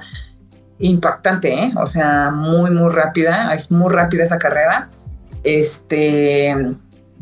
impactante, 0.78 1.52
¿eh? 1.52 1.72
O 1.76 1.86
sea, 1.86 2.30
muy, 2.30 2.70
muy 2.70 2.90
rápida, 2.90 3.52
es 3.54 3.70
muy 3.70 3.92
rápida 3.92 4.24
esa 4.24 4.38
carrera. 4.38 4.90
Este, 5.42 6.54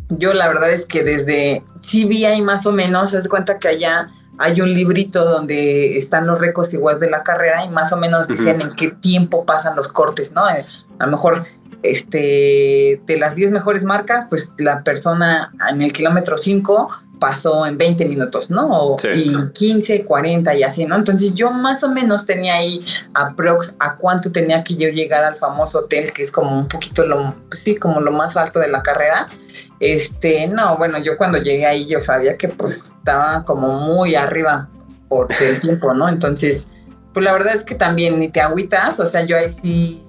yo 0.08 0.34
la 0.34 0.48
verdad 0.48 0.70
es 0.70 0.86
que 0.86 1.04
desde, 1.04 1.64
sí 1.80 2.04
vi 2.04 2.24
ahí 2.24 2.42
más 2.42 2.66
o 2.66 2.72
menos, 2.72 3.10
se 3.10 3.28
cuenta 3.28 3.58
que 3.58 3.68
allá 3.68 4.08
hay 4.38 4.60
un 4.60 4.72
librito 4.72 5.24
donde 5.24 5.96
están 5.96 6.26
los 6.26 6.38
récords 6.38 6.72
igual 6.72 7.00
de 7.00 7.10
la 7.10 7.24
carrera 7.24 7.64
y 7.64 7.68
más 7.68 7.92
o 7.92 7.96
menos 7.96 8.28
dicen 8.28 8.58
en 8.60 8.68
qué 8.76 8.92
tiempo 8.92 9.44
pasan 9.44 9.74
los 9.74 9.88
cortes, 9.88 10.32
¿no? 10.32 10.48
Eh, 10.48 10.64
a 10.98 11.06
lo 11.06 11.12
mejor 11.12 11.44
este, 11.82 13.00
de 13.06 13.16
las 13.18 13.34
10 13.34 13.52
mejores 13.52 13.84
marcas, 13.84 14.26
pues 14.28 14.54
la 14.58 14.82
persona 14.82 15.52
en 15.70 15.82
el 15.82 15.92
kilómetro 15.92 16.36
5 16.36 16.90
pasó 17.18 17.66
en 17.66 17.76
20 17.76 18.04
minutos, 18.06 18.50
¿no? 18.50 18.96
Y 19.14 19.32
15, 19.52 20.04
40 20.04 20.54
y 20.54 20.62
así, 20.62 20.84
¿no? 20.84 20.96
Entonces 20.96 21.34
yo 21.34 21.50
más 21.50 21.82
o 21.82 21.88
menos 21.88 22.26
tenía 22.26 22.54
ahí 22.54 22.84
aprox 23.14 23.74
a 23.78 23.96
cuánto 23.96 24.30
tenía 24.32 24.62
que 24.62 24.76
yo 24.76 24.88
llegar 24.88 25.24
al 25.24 25.36
famoso 25.36 25.80
hotel, 25.80 26.12
que 26.12 26.22
es 26.22 26.30
como 26.30 26.56
un 26.56 26.68
poquito 26.68 27.06
lo, 27.06 27.34
pues 27.48 27.62
sí, 27.62 27.76
como 27.76 28.00
lo 28.00 28.12
más 28.12 28.36
alto 28.36 28.60
de 28.60 28.68
la 28.68 28.82
carrera. 28.82 29.28
Este, 29.80 30.46
no, 30.46 30.76
bueno, 30.76 30.98
yo 30.98 31.16
cuando 31.16 31.38
llegué 31.38 31.66
ahí 31.66 31.86
yo 31.86 32.00
sabía 32.00 32.36
que 32.36 32.48
pues 32.48 32.76
estaba 32.76 33.44
como 33.44 33.68
muy 33.80 34.14
arriba 34.14 34.68
por 35.08 35.28
el 35.40 35.60
tiempo, 35.60 35.94
¿no? 35.94 36.08
Entonces, 36.08 36.68
pues 37.12 37.24
la 37.24 37.32
verdad 37.32 37.54
es 37.54 37.64
que 37.64 37.74
también 37.74 38.18
ni 38.20 38.28
te 38.28 38.40
agüitas, 38.40 39.00
o 39.00 39.06
sea, 39.06 39.24
yo 39.24 39.36
ahí 39.36 39.50
sí 39.50 40.04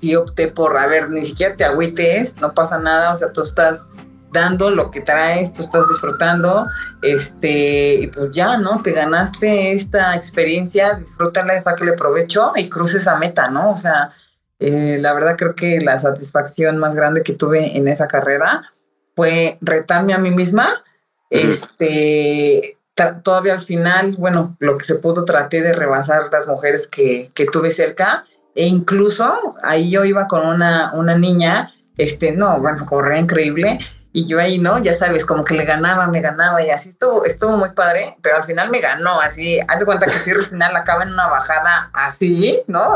sí 0.00 0.14
opté 0.14 0.48
por, 0.48 0.76
a 0.76 0.86
ver, 0.86 1.10
ni 1.10 1.24
siquiera 1.24 1.56
te 1.56 1.64
agüites, 1.64 2.36
no 2.40 2.54
pasa 2.54 2.78
nada, 2.78 3.12
o 3.12 3.16
sea, 3.16 3.32
tú 3.32 3.42
estás 3.42 3.88
dando 4.32 4.70
lo 4.70 4.90
que 4.90 5.00
traes, 5.00 5.52
tú 5.52 5.62
estás 5.62 5.88
disfrutando, 5.88 6.66
este, 7.02 7.94
y 7.94 8.06
pues 8.08 8.30
ya, 8.32 8.58
¿no? 8.58 8.82
Te 8.82 8.92
ganaste 8.92 9.72
esta 9.72 10.14
experiencia, 10.14 10.94
disfrútala, 10.94 11.60
sáquele 11.60 11.92
provecho 11.92 12.52
y 12.56 12.68
cruces 12.68 13.02
esa 13.02 13.18
meta, 13.18 13.48
¿no? 13.48 13.70
O 13.70 13.76
sea, 13.76 14.12
eh, 14.58 14.98
la 15.00 15.14
verdad 15.14 15.36
creo 15.38 15.54
que 15.54 15.80
la 15.80 15.98
satisfacción 15.98 16.76
más 16.78 16.94
grande 16.94 17.22
que 17.22 17.32
tuve 17.32 17.76
en 17.76 17.88
esa 17.88 18.08
carrera 18.08 18.70
fue 19.14 19.58
retarme 19.62 20.12
a 20.12 20.18
mí 20.18 20.30
misma, 20.30 20.82
este, 21.30 22.78
todavía 23.22 23.54
al 23.54 23.60
final, 23.60 24.16
bueno, 24.18 24.56
lo 24.58 24.76
que 24.76 24.84
se 24.84 24.96
pudo 24.96 25.24
traté 25.24 25.62
de 25.62 25.72
rebasar 25.72 26.24
las 26.32 26.46
mujeres 26.46 26.86
que, 26.86 27.30
que 27.34 27.46
tuve 27.46 27.70
cerca, 27.70 28.26
e 28.56 28.66
incluso 28.66 29.54
ahí 29.62 29.90
yo 29.90 30.04
iba 30.04 30.26
con 30.26 30.46
una, 30.46 30.92
una 30.94 31.16
niña, 31.16 31.74
este, 31.98 32.32
no, 32.32 32.58
bueno, 32.58 32.86
corría 32.86 33.18
increíble, 33.18 33.78
y 34.14 34.26
yo 34.26 34.40
ahí, 34.40 34.58
¿no? 34.58 34.78
Ya 34.82 34.94
sabes, 34.94 35.26
como 35.26 35.44
que 35.44 35.52
le 35.52 35.66
ganaba, 35.66 36.06
me 36.06 36.22
ganaba 36.22 36.62
y 36.62 36.70
así 36.70 36.88
estuvo, 36.88 37.26
estuvo 37.26 37.54
muy 37.58 37.72
padre, 37.72 38.16
pero 38.22 38.36
al 38.36 38.44
final 38.44 38.70
me 38.70 38.80
ganó, 38.80 39.20
así, 39.20 39.60
haz 39.68 39.78
de 39.78 39.84
cuenta 39.84 40.06
que 40.06 40.12
si 40.12 40.30
al 40.30 40.42
final 40.42 40.74
acaba 40.74 41.02
en 41.02 41.10
una 41.10 41.28
bajada 41.28 41.90
así, 41.92 42.62
¿no? 42.66 42.94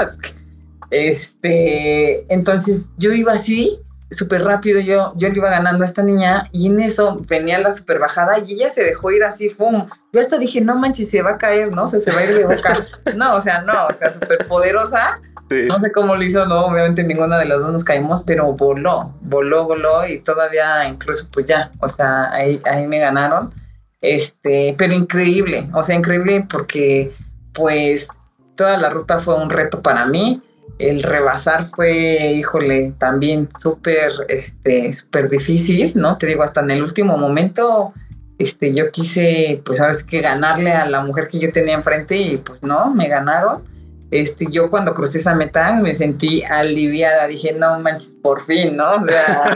Este, 0.90 2.24
entonces 2.32 2.86
yo 2.96 3.12
iba 3.12 3.34
así, 3.34 3.82
súper 4.10 4.44
rápido, 4.44 4.80
yo, 4.80 5.12
yo 5.16 5.28
le 5.28 5.36
iba 5.36 5.50
ganando 5.50 5.84
a 5.84 5.86
esta 5.86 6.02
niña 6.02 6.48
y 6.52 6.68
en 6.68 6.80
eso 6.80 7.18
venía 7.28 7.58
la 7.58 7.72
súper 7.72 7.98
bajada 7.98 8.38
y 8.38 8.54
ella 8.54 8.70
se 8.70 8.82
dejó 8.82 9.10
ir 9.10 9.24
así, 9.24 9.50
¡fum! 9.50 9.90
Yo 10.14 10.20
hasta 10.20 10.38
dije, 10.38 10.62
no 10.62 10.74
manches, 10.76 11.10
se 11.10 11.20
va 11.20 11.32
a 11.32 11.38
caer, 11.38 11.70
¿no? 11.70 11.84
O 11.84 11.86
sea, 11.86 12.00
se 12.00 12.12
va 12.12 12.20
a 12.20 12.24
ir 12.24 12.34
de 12.34 12.46
boca. 12.46 12.72
No, 13.14 13.36
o 13.36 13.42
sea, 13.42 13.60
no, 13.60 13.88
o 13.88 13.98
sea, 13.98 14.10
súper 14.10 14.48
poderosa 14.48 15.20
no 15.50 15.80
sé 15.80 15.90
cómo 15.92 16.14
lo 16.14 16.22
hizo, 16.22 16.46
no, 16.46 16.66
obviamente 16.66 17.02
ninguna 17.02 17.38
de 17.38 17.46
las 17.46 17.58
dos 17.58 17.72
nos 17.72 17.84
caímos, 17.84 18.22
pero 18.22 18.52
voló, 18.52 19.14
voló, 19.20 19.64
voló 19.64 20.06
y 20.06 20.20
todavía 20.20 20.86
incluso 20.86 21.28
pues 21.32 21.46
ya, 21.46 21.72
o 21.80 21.88
sea, 21.88 22.32
ahí, 22.32 22.60
ahí 22.64 22.86
me 22.86 22.98
ganaron. 22.98 23.52
Este, 24.00 24.74
pero 24.78 24.94
increíble, 24.94 25.68
o 25.74 25.82
sea, 25.82 25.96
increíble 25.96 26.46
porque 26.48 27.12
pues 27.52 28.08
toda 28.54 28.78
la 28.78 28.90
ruta 28.90 29.18
fue 29.20 29.34
un 29.34 29.50
reto 29.50 29.82
para 29.82 30.06
mí. 30.06 30.40
El 30.78 31.02
rebasar 31.02 31.66
fue, 31.66 32.32
híjole, 32.32 32.94
también 32.96 33.50
súper, 33.60 34.12
este, 34.28 34.90
súper 34.94 35.28
difícil, 35.28 35.92
¿no? 35.94 36.16
Te 36.16 36.26
digo, 36.26 36.42
hasta 36.42 36.62
en 36.62 36.70
el 36.70 36.82
último 36.82 37.18
momento, 37.18 37.92
este, 38.38 38.72
yo 38.72 38.90
quise, 38.90 39.60
pues, 39.62 39.76
sabes 39.76 40.04
que 40.04 40.22
ganarle 40.22 40.72
a 40.72 40.86
la 40.86 41.02
mujer 41.02 41.28
que 41.28 41.38
yo 41.38 41.52
tenía 41.52 41.74
enfrente 41.74 42.16
y 42.16 42.38
pues 42.38 42.62
no, 42.62 42.94
me 42.94 43.08
ganaron 43.08 43.62
este, 44.10 44.46
yo 44.50 44.70
cuando 44.70 44.92
crucé 44.92 45.18
esa 45.18 45.34
meta 45.34 45.72
me 45.74 45.94
sentí 45.94 46.42
aliviada, 46.42 47.28
dije, 47.28 47.52
no 47.52 47.78
manches, 47.78 48.16
por 48.20 48.42
fin, 48.42 48.76
¿no? 48.76 48.96
O 48.96 49.06
sea, 49.06 49.54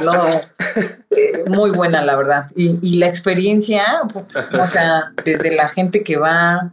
no, 0.02 0.24
eh, 1.10 1.44
muy 1.46 1.70
buena 1.70 2.02
la 2.02 2.16
verdad. 2.16 2.50
Y, 2.56 2.98
la 2.98 3.06
experiencia, 3.06 3.84
o 4.60 4.66
sea, 4.66 5.12
desde 5.24 5.54
la 5.54 5.68
gente 5.68 6.02
que 6.02 6.16
va, 6.16 6.72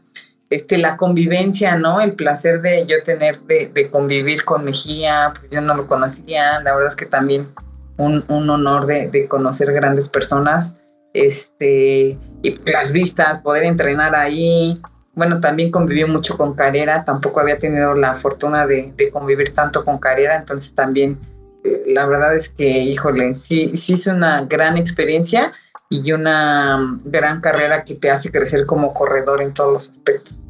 este, 0.50 0.80
la 0.80 0.98
convivencia, 0.98 1.76
¿no? 1.76 2.02
El 2.02 2.16
placer 2.16 2.62
de 2.62 2.88
yo 2.88 3.04
tener, 3.04 3.40
de, 3.42 3.90
convivir 3.92 4.44
con 4.44 4.66
Mejía, 4.66 5.34
pues 5.38 5.52
yo 5.52 5.62
no 5.62 5.76
lo 5.76 5.86
conocía, 5.86 6.60
la 6.62 6.74
verdad 6.74 6.88
es 6.88 6.96
que 6.96 7.06
también 7.06 7.50
un, 7.98 8.26
honor 8.30 8.88
de, 8.88 9.10
de, 9.10 9.28
conocer 9.28 9.72
grandes 9.74 10.10
personas, 10.10 10.78
este, 11.14 12.18
y 12.42 12.60
las 12.66 12.92
vistas, 12.92 13.40
poder 13.42 13.64
entrenar 13.64 14.16
ahí, 14.16 14.82
bueno, 15.14 15.42
también 15.42 15.72
conviví 15.72 16.06
mucho 16.06 16.38
con 16.38 16.54
Carrera, 16.54 17.04
tampoco 17.04 17.40
había 17.40 17.60
tenido 17.60 17.94
la 17.94 18.14
fortuna 18.14 18.66
de, 18.66 18.94
convivir 19.12 19.54
tanto 19.54 19.84
con 19.84 19.98
Carrera, 19.98 20.38
entonces 20.38 20.74
también 20.74 21.18
eh, 21.64 21.84
la 21.88 22.06
verdad 22.06 22.36
es 22.36 22.50
que, 22.50 22.66
híjole, 22.66 23.36
sí, 23.36 23.76
sí 23.76 23.94
es 23.94 24.08
una 24.08 24.46
gran 24.46 24.78
experiencia 24.78 25.54
y 25.90 26.12
una 26.14 26.98
gran 27.04 27.42
carrera 27.42 27.84
que 27.84 27.96
te 27.96 28.10
hace 28.10 28.32
crecer 28.32 28.66
como 28.66 28.94
corredor 28.94 29.42
en 29.42 29.54
todos 29.54 29.74
los 29.74 29.90
aspectos. 29.90 30.46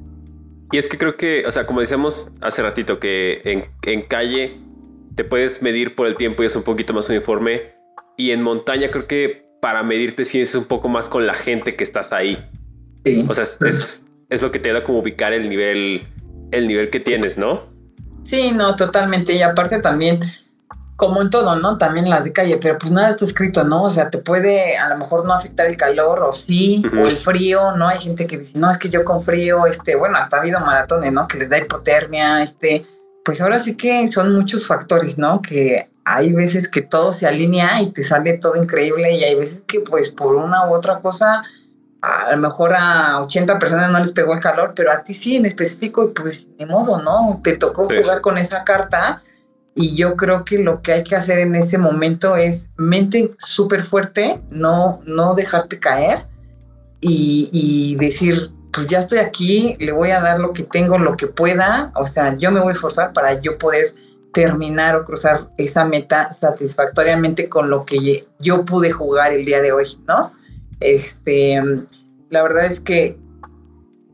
Y 0.71 0.77
es 0.77 0.87
que 0.87 0.97
creo 0.97 1.17
que, 1.17 1.43
o 1.47 1.51
sea, 1.51 1.65
como 1.65 1.81
decíamos 1.81 2.31
hace 2.41 2.61
ratito, 2.61 2.99
que 2.99 3.41
en, 3.43 3.65
en 3.83 4.03
calle 4.03 4.61
te 5.15 5.23
puedes 5.23 5.61
medir 5.61 5.95
por 5.95 6.07
el 6.07 6.15
tiempo 6.15 6.43
y 6.43 6.45
es 6.45 6.55
un 6.55 6.63
poquito 6.63 6.93
más 6.93 7.09
uniforme. 7.09 7.73
Y 8.15 8.31
en 8.31 8.41
montaña 8.41 8.91
creo 8.91 9.07
que 9.07 9.49
para 9.61 9.83
medirte 9.83 10.23
sí 10.23 10.39
es 10.39 10.55
un 10.55 10.65
poco 10.65 10.87
más 10.87 11.09
con 11.09 11.25
la 11.25 11.33
gente 11.33 11.75
que 11.75 11.83
estás 11.83 12.13
ahí. 12.13 12.49
Sí. 13.03 13.25
O 13.27 13.33
sea, 13.33 13.43
es, 13.43 13.57
es, 13.61 14.05
lo 14.41 14.51
que 14.51 14.59
te 14.59 14.71
da 14.71 14.83
como 14.83 14.99
ubicar 14.99 15.33
el 15.33 15.49
nivel, 15.49 16.07
el 16.51 16.67
nivel 16.67 16.89
que 16.89 17.01
tienes, 17.01 17.37
¿no? 17.37 17.69
Sí, 18.23 18.51
no, 18.51 18.77
totalmente. 18.77 19.33
Y 19.33 19.41
aparte 19.41 19.79
también, 19.79 20.19
como 20.95 21.21
en 21.21 21.29
todo, 21.29 21.57
¿no? 21.57 21.77
También 21.77 22.09
las 22.09 22.23
de 22.23 22.31
calle, 22.31 22.57
pero 22.61 22.77
pues 22.77 22.91
nada 22.91 23.09
está 23.09 23.25
escrito, 23.25 23.65
¿no? 23.65 23.83
O 23.83 23.89
sea, 23.89 24.09
te 24.09 24.19
puede 24.19 24.77
a 24.77 24.87
lo 24.87 24.97
mejor 24.97 25.25
no 25.25 25.33
afectar 25.33 25.65
el 25.65 25.75
calor 25.75 26.19
o 26.19 26.31
sí, 26.31 26.81
o 26.93 27.07
el 27.07 27.17
frío, 27.17 27.75
¿no? 27.75 27.89
Hay 27.89 27.99
gente 27.99 28.25
que 28.25 28.37
dice, 28.37 28.57
no, 28.57 28.71
es 28.71 28.77
que 28.77 28.89
yo 28.89 29.03
con 29.03 29.19
frío, 29.19 29.65
este, 29.65 29.95
bueno, 29.97 30.17
hasta 30.17 30.37
ha 30.37 30.39
habido 30.39 30.61
maratones, 30.61 31.11
¿no? 31.11 31.27
Que 31.27 31.37
les 31.39 31.49
da 31.49 31.57
hipotermia, 31.57 32.41
este, 32.41 32.85
pues 33.25 33.41
ahora 33.41 33.59
sí 33.59 33.75
que 33.75 34.07
son 34.07 34.33
muchos 34.33 34.65
factores, 34.65 35.17
¿no? 35.17 35.41
Que 35.41 35.89
hay 36.05 36.31
veces 36.33 36.67
que 36.67 36.81
todo 36.81 37.13
se 37.13 37.27
alinea 37.27 37.81
y 37.81 37.91
te 37.91 38.03
sale 38.03 38.37
todo 38.37 38.55
increíble 38.55 39.11
y 39.13 39.23
hay 39.23 39.35
veces 39.35 39.63
que 39.67 39.81
pues 39.81 40.09
por 40.09 40.35
una 40.35 40.67
u 40.67 40.73
otra 40.73 40.99
cosa 40.99 41.43
a 42.01 42.35
lo 42.35 42.37
mejor 42.37 42.73
a 42.75 43.21
80 43.21 43.59
personas 43.59 43.91
no 43.91 43.99
les 43.99 44.11
pegó 44.11 44.33
el 44.33 44.41
calor, 44.41 44.73
pero 44.75 44.91
a 44.91 45.03
ti 45.03 45.13
sí 45.13 45.35
en 45.35 45.45
específico 45.45 46.03
y 46.05 46.07
pues 46.19 46.49
ni 46.57 46.65
modo, 46.65 47.01
¿no? 47.01 47.39
Te 47.43 47.57
tocó 47.57 47.85
jugar 47.85 48.21
con 48.21 48.37
esa 48.37 48.63
carta 48.63 49.21
y 49.75 49.95
yo 49.95 50.15
creo 50.15 50.43
que 50.43 50.57
lo 50.57 50.81
que 50.81 50.93
hay 50.93 51.03
que 51.03 51.15
hacer 51.15 51.39
en 51.39 51.55
ese 51.55 51.77
momento 51.77 52.35
es 52.35 52.69
mente 52.75 53.35
súper 53.37 53.83
fuerte, 53.83 54.41
no, 54.49 55.01
no 55.05 55.35
dejarte 55.35 55.79
caer 55.79 56.25
y, 56.99 57.49
y 57.53 57.95
decir, 57.95 58.51
pues 58.73 58.87
ya 58.87 58.99
estoy 58.99 59.19
aquí, 59.19 59.75
le 59.79 59.91
voy 59.91 60.11
a 60.11 60.21
dar 60.21 60.39
lo 60.39 60.53
que 60.53 60.63
tengo, 60.63 60.97
lo 60.97 61.15
que 61.15 61.27
pueda, 61.27 61.91
o 61.95 62.07
sea, 62.07 62.35
yo 62.35 62.51
me 62.51 62.59
voy 62.59 62.69
a 62.69 62.73
esforzar 62.73 63.13
para 63.13 63.39
yo 63.39 63.57
poder 63.57 63.93
terminar 64.33 64.95
o 64.95 65.03
cruzar 65.03 65.49
esa 65.57 65.85
meta 65.85 66.31
satisfactoriamente 66.33 67.47
con 67.47 67.69
lo 67.69 67.85
que 67.85 68.25
yo 68.39 68.65
pude 68.65 68.91
jugar 68.91 69.33
el 69.33 69.45
día 69.45 69.61
de 69.61 69.71
hoy, 69.71 69.97
¿no? 70.07 70.31
Este, 70.81 71.61
la 72.29 72.43
verdad 72.43 72.65
es 72.65 72.81
que, 72.81 73.17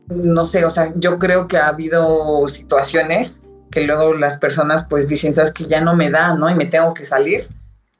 no 0.08 0.44
sé, 0.44 0.64
o 0.64 0.70
sea, 0.70 0.92
yo 0.96 1.18
creo 1.18 1.48
que 1.48 1.56
ha 1.58 1.68
habido 1.68 2.46
situaciones 2.48 3.40
que 3.70 3.82
luego 3.82 4.14
las 4.14 4.38
personas 4.38 4.86
pues 4.88 5.08
dicen, 5.08 5.34
sabes 5.34 5.52
que 5.52 5.64
ya 5.64 5.80
no 5.80 5.94
me 5.94 6.10
da, 6.10 6.34
¿no? 6.34 6.48
Y 6.48 6.54
me 6.54 6.66
tengo 6.66 6.94
que 6.94 7.04
salir 7.04 7.48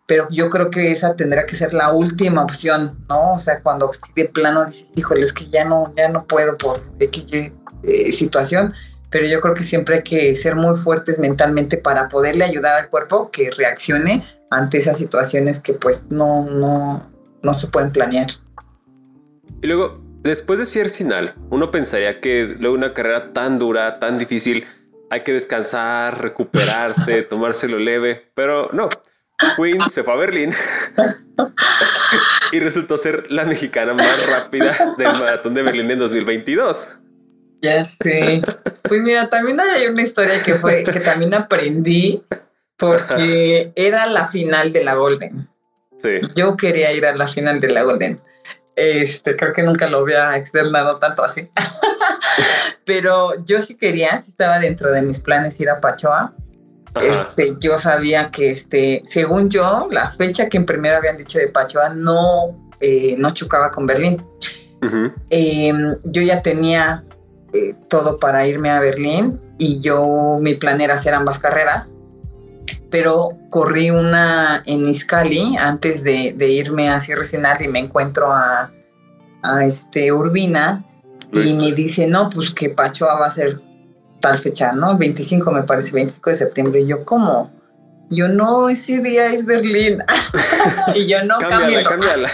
pero 0.08 0.26
yo 0.30 0.48
creo 0.48 0.70
que 0.70 0.90
esa 0.90 1.14
tendrá 1.16 1.44
que 1.44 1.54
ser 1.54 1.74
la 1.74 1.92
última 1.92 2.42
opción, 2.42 3.04
¿no? 3.10 3.34
O 3.34 3.38
sea, 3.38 3.60
cuando 3.60 3.90
de 4.16 4.24
plano 4.24 4.64
dices, 4.64 4.88
híjole, 4.96 5.20
es 5.20 5.34
que 5.34 5.44
ya 5.48 5.66
no, 5.66 5.92
ya 5.98 6.08
no 6.08 6.24
puedo 6.24 6.56
por 6.56 6.82
X 6.98 7.26
eh, 7.82 8.10
situación, 8.10 8.72
pero 9.10 9.26
yo 9.26 9.42
creo 9.42 9.52
que 9.52 9.64
siempre 9.64 9.96
hay 9.96 10.02
que 10.02 10.34
ser 10.34 10.56
muy 10.56 10.76
fuertes 10.76 11.18
mentalmente 11.18 11.76
para 11.76 12.08
poderle 12.08 12.46
ayudar 12.46 12.76
al 12.76 12.88
cuerpo 12.88 13.30
que 13.30 13.50
reaccione 13.50 14.26
ante 14.50 14.78
esas 14.78 14.96
situaciones 14.96 15.60
que 15.60 15.74
pues 15.74 16.06
no, 16.08 16.46
no, 16.46 17.12
no 17.42 17.52
se 17.52 17.66
pueden 17.66 17.92
planear. 17.92 18.28
Y 19.60 19.66
luego, 19.66 20.00
después 20.22 20.58
de 20.58 20.66
cierre 20.66 20.88
final, 20.88 21.34
uno 21.50 21.70
pensaría 21.70 22.20
que 22.20 22.54
luego 22.58 22.76
una 22.76 22.94
carrera 22.94 23.32
tan 23.32 23.58
dura, 23.58 23.98
tan 23.98 24.18
difícil, 24.18 24.66
hay 25.10 25.22
que 25.22 25.32
descansar, 25.32 26.20
recuperarse, 26.20 27.22
tomárselo 27.28 27.78
leve, 27.78 28.30
pero 28.34 28.70
no. 28.72 28.88
Queen 29.56 29.80
se 29.80 30.02
fue 30.02 30.14
a 30.14 30.16
Berlín 30.16 30.52
y 32.52 32.58
resultó 32.58 32.98
ser 32.98 33.30
la 33.30 33.44
mexicana 33.44 33.94
más 33.94 34.26
rápida 34.26 34.96
del 34.98 35.12
maratón 35.12 35.54
de 35.54 35.62
Berlín 35.62 35.90
en 35.92 36.00
2022. 36.00 36.88
Ya 37.62 37.84
sé. 37.84 38.42
Pues 38.82 39.00
mira, 39.00 39.28
también 39.28 39.60
hay 39.60 39.86
una 39.86 40.02
historia 40.02 40.42
que 40.42 40.54
fue 40.54 40.82
que 40.82 41.00
también 41.00 41.34
aprendí 41.34 42.22
porque 42.76 43.72
era 43.76 44.06
la 44.06 44.28
final 44.28 44.72
de 44.72 44.84
la 44.84 44.94
Golden. 44.94 45.48
Sí. 45.96 46.20
Yo 46.34 46.56
quería 46.56 46.92
ir 46.92 47.06
a 47.06 47.14
la 47.14 47.28
final 47.28 47.60
de 47.60 47.68
la 47.68 47.82
Golden. 47.82 48.16
Este, 48.78 49.36
creo 49.36 49.52
que 49.52 49.62
nunca 49.62 49.88
lo 49.88 49.98
había 49.98 50.36
externado 50.36 50.98
tanto 50.98 51.24
así. 51.24 51.50
Pero 52.84 53.44
yo 53.44 53.60
sí 53.60 53.74
quería, 53.74 54.20
sí 54.20 54.30
estaba 54.30 54.58
dentro 54.58 54.92
de 54.92 55.02
mis 55.02 55.20
planes 55.20 55.60
ir 55.60 55.68
a 55.68 55.80
Pachoa 55.80 56.34
este, 57.02 57.56
yo 57.60 57.78
sabía 57.78 58.30
que, 58.30 58.50
este, 58.50 59.02
según 59.08 59.50
yo, 59.50 59.88
la 59.90 60.10
fecha 60.10 60.48
que 60.48 60.56
en 60.56 60.66
primera 60.66 60.98
habían 60.98 61.16
dicho 61.16 61.38
de 61.38 61.48
Pachoa 61.48 61.90
no, 61.90 62.70
eh, 62.80 63.14
no 63.18 63.30
chocaba 63.30 63.70
con 63.70 63.86
Berlín. 63.86 64.24
Em, 65.30 65.96
yo 66.04 66.22
ya 66.22 66.40
tenía 66.40 67.04
eh, 67.52 67.74
todo 67.88 68.18
para 68.18 68.46
irme 68.46 68.70
a 68.70 68.78
Berlín 68.78 69.40
y 69.58 69.80
yo, 69.80 70.38
mi 70.40 70.54
plan 70.54 70.80
era 70.80 70.94
hacer 70.94 71.14
ambas 71.14 71.38
carreras, 71.38 71.94
pero 72.90 73.30
corrí 73.50 73.90
una 73.90 74.62
en 74.66 74.88
Iscali 74.88 75.56
antes 75.58 76.02
de, 76.02 76.34
irme 76.38 76.90
a 76.90 77.00
Sierra 77.00 77.24
Sinal 77.24 77.62
y 77.62 77.68
me 77.68 77.78
encuentro 77.78 78.32
a, 78.32 78.70
a 79.42 79.64
este 79.64 80.12
Urbina 80.12 80.84
y 81.32 81.52
me 81.54 81.72
dice, 81.72 82.06
no, 82.06 82.30
pues 82.30 82.50
que 82.50 82.70
Pachoa 82.70 83.18
va 83.18 83.26
a 83.26 83.30
ser 83.30 83.60
tal 84.20 84.38
fecha, 84.38 84.72
¿no? 84.72 84.96
25 84.96 85.50
me 85.52 85.62
parece, 85.62 85.92
25 85.92 86.30
de 86.30 86.36
septiembre. 86.36 86.80
Y 86.80 86.86
yo, 86.86 87.04
¿cómo? 87.04 87.52
Yo 88.10 88.28
no, 88.28 88.70
ese 88.70 89.00
día 89.00 89.26
es 89.26 89.44
Berlín. 89.44 90.02
y 90.94 91.06
yo 91.06 91.22
no, 91.24 91.38
cámbiala, 91.40 91.88
cámbiala. 91.88 92.30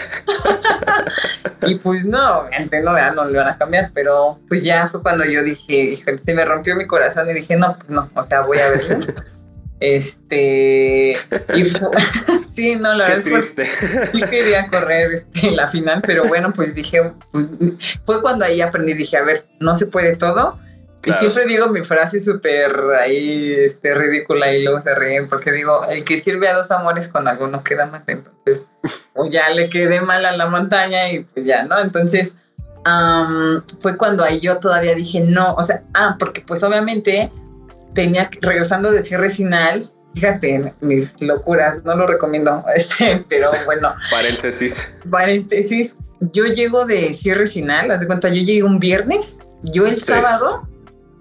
y 1.67 1.75
pues 1.77 2.05
no, 2.05 2.41
obviamente 2.41 2.81
no, 2.81 2.93
no 3.15 3.25
le 3.25 3.39
van 3.39 3.49
a 3.49 3.59
cambiar, 3.59 3.91
pero 3.93 4.39
pues 4.49 4.63
ya 4.63 4.87
fue 4.87 5.03
cuando 5.03 5.25
yo 5.25 5.43
dije, 5.43 5.95
se 5.95 6.35
me 6.35 6.45
rompió 6.45 6.77
mi 6.77 6.87
corazón 6.87 7.29
y 7.31 7.35
dije, 7.35 7.57
no, 7.57 7.77
pues 7.77 7.91
no, 7.91 8.09
o 8.15 8.23
sea, 8.23 8.43
voy 8.43 8.59
a 8.59 8.71
Berlín. 8.71 9.13
Este, 9.81 11.13
y 11.55 11.65
sí, 12.55 12.77
no, 12.77 12.95
la 12.95 13.09
verdad 13.09 13.39
es 13.39 13.53
que 13.53 13.67
sí 14.13 14.23
quería 14.31 14.69
correr 14.69 15.13
este, 15.13 15.51
la 15.51 15.69
final, 15.69 16.03
pero 16.07 16.25
bueno, 16.25 16.53
pues 16.53 16.75
dije, 16.75 17.13
pues, 17.33 17.49
fue 18.07 18.23
cuando 18.23 18.45
ahí 18.45 18.61
aprendí, 18.61 18.95
dije, 18.95 19.17
a 19.17 19.25
ver, 19.25 19.47
no 19.61 19.75
se 19.75 19.87
puede 19.87 20.17
todo, 20.17 20.59
y 21.07 21.13
siempre 21.13 21.45
digo 21.47 21.69
mi 21.69 21.83
frase 21.83 22.21
súper 22.21 22.73
ahí 23.01 23.55
este, 23.59 23.95
ridícula 23.95 24.53
y 24.53 24.63
luego 24.63 24.81
se 24.81 24.95
ríen 24.95 25.29
porque 25.29 25.53
digo, 25.53 25.85
el 25.89 26.05
que 26.05 26.19
sirve 26.19 26.49
a 26.49 26.55
dos 26.55 26.71
amores 26.71 27.09
con 27.09 27.29
alguno 27.29 27.63
queda 27.63 27.87
mal. 27.87 28.05
Entonces, 28.07 28.71
o 29.15 29.27
ya 29.27 29.51
le 29.51 29.69
quedé 29.69 30.01
mal 30.01 30.25
a 30.25 30.37
la 30.37 30.47
montaña 30.47 31.11
y 31.11 31.25
pues 31.25 31.45
ya, 31.45 31.65
¿no? 31.65 31.79
Entonces, 31.79 32.37
fue 33.81 33.97
cuando 33.97 34.25
ahí 34.25 34.41
yo 34.41 34.59
todavía 34.59 34.95
dije 34.95 35.21
no, 35.21 35.55
o 35.55 35.63
sea, 35.63 35.83
ah, 35.95 36.17
porque 36.19 36.43
pues 36.43 36.63
obviamente 36.63 37.31
tenía, 37.95 38.31
regresando 38.41 38.91
de 38.91 39.03
cierre 39.03 39.31
final, 39.31 39.85
fíjate, 40.15 40.75
mis 40.81 41.21
locuras, 41.21 41.85
no 41.85 41.95
lo 41.97 42.07
recomiendo, 42.07 42.65
este, 42.75 43.25
pero 43.29 43.51
bueno. 43.65 43.95
paréntesis. 44.11 44.93
Paréntesis. 45.11 45.97
Yo 46.33 46.47
llego 46.47 46.87
de 46.87 47.13
cierre 47.13 47.47
final, 47.47 47.91
haz 47.91 48.01
de 48.01 48.07
cuenta, 48.07 48.29
yo 48.29 48.43
llegué 48.43 48.63
un 48.63 48.79
viernes, 48.79 49.41
yo 49.63 49.87
el 49.87 50.03
sábado 50.03 50.67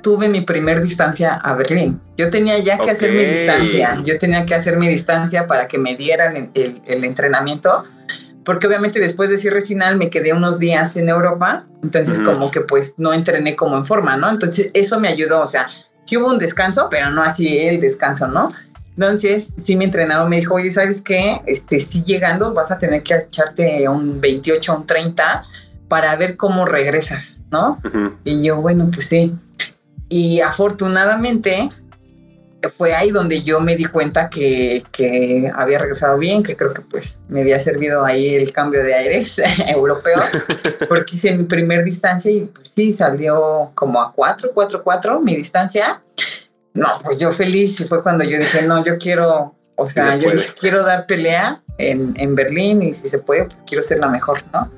tuve 0.03 0.29
mi 0.29 0.41
primer 0.41 0.83
distancia 0.83 1.33
a 1.33 1.55
Berlín. 1.55 1.99
Yo 2.15 2.29
tenía 2.29 2.59
ya 2.59 2.77
que 2.77 2.91
hacer 2.91 3.13
mi 3.13 3.25
distancia, 3.25 3.97
yo 4.03 4.19
tenía 4.19 4.45
que 4.45 4.53
hacer 4.53 4.77
mi 4.77 4.87
distancia 4.87 5.47
para 5.47 5.67
que 5.67 5.79
me 5.79 5.95
dieran 5.95 6.51
el, 6.53 7.03
entrenamiento, 7.03 7.85
porque 8.45 8.67
obviamente 8.67 8.99
después 8.99 9.29
de 9.29 9.37
cierre 9.39 9.61
final 9.61 9.97
me 9.97 10.09
quedé 10.09 10.33
unos 10.33 10.59
días 10.59 10.95
en 10.97 11.09
Europa, 11.09 11.65
entonces 11.81 12.19
como 12.19 12.51
que 12.51 12.61
pues 12.61 12.93
no 12.97 13.13
entrené 13.13 13.55
como 13.55 13.77
en 13.77 13.85
forma, 13.85 14.15
¿no? 14.17 14.29
Entonces 14.29 14.69
eso 14.73 14.99
me 14.99 15.07
ayudó, 15.07 15.41
o 15.41 15.47
sea, 15.47 15.69
sí 16.05 16.17
hubo 16.17 16.29
un 16.29 16.39
descanso, 16.39 16.87
pero 16.89 17.09
no 17.11 17.23
así 17.23 17.57
el 17.57 17.79
descanso, 17.79 18.27
¿no? 18.27 18.49
Entonces, 18.95 19.53
sí 19.57 19.75
mi 19.75 19.85
entrenador 19.85 20.29
me 20.29 20.35
dijo, 20.35 20.55
oye, 20.55 20.69
¿sabes 20.69 21.01
qué? 21.01 21.41
Este, 21.47 21.79
sí 21.79 22.03
llegando 22.03 22.53
vas 22.53 22.71
a 22.71 22.77
tener 22.77 23.01
que 23.01 23.15
echarte 23.15 23.87
un 23.89 24.21
28, 24.21 24.77
un 24.77 24.85
30 24.85 25.45
para 25.87 26.15
ver 26.15 26.37
cómo 26.37 26.65
regresas, 26.65 27.43
¿no? 27.51 27.79
Y 28.23 28.43
yo, 28.43 28.61
bueno, 28.61 28.89
pues 28.93 29.07
sí. 29.07 29.33
Y 30.09 30.41
afortunadamente 30.41 31.69
fue 32.69 32.93
ahí 32.93 33.11
donde 33.11 33.43
yo 33.43 33.59
me 33.59 33.75
di 33.75 33.85
cuenta 33.85 34.29
que, 34.29 34.83
que, 34.91 35.51
había 35.55 35.79
regresado 35.79 36.17
bien, 36.17 36.43
que 36.43 36.55
creo 36.55 36.73
que 36.73 36.81
pues 36.81 37.23
me 37.27 37.41
había 37.41 37.59
servido 37.59 38.05
ahí 38.05 38.35
el 38.35 38.51
cambio 38.51 38.83
de 38.83 38.93
aires 38.93 39.41
europeo, 39.67 40.19
porque 40.89 41.15
hice 41.15 41.35
mi 41.35 41.45
primer 41.45 41.83
distancia 41.83 42.31
y 42.31 42.41
pues 42.41 42.69
sí, 42.69 42.91
salió 42.91 43.71
como 43.75 44.01
a 44.01 44.13
4, 44.13 44.51
4, 44.53 44.83
4 44.83 45.19
mi 45.19 45.35
distancia. 45.35 46.01
No, 46.73 46.87
pues 47.03 47.19
yo 47.19 47.31
feliz 47.31 47.79
y 47.79 47.85
fue 47.85 48.01
cuando 48.01 48.23
yo 48.23 48.37
dije, 48.37 48.63
no, 48.63 48.83
yo 48.83 48.97
quiero, 48.97 49.55
o 49.75 49.89
sea, 49.89 50.17
yo 50.17 50.29
quiero 50.59 50.83
dar 50.83 51.05
pelea 51.05 51.61
en, 51.77 52.13
en 52.17 52.35
Berlín 52.35 52.81
y 52.81 52.93
si 52.93 53.07
se 53.07 53.19
puede, 53.19 53.45
pues 53.45 53.63
quiero 53.63 53.83
ser 53.83 53.99
la 53.99 54.07
mejor, 54.07 54.41
¿no? 54.51 54.71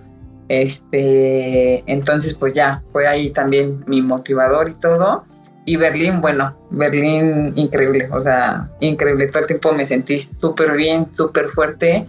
Este, 0.47 1.83
entonces 1.91 2.35
pues 2.35 2.53
ya, 2.53 2.83
fue 2.91 3.07
ahí 3.07 3.31
también 3.31 3.83
mi 3.87 4.01
motivador 4.01 4.69
y 4.69 4.73
todo. 4.73 5.25
Y 5.65 5.77
Berlín, 5.77 6.21
bueno, 6.21 6.55
Berlín 6.69 7.53
increíble, 7.55 8.07
o 8.11 8.19
sea, 8.19 8.69
increíble. 8.79 9.27
Todo 9.27 9.41
el 9.41 9.47
tiempo 9.47 9.73
me 9.73 9.85
sentí 9.85 10.19
súper 10.19 10.73
bien, 10.73 11.07
súper 11.07 11.49
fuerte, 11.49 12.07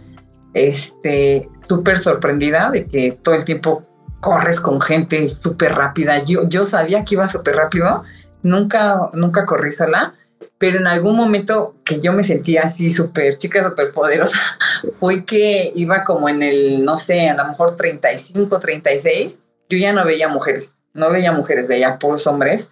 este, 0.52 1.48
súper 1.66 1.98
sorprendida 1.98 2.70
de 2.70 2.86
que 2.86 3.12
todo 3.12 3.34
el 3.34 3.44
tiempo 3.44 3.82
corres 4.20 4.60
con 4.60 4.80
gente 4.80 5.28
súper 5.30 5.74
rápida. 5.74 6.22
Yo, 6.22 6.46
yo 6.48 6.66
sabía 6.66 7.04
que 7.04 7.14
iba 7.14 7.28
súper 7.28 7.56
rápido, 7.56 8.04
nunca, 8.42 9.10
nunca 9.14 9.46
corrí 9.46 9.72
sola, 9.72 10.14
pero 10.58 10.78
en 10.78 10.86
algún 10.86 11.16
momento 11.16 11.76
que 11.82 12.00
yo 12.00 12.12
me 12.12 12.22
sentía 12.22 12.64
así 12.64 12.90
súper 12.90 13.36
chica, 13.36 13.66
súper 13.66 13.92
poderosa, 13.92 14.38
fue 15.00 15.24
que 15.24 15.72
iba 15.74 16.04
como 16.04 16.28
en 16.28 16.42
el, 16.42 16.84
no 16.84 16.98
sé, 16.98 17.28
a 17.30 17.34
lo 17.34 17.46
mejor 17.46 17.74
35, 17.74 18.60
36, 18.60 19.40
yo 19.70 19.78
ya 19.78 19.92
no 19.92 20.04
veía 20.04 20.28
mujeres, 20.28 20.82
no 20.92 21.10
veía 21.10 21.32
mujeres, 21.32 21.68
veía 21.68 21.98
puros 21.98 22.26
hombres 22.26 22.70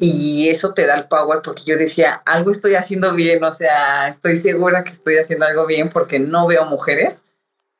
y 0.00 0.48
eso 0.48 0.72
te 0.72 0.86
da 0.86 0.96
el 0.96 1.08
power 1.08 1.40
porque 1.42 1.62
yo 1.66 1.76
decía, 1.76 2.22
algo 2.24 2.50
estoy 2.50 2.74
haciendo 2.74 3.14
bien, 3.14 3.42
o 3.44 3.50
sea, 3.50 4.08
estoy 4.08 4.36
segura 4.36 4.84
que 4.84 4.92
estoy 4.92 5.16
haciendo 5.16 5.46
algo 5.46 5.66
bien 5.66 5.90
porque 5.90 6.18
no 6.18 6.46
veo 6.46 6.64
mujeres. 6.66 7.24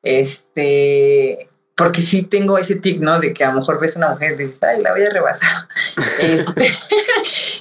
Este, 0.01 1.49
porque 1.79 2.01
sí 2.01 2.23
tengo 2.23 2.57
ese 2.57 2.75
tic, 2.75 2.99
¿no? 2.99 3.21
De 3.21 3.33
que 3.33 3.45
a 3.45 3.51
lo 3.51 3.59
mejor 3.59 3.79
ves 3.79 3.95
una 3.95 4.09
mujer 4.09 4.33
y 4.33 4.43
dices, 4.43 4.61
ay, 4.63 4.81
la 4.81 4.91
voy 4.91 5.03
a 5.03 5.11
rebasar. 5.11 5.67
este, 6.21 6.77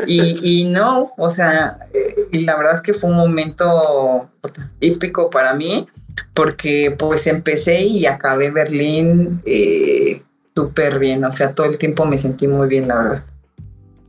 y, 0.06 0.62
y, 0.62 0.64
no, 0.64 1.12
o 1.16 1.30
sea, 1.30 1.78
eh, 1.94 2.26
y 2.32 2.40
la 2.40 2.56
verdad 2.56 2.74
es 2.74 2.80
que 2.80 2.94
fue 2.94 3.10
un 3.10 3.16
momento 3.16 4.28
épico 4.80 5.30
para 5.30 5.54
mí, 5.54 5.86
porque 6.34 6.96
pues 6.98 7.28
empecé 7.28 7.82
y 7.82 8.06
acabé 8.06 8.50
Berlín 8.50 9.40
eh, 9.46 10.20
súper 10.52 10.98
bien, 10.98 11.24
o 11.24 11.30
sea, 11.30 11.54
todo 11.54 11.68
el 11.68 11.78
tiempo 11.78 12.04
me 12.04 12.18
sentí 12.18 12.48
muy 12.48 12.66
bien, 12.66 12.88
la 12.88 12.96
verdad. 12.96 13.24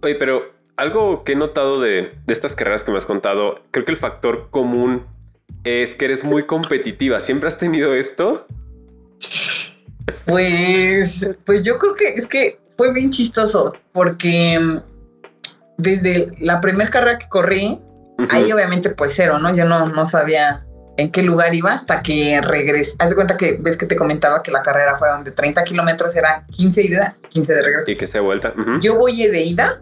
Oye, 0.01 0.15
pero 0.15 0.53
algo 0.79 1.23
que 1.23 1.33
he 1.33 1.35
notado 1.35 1.81
de, 1.81 2.15
estas 2.27 2.55
carreras 2.55 2.83
que 2.83 2.91
me 2.91 2.97
has 2.97 3.05
contado, 3.05 3.61
creo 3.71 3.85
que 3.85 3.91
el 3.91 3.97
factor 3.97 4.47
común 4.49 5.05
es 5.65 5.93
que 5.93 6.05
eres 6.05 6.23
muy 6.23 6.43
competitiva. 6.43 7.19
¿Siempre 7.19 7.49
has 7.49 7.57
tenido 7.57 7.93
esto? 7.93 8.47
Pues, 10.25 11.27
pues 11.45 11.63
yo 11.63 11.77
creo 11.77 11.95
que 11.95 12.07
es 12.09 12.27
que 12.27 12.59
fue 12.77 12.93
bien 12.93 13.09
chistoso 13.09 13.73
porque 13.91 14.57
mm, 14.57 14.79
desde 15.77 16.31
la 16.39 16.61
primera 16.61 16.89
carrera 16.89 17.19
que 17.19 17.27
corrí, 17.27 17.79
ahí 18.29 18.51
obviamente 18.51 18.89
pues 18.89 19.13
cero, 19.15 19.37
¿no? 19.37 19.53
Yo 19.53 19.65
no, 19.65 19.87
no 19.87 20.05
sabía 20.05 20.65
en 20.95 21.11
qué 21.11 21.23
lugar 21.23 21.53
iba 21.53 21.73
hasta 21.73 22.01
que 22.01 22.39
regresé. 22.41 22.95
Haz 22.99 23.09
de 23.09 23.15
cuenta 23.15 23.35
que 23.35 23.57
ves 23.59 23.77
que 23.77 23.85
te 23.85 23.97
comentaba 23.97 24.41
que 24.43 24.51
la 24.51 24.61
carrera 24.61 24.95
fue 24.95 25.09
donde 25.09 25.31
30 25.31 25.63
kilómetros 25.65 26.15
era 26.15 26.45
15 26.51 26.81
de 26.81 26.87
ida, 26.87 27.17
15 27.29 27.53
de 27.53 27.61
regreso. 27.61 27.91
Y 27.91 27.95
que 27.95 28.07
se 28.07 28.19
vuelta. 28.21 28.53
Yo 28.81 28.95
voy 28.95 29.27
de 29.27 29.41
ida 29.41 29.81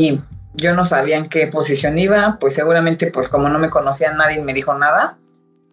y 0.00 0.18
yo 0.54 0.74
no 0.74 0.86
sabía 0.86 1.18
en 1.18 1.28
qué 1.28 1.46
posición 1.48 1.98
iba, 1.98 2.38
pues 2.40 2.54
seguramente 2.54 3.08
pues 3.08 3.28
como 3.28 3.50
no 3.50 3.58
me 3.58 3.68
conocía 3.68 4.14
nadie 4.14 4.40
me 4.40 4.54
dijo 4.54 4.72
nada. 4.72 5.18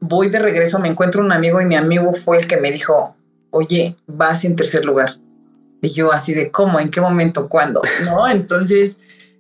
Voy 0.02 0.30
de 0.30 0.40
regreso, 0.40 0.80
me 0.80 0.90
encuentro 0.90 1.24
un 1.24 1.32
amigo 1.32 1.62
y 1.62 1.66
mi 1.66 1.78
amigo 1.78 2.14
fue 2.14 2.40
el 2.40 2.46
que 2.46 2.58
me 2.58 2.70
dijo, 2.70 3.16
oye, 3.52 3.96
vas 4.06 4.44
en 4.44 4.58
tercer 4.58 4.84
lugar. 4.84 5.12
Y 5.82 5.94
yo 5.94 6.12
así 6.12 6.34
de, 6.34 6.52
¿cómo? 6.52 6.78
¿En 6.82 6.92
qué 6.92 7.00
momento? 7.00 7.48
¿Cuándo? 7.48 7.82
¿No? 8.04 8.28
Entonces, 8.28 8.98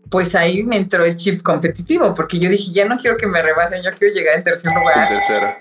pues 0.10 0.36
ahí 0.36 0.64
me 0.64 0.78
entró 0.78 1.04
el 1.04 1.18
chip 1.18 1.44
competitivo, 1.44 2.16
porque 2.16 2.40
yo 2.40 2.50
dije, 2.50 2.72
ya 2.72 2.86
no 2.86 2.98
quiero 2.98 3.18
que 3.18 3.28
me 3.28 3.42
rebasen, 3.42 3.84
yo 3.84 3.92
quiero 3.94 4.16
llegar 4.16 4.38
en 4.38 4.46
tercer 4.46 4.72
lugar. 4.72 5.58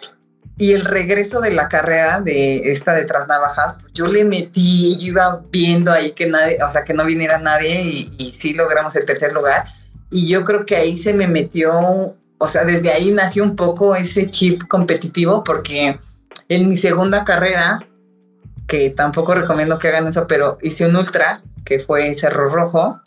Y 0.58 0.72
el 0.72 0.84
regreso 0.84 1.40
de 1.40 1.50
la 1.50 1.68
carrera 1.68 2.20
de 2.20 2.70
esta 2.70 2.94
de 2.94 3.04
Tras 3.04 3.28
Navajas, 3.28 3.74
pues 3.80 3.92
yo 3.92 4.06
le 4.06 4.24
metí, 4.24 4.96
yo 4.98 5.08
iba 5.08 5.42
viendo 5.50 5.92
ahí 5.92 6.12
que 6.12 6.26
nadie, 6.26 6.58
o 6.62 6.70
sea, 6.70 6.82
que 6.82 6.94
no 6.94 7.04
viniera 7.04 7.38
nadie 7.38 7.82
y, 7.82 8.14
y 8.16 8.30
sí 8.30 8.54
logramos 8.54 8.96
el 8.96 9.04
tercer 9.04 9.32
lugar. 9.34 9.66
Y 10.10 10.28
yo 10.28 10.44
creo 10.44 10.64
que 10.64 10.76
ahí 10.76 10.96
se 10.96 11.12
me 11.12 11.26
metió, 11.26 12.16
o 12.38 12.48
sea, 12.48 12.64
desde 12.64 12.90
ahí 12.90 13.10
nació 13.10 13.42
un 13.42 13.54
poco 13.54 13.96
ese 13.96 14.30
chip 14.30 14.62
competitivo, 14.66 15.44
porque 15.44 15.98
en 16.48 16.68
mi 16.68 16.76
segunda 16.76 17.24
carrera, 17.24 17.86
que 18.66 18.90
tampoco 18.90 19.34
recomiendo 19.34 19.78
que 19.78 19.88
hagan 19.88 20.08
eso, 20.08 20.26
pero 20.26 20.58
hice 20.62 20.86
un 20.86 20.96
ultra, 20.96 21.42
que 21.64 21.80
fue 21.80 22.14
Cerro 22.14 22.48
Rojo, 22.48 23.00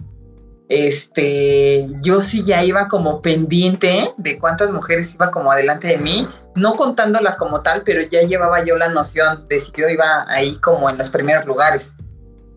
este, 0.69 1.87
yo 2.01 2.21
sí 2.21 2.43
ya 2.43 2.63
iba 2.63 2.87
como 2.87 3.23
pendiente 3.23 4.13
de 4.17 4.37
cuántas 4.37 4.71
mujeres 4.71 5.15
iba 5.15 5.31
como 5.31 5.51
adelante 5.51 5.87
de 5.87 5.97
mí, 5.97 6.29
no 6.55 6.75
contándolas 6.75 7.37
como 7.37 7.63
tal, 7.63 7.81
pero 7.83 8.03
ya 8.03 8.21
llevaba 8.21 8.63
yo 8.63 8.77
la 8.77 8.87
noción 8.87 9.47
de 9.47 9.59
si 9.59 9.71
yo 9.75 9.89
iba 9.89 10.25
ahí 10.29 10.57
como 10.57 10.87
en 10.87 10.99
los 10.99 11.09
primeros 11.09 11.45
lugares. 11.45 11.95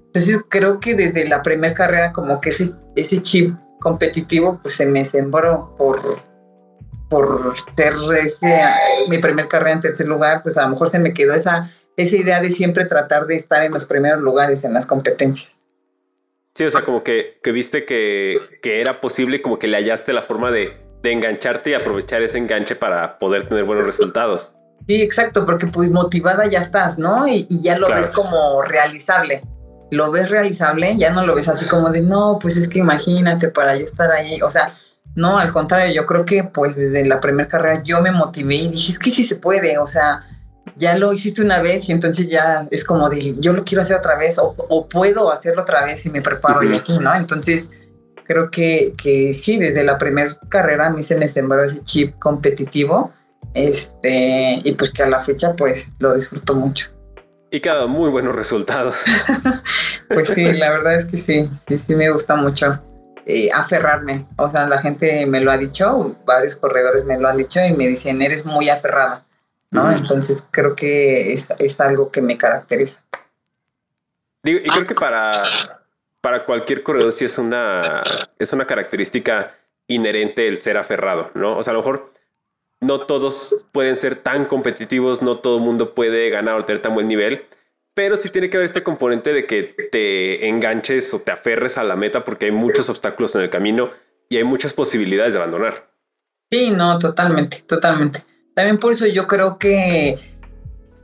Entonces 0.06 0.42
creo 0.50 0.78
que 0.78 0.94
desde 0.94 1.26
la 1.26 1.40
primera 1.40 1.72
carrera 1.72 2.12
como 2.12 2.38
que 2.38 2.50
ese, 2.50 2.72
ese 2.96 3.22
chip 3.22 3.56
competitivo 3.80 4.60
pues 4.62 4.74
se 4.74 4.84
me 4.84 5.06
sembró 5.06 5.74
por, 5.78 6.20
por 7.08 7.54
ser 7.74 7.94
ese, 8.22 8.60
mi 9.08 9.18
primer 9.18 9.48
carrera 9.48 9.72
en 9.72 9.80
tercer 9.80 10.06
lugar, 10.06 10.42
pues 10.42 10.58
a 10.58 10.64
lo 10.64 10.68
mejor 10.68 10.90
se 10.90 10.98
me 10.98 11.14
quedó 11.14 11.32
esa, 11.32 11.70
esa 11.96 12.16
idea 12.16 12.42
de 12.42 12.50
siempre 12.50 12.84
tratar 12.84 13.24
de 13.24 13.36
estar 13.36 13.62
en 13.62 13.72
los 13.72 13.86
primeros 13.86 14.20
lugares 14.20 14.64
en 14.64 14.74
las 14.74 14.84
competencias. 14.84 15.61
Sí, 16.55 16.64
o 16.64 16.70
sea, 16.70 16.82
como 16.82 17.03
que, 17.03 17.38
que 17.42 17.50
viste 17.50 17.84
que, 17.84 18.34
que, 18.61 18.80
era 18.80 19.00
posible, 19.00 19.40
como 19.40 19.59
que 19.59 19.68
le 19.68 19.78
hallaste 19.78 20.12
la 20.12 20.22
forma 20.22 20.50
de, 20.50 20.76
de, 21.03 21.12
engancharte 21.12 21.70
y 21.70 21.74
aprovechar 21.74 22.22
ese 22.22 22.36
enganche 22.36 22.76
para 22.76 23.18
poder 23.18 23.48
tener 23.48 23.64
buenos 23.64 23.86
resultados. 23.86 24.53
Sí, 24.86 25.00
exacto, 25.00 25.46
porque 25.46 25.66
pues 25.66 25.90
motivada 25.90 26.46
ya 26.46 26.59
estás, 26.59 26.98
¿no? 26.98 27.26
Y, 27.26 27.46
y 27.48 27.62
ya 27.62 27.78
lo 27.78 27.88
ves 27.88 28.09
como 28.09 28.61
realizable. 28.62 29.42
Lo 29.90 30.11
ves 30.11 30.30
realizable, 30.30 30.96
ya 30.96 31.11
no 31.11 31.24
lo 31.24 31.34
ves 31.34 31.48
así 31.48 31.66
como 31.68 31.90
de, 31.90 32.03
no, 32.03 32.38
pues 32.40 32.57
es 32.57 32.68
que 32.68 32.80
imagínate 32.80 33.48
para 33.48 33.76
yo 33.76 33.84
estar 33.84 34.11
ahí. 34.11 34.42
O 34.42 34.50
sea, 34.50 34.74
no, 35.14 35.38
al 35.38 35.53
contrario, 35.53 35.94
yo 35.94 36.07
creo 36.07 36.24
que 36.24 36.44
pues 36.44 36.76
desde 36.76 37.07
la 37.07 37.20
primera 37.20 37.48
carrera 37.48 37.82
yo 37.82 38.00
me 38.00 38.11
motivé 38.11 38.57
y 38.57 38.68
dije, 38.68 38.92
es 38.92 38.98
que 38.98 39.11
sí 39.11 39.24
se 39.24 39.36
puede, 39.36 39.78
o 39.78 39.86
sea, 39.86 40.24
ya 40.76 40.96
lo 40.96 41.12
hiciste 41.12 41.42
una 41.42 41.60
vez 41.60 41.88
y 41.88 41.92
entonces 41.92 42.28
ya 42.28 42.66
es 42.70 42.84
como 42.84 43.08
de 43.08 43.34
yo 43.38 43.52
lo 43.52 43.64
quiero 43.64 43.82
hacer 43.82 43.96
otra 43.96 44.16
vez 44.16 44.38
o, 44.38 44.88
puedo 44.88 45.30
hacerlo 45.30 45.62
otra 45.62 45.84
vez 45.84 46.04
y 46.06 46.10
me 46.10 46.22
preparo 46.22 46.62
y 46.62 46.74
así, 46.74 46.98
¿no? 46.98 47.14
Entonces 47.14 47.70
creo 48.24 48.50
que, 48.50 48.94
que 48.96 49.34
sí, 49.34 49.58
desde 49.58 49.84
la 49.84 49.98
primera 49.98 50.30
carrera 50.48 50.86
a 50.86 50.90
mí 50.90 51.02
se 51.02 51.16
me 51.16 51.28
sembró 51.28 51.62
ese 51.64 51.82
chip 51.84 52.18
competitivo 52.18 53.12
este, 53.54 54.60
y 54.64 54.72
pues 54.72 54.92
que 54.92 55.02
a 55.02 55.08
la 55.08 55.20
fecha 55.20 55.54
pues 55.54 55.94
lo 55.98 56.14
disfruto 56.14 56.54
mucho. 56.54 56.88
Y 57.50 57.60
dado 57.60 57.86
muy 57.86 58.08
buenos 58.08 58.34
resultados. 58.34 58.96
pues 60.08 60.28
sí, 60.28 60.52
la 60.54 60.70
verdad 60.70 60.94
es 60.94 61.04
que 61.04 61.18
sí, 61.18 61.50
sí, 61.68 61.78
sí 61.78 61.94
me 61.94 62.10
gusta 62.10 62.34
mucho 62.34 62.80
eh, 63.26 63.50
aferrarme. 63.52 64.26
O 64.36 64.50
sea, 64.50 64.66
la 64.66 64.78
gente 64.80 65.26
me 65.26 65.40
lo 65.40 65.50
ha 65.50 65.58
dicho, 65.58 66.16
varios 66.24 66.56
corredores 66.56 67.04
me 67.04 67.18
lo 67.18 67.28
han 67.28 67.36
dicho 67.36 67.60
y 67.60 67.74
me 67.74 67.88
dicen, 67.88 68.22
eres 68.22 68.46
muy 68.46 68.70
aferrada 68.70 69.22
¿no? 69.72 69.90
Entonces 69.90 70.46
creo 70.50 70.76
que 70.76 71.32
es, 71.32 71.80
algo 71.80 72.12
que 72.12 72.22
me 72.22 72.38
caracteriza. 72.38 73.02
y 74.44 74.60
creo 74.60 74.84
que 74.84 74.94
para, 74.94 75.32
para 76.20 76.44
cualquier 76.44 76.84
corredor 76.84 77.12
sí 77.12 77.24
es 77.24 77.38
una, 77.38 77.80
es 78.38 78.52
una 78.52 78.66
característica 78.66 79.56
inherente 79.88 80.46
el 80.46 80.60
ser 80.60 80.76
aferrado, 80.76 81.30
¿no? 81.34 81.56
O 81.56 81.62
sea, 81.62 81.72
a 81.72 81.74
lo 81.74 81.80
mejor 81.80 82.12
no 82.80 83.00
todos 83.00 83.64
pueden 83.72 83.96
ser 83.96 84.16
tan 84.16 84.44
competitivos, 84.44 85.22
no 85.22 85.38
todo 85.38 85.56
el 85.56 85.64
mundo 85.64 85.94
puede 85.94 86.30
ganar 86.30 86.56
o 86.56 86.64
tener 86.64 86.82
tan 86.82 86.94
buen 86.94 87.08
nivel, 87.08 87.46
pero 87.94 88.16
sí 88.16 88.28
tiene 88.28 88.50
que 88.50 88.58
haber 88.58 88.66
este 88.66 88.82
componente 88.82 89.32
de 89.32 89.46
que 89.46 89.62
te 89.90 90.48
enganches 90.48 91.12
o 91.14 91.20
te 91.20 91.32
aferres 91.32 91.78
a 91.78 91.84
la 91.84 91.96
meta 91.96 92.24
porque 92.24 92.46
hay 92.46 92.52
muchos 92.52 92.88
obstáculos 92.88 93.34
en 93.36 93.42
el 93.42 93.50
camino 93.50 93.90
y 94.28 94.36
hay 94.36 94.44
muchas 94.44 94.74
posibilidades 94.74 95.32
de 95.32 95.40
abandonar. 95.40 95.90
Sí, 96.50 96.70
no, 96.70 96.98
totalmente, 96.98 97.62
totalmente. 97.62 98.24
También 98.55 98.78
por 98.78 98.92
eso 98.92 99.07
yo 99.07 99.26
creo 99.26 99.59
que, 99.59 100.18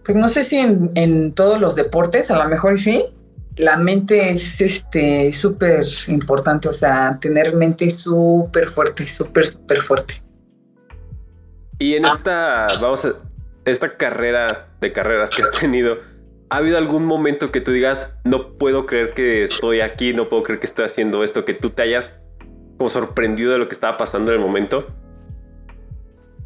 pues 0.05 0.17
no 0.17 0.29
sé 0.29 0.45
si 0.45 0.59
en, 0.59 1.33
todos 1.33 1.61
los 1.61 1.75
deportes, 1.75 2.31
a 2.31 2.37
lo 2.37 2.49
mejor 2.49 2.77
sí, 2.77 3.05
la 3.57 3.77
mente 3.77 4.31
es 4.31 4.61
este 4.61 5.33
súper 5.33 5.85
importante, 6.09 6.69
o 6.69 6.73
sea, 6.73 7.19
tener 7.21 7.55
mente 7.55 7.89
súper 7.91 8.69
fuerte, 8.69 9.07
súper, 9.07 9.47
súper 9.47 9.83
fuerte. 9.83 10.15
Y 11.79 11.95
en 11.95 12.05
esta, 12.05 12.67
vamos 12.83 13.05
a, 13.05 13.15
esta 13.65 13.97
carrera 13.97 14.69
de 14.81 14.93
carreras 14.93 15.31
que 15.31 15.43
has 15.43 15.51
tenido, 15.51 15.99
¿ha 16.51 16.57
habido 16.57 16.77
algún 16.77 17.07
momento 17.07 17.51
que 17.51 17.61
tú 17.61 17.73
digas, 17.73 18.13
no 18.25 18.59
puedo 18.59 18.85
creer 18.85 19.15
que 19.15 19.43
estoy 19.43 19.81
aquí, 19.81 20.13
no 20.13 20.29
puedo 20.29 20.43
creer 20.43 20.61
que 20.61 20.67
estoy 20.67 20.85
haciendo 20.85 21.25
esto, 21.25 21.45
que 21.45 21.55
tú 21.55 21.71
te 21.71 21.83
hayas 21.83 22.15
como 22.77 22.91
sorprendido 22.91 23.53
de 23.53 23.59
lo 23.59 23.69
que 23.69 23.75
estaba 23.75 23.97
pasando 23.97 24.33
en 24.33 24.39
el 24.39 24.45
momento? 24.45 24.87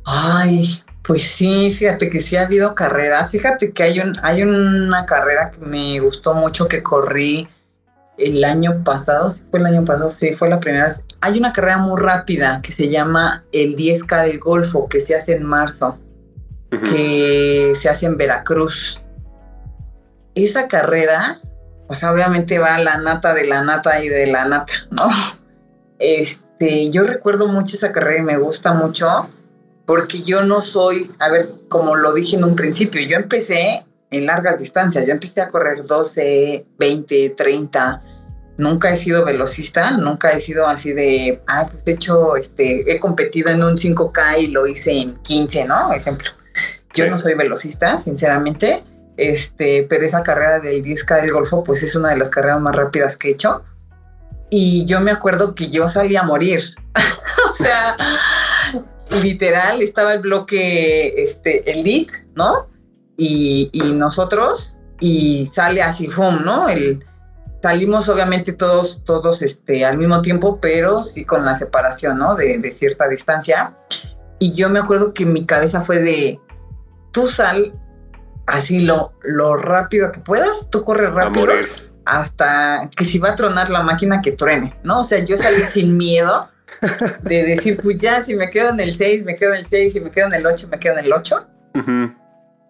Ay, 0.04 0.82
pues 1.02 1.22
sí, 1.22 1.70
fíjate 1.70 2.08
que 2.08 2.20
sí 2.20 2.36
ha 2.36 2.42
habido 2.42 2.74
carreras. 2.74 3.30
Fíjate 3.32 3.72
que 3.72 3.82
hay, 3.82 4.00
un, 4.00 4.12
hay 4.22 4.42
una 4.42 5.04
carrera 5.04 5.50
que 5.50 5.60
me 5.60 5.98
gustó 5.98 6.34
mucho 6.34 6.68
que 6.68 6.82
corrí 6.82 7.48
el 8.18 8.44
año 8.44 8.84
pasado. 8.84 9.28
¿Sí 9.30 9.44
fue 9.50 9.58
el 9.60 9.66
año 9.66 9.84
pasado? 9.84 10.10
Sí, 10.10 10.32
fue 10.34 10.48
la 10.48 10.60
primera. 10.60 10.88
Hay 11.20 11.38
una 11.38 11.52
carrera 11.52 11.78
muy 11.78 12.00
rápida 12.00 12.60
que 12.62 12.70
se 12.70 12.88
llama 12.88 13.44
el 13.50 13.76
10K 13.76 14.26
del 14.26 14.38
Golfo, 14.38 14.88
que 14.88 15.00
se 15.00 15.16
hace 15.16 15.34
en 15.34 15.44
marzo, 15.44 15.98
que 16.70 17.72
se 17.78 17.88
hace 17.88 18.06
en 18.06 18.16
Veracruz. 18.16 19.02
esa 20.36 20.68
carrera, 20.68 21.40
o 21.88 21.94
sea, 21.94 22.12
obviamente 22.12 22.58
va 22.58 22.78
la 22.78 22.96
nata 22.96 23.34
de 23.34 23.44
la 23.46 23.62
nata 23.62 24.02
y 24.02 24.08
de 24.08 24.26
la 24.28 24.44
nata, 24.46 24.72
¿no? 24.90 25.08
Este, 26.04 26.90
yo 26.90 27.04
recuerdo 27.04 27.46
mucho 27.46 27.76
esa 27.76 27.92
carrera 27.92 28.18
y 28.18 28.24
me 28.24 28.36
gusta 28.36 28.72
mucho 28.72 29.28
porque 29.86 30.22
yo 30.22 30.42
no 30.42 30.60
soy, 30.60 31.10
a 31.18 31.28
ver, 31.28 31.48
como 31.68 31.96
lo 31.96 32.12
dije 32.12 32.36
en 32.36 32.44
un 32.44 32.56
principio, 32.56 33.00
yo 33.02 33.16
empecé 33.16 33.84
en 34.10 34.26
largas 34.26 34.58
distancias, 34.58 35.06
yo 35.06 35.12
empecé 35.12 35.40
a 35.40 35.48
correr 35.48 35.84
12, 35.84 36.66
20, 36.78 37.30
30, 37.30 38.02
nunca 38.58 38.90
he 38.90 38.96
sido 38.96 39.24
velocista, 39.24 39.90
nunca 39.92 40.32
he 40.32 40.40
sido 40.40 40.66
así 40.66 40.92
de, 40.92 41.42
ah, 41.46 41.66
pues 41.70 41.84
de 41.84 41.92
hecho, 41.92 42.36
este, 42.36 42.90
he 42.92 43.00
competido 43.00 43.50
en 43.50 43.62
un 43.64 43.76
5K 43.76 44.40
y 44.40 44.46
lo 44.48 44.66
hice 44.66 44.92
en 44.92 45.16
15, 45.16 45.64
¿no? 45.64 45.92
Ejemplo. 45.92 46.30
Yo 46.94 47.10
no 47.10 47.18
soy 47.20 47.34
velocista, 47.34 47.98
sinceramente, 47.98 48.84
este, 49.16 49.86
pero 49.88 50.04
esa 50.04 50.22
carrera 50.22 50.60
del 50.60 50.82
10K 50.82 51.22
del 51.22 51.32
Golfo, 51.32 51.64
pues 51.64 51.82
es 51.82 51.96
una 51.96 52.10
de 52.10 52.18
las 52.18 52.30
carreras 52.30 52.60
más 52.60 52.76
rápidas 52.76 53.16
que 53.16 53.28
he 53.28 53.32
hecho. 53.32 53.62
Y 54.50 54.84
yo 54.84 55.00
me 55.00 55.10
acuerdo 55.10 55.54
que 55.54 55.70
yo 55.70 55.88
salí 55.88 56.16
a 56.16 56.22
morir. 56.22 56.60
o 57.50 57.54
sea, 57.54 57.96
literal, 59.22 59.82
estaba 59.82 60.14
el 60.14 60.20
bloque, 60.20 61.22
este, 61.22 61.70
elite, 61.70 62.26
¿no? 62.34 62.68
Y, 63.16 63.70
y 63.72 63.92
nosotros, 63.92 64.78
y 65.00 65.46
sale 65.48 65.82
así, 65.82 66.08
¡fum! 66.08 66.44
¿no? 66.44 66.68
El, 66.68 67.04
salimos 67.62 68.08
obviamente 68.08 68.52
todos, 68.52 69.04
todos 69.04 69.42
este, 69.42 69.84
al 69.84 69.98
mismo 69.98 70.22
tiempo, 70.22 70.58
pero 70.60 71.02
sí 71.02 71.24
con 71.24 71.44
la 71.44 71.54
separación, 71.54 72.18
¿no? 72.18 72.34
De, 72.34 72.58
de, 72.58 72.70
cierta 72.70 73.08
distancia. 73.08 73.76
Y 74.38 74.54
yo 74.54 74.68
me 74.68 74.80
acuerdo 74.80 75.14
que 75.14 75.24
mi 75.24 75.44
cabeza 75.44 75.82
fue 75.82 76.00
de, 76.00 76.40
tú 77.12 77.28
sal 77.28 77.74
así 78.46 78.80
lo, 78.80 79.12
lo 79.22 79.56
rápido 79.56 80.10
que 80.10 80.20
puedas, 80.20 80.68
tú 80.70 80.84
corres 80.84 81.12
rápido 81.12 81.46
hasta 82.04 82.90
que 82.96 83.04
si 83.04 83.18
va 83.18 83.30
a 83.30 83.34
tronar 83.36 83.70
la 83.70 83.82
máquina 83.82 84.20
que 84.20 84.32
truene, 84.32 84.76
¿no? 84.82 85.00
O 85.00 85.04
sea, 85.04 85.24
yo 85.24 85.36
salí 85.36 85.62
sin 85.62 85.96
miedo 85.96 86.48
de 87.22 87.44
decir, 87.44 87.78
pues 87.82 87.96
ya, 87.98 88.20
si 88.20 88.34
me 88.34 88.50
quedo 88.50 88.70
en 88.70 88.80
el 88.80 88.94
6, 88.94 89.24
me 89.24 89.36
quedo 89.36 89.54
en 89.54 89.60
el 89.60 89.66
6, 89.66 89.92
si 89.92 90.00
me 90.00 90.10
quedo 90.10 90.26
en 90.26 90.34
el 90.34 90.46
8, 90.46 90.68
me 90.70 90.78
quedo 90.78 90.98
en 90.98 91.04
el 91.04 91.12
8. 91.12 91.46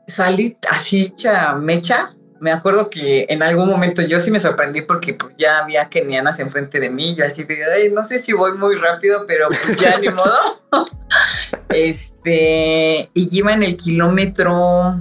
Salí 0.06 0.56
así 0.68 1.02
hecha 1.02 1.54
mecha 1.54 2.14
me 2.42 2.50
acuerdo 2.50 2.90
que 2.90 3.24
en 3.28 3.40
algún 3.40 3.68
momento 3.68 4.02
yo 4.02 4.18
sí 4.18 4.32
me 4.32 4.40
sorprendí 4.40 4.80
porque 4.80 5.14
pues, 5.14 5.32
ya 5.38 5.60
había 5.60 5.88
kenianas 5.88 6.40
enfrente 6.40 6.80
de 6.80 6.90
mí. 6.90 7.14
Yo 7.14 7.24
así 7.24 7.44
de, 7.44 7.88
no 7.94 8.02
sé 8.02 8.18
si 8.18 8.32
voy 8.32 8.58
muy 8.58 8.74
rápido, 8.74 9.26
pero 9.28 9.46
pues 9.46 9.78
ya 9.78 9.96
ni 10.00 10.08
modo. 10.08 10.60
este, 11.68 13.08
y 13.14 13.28
iba 13.30 13.52
en 13.52 13.62
el 13.62 13.76
kilómetro, 13.76 15.00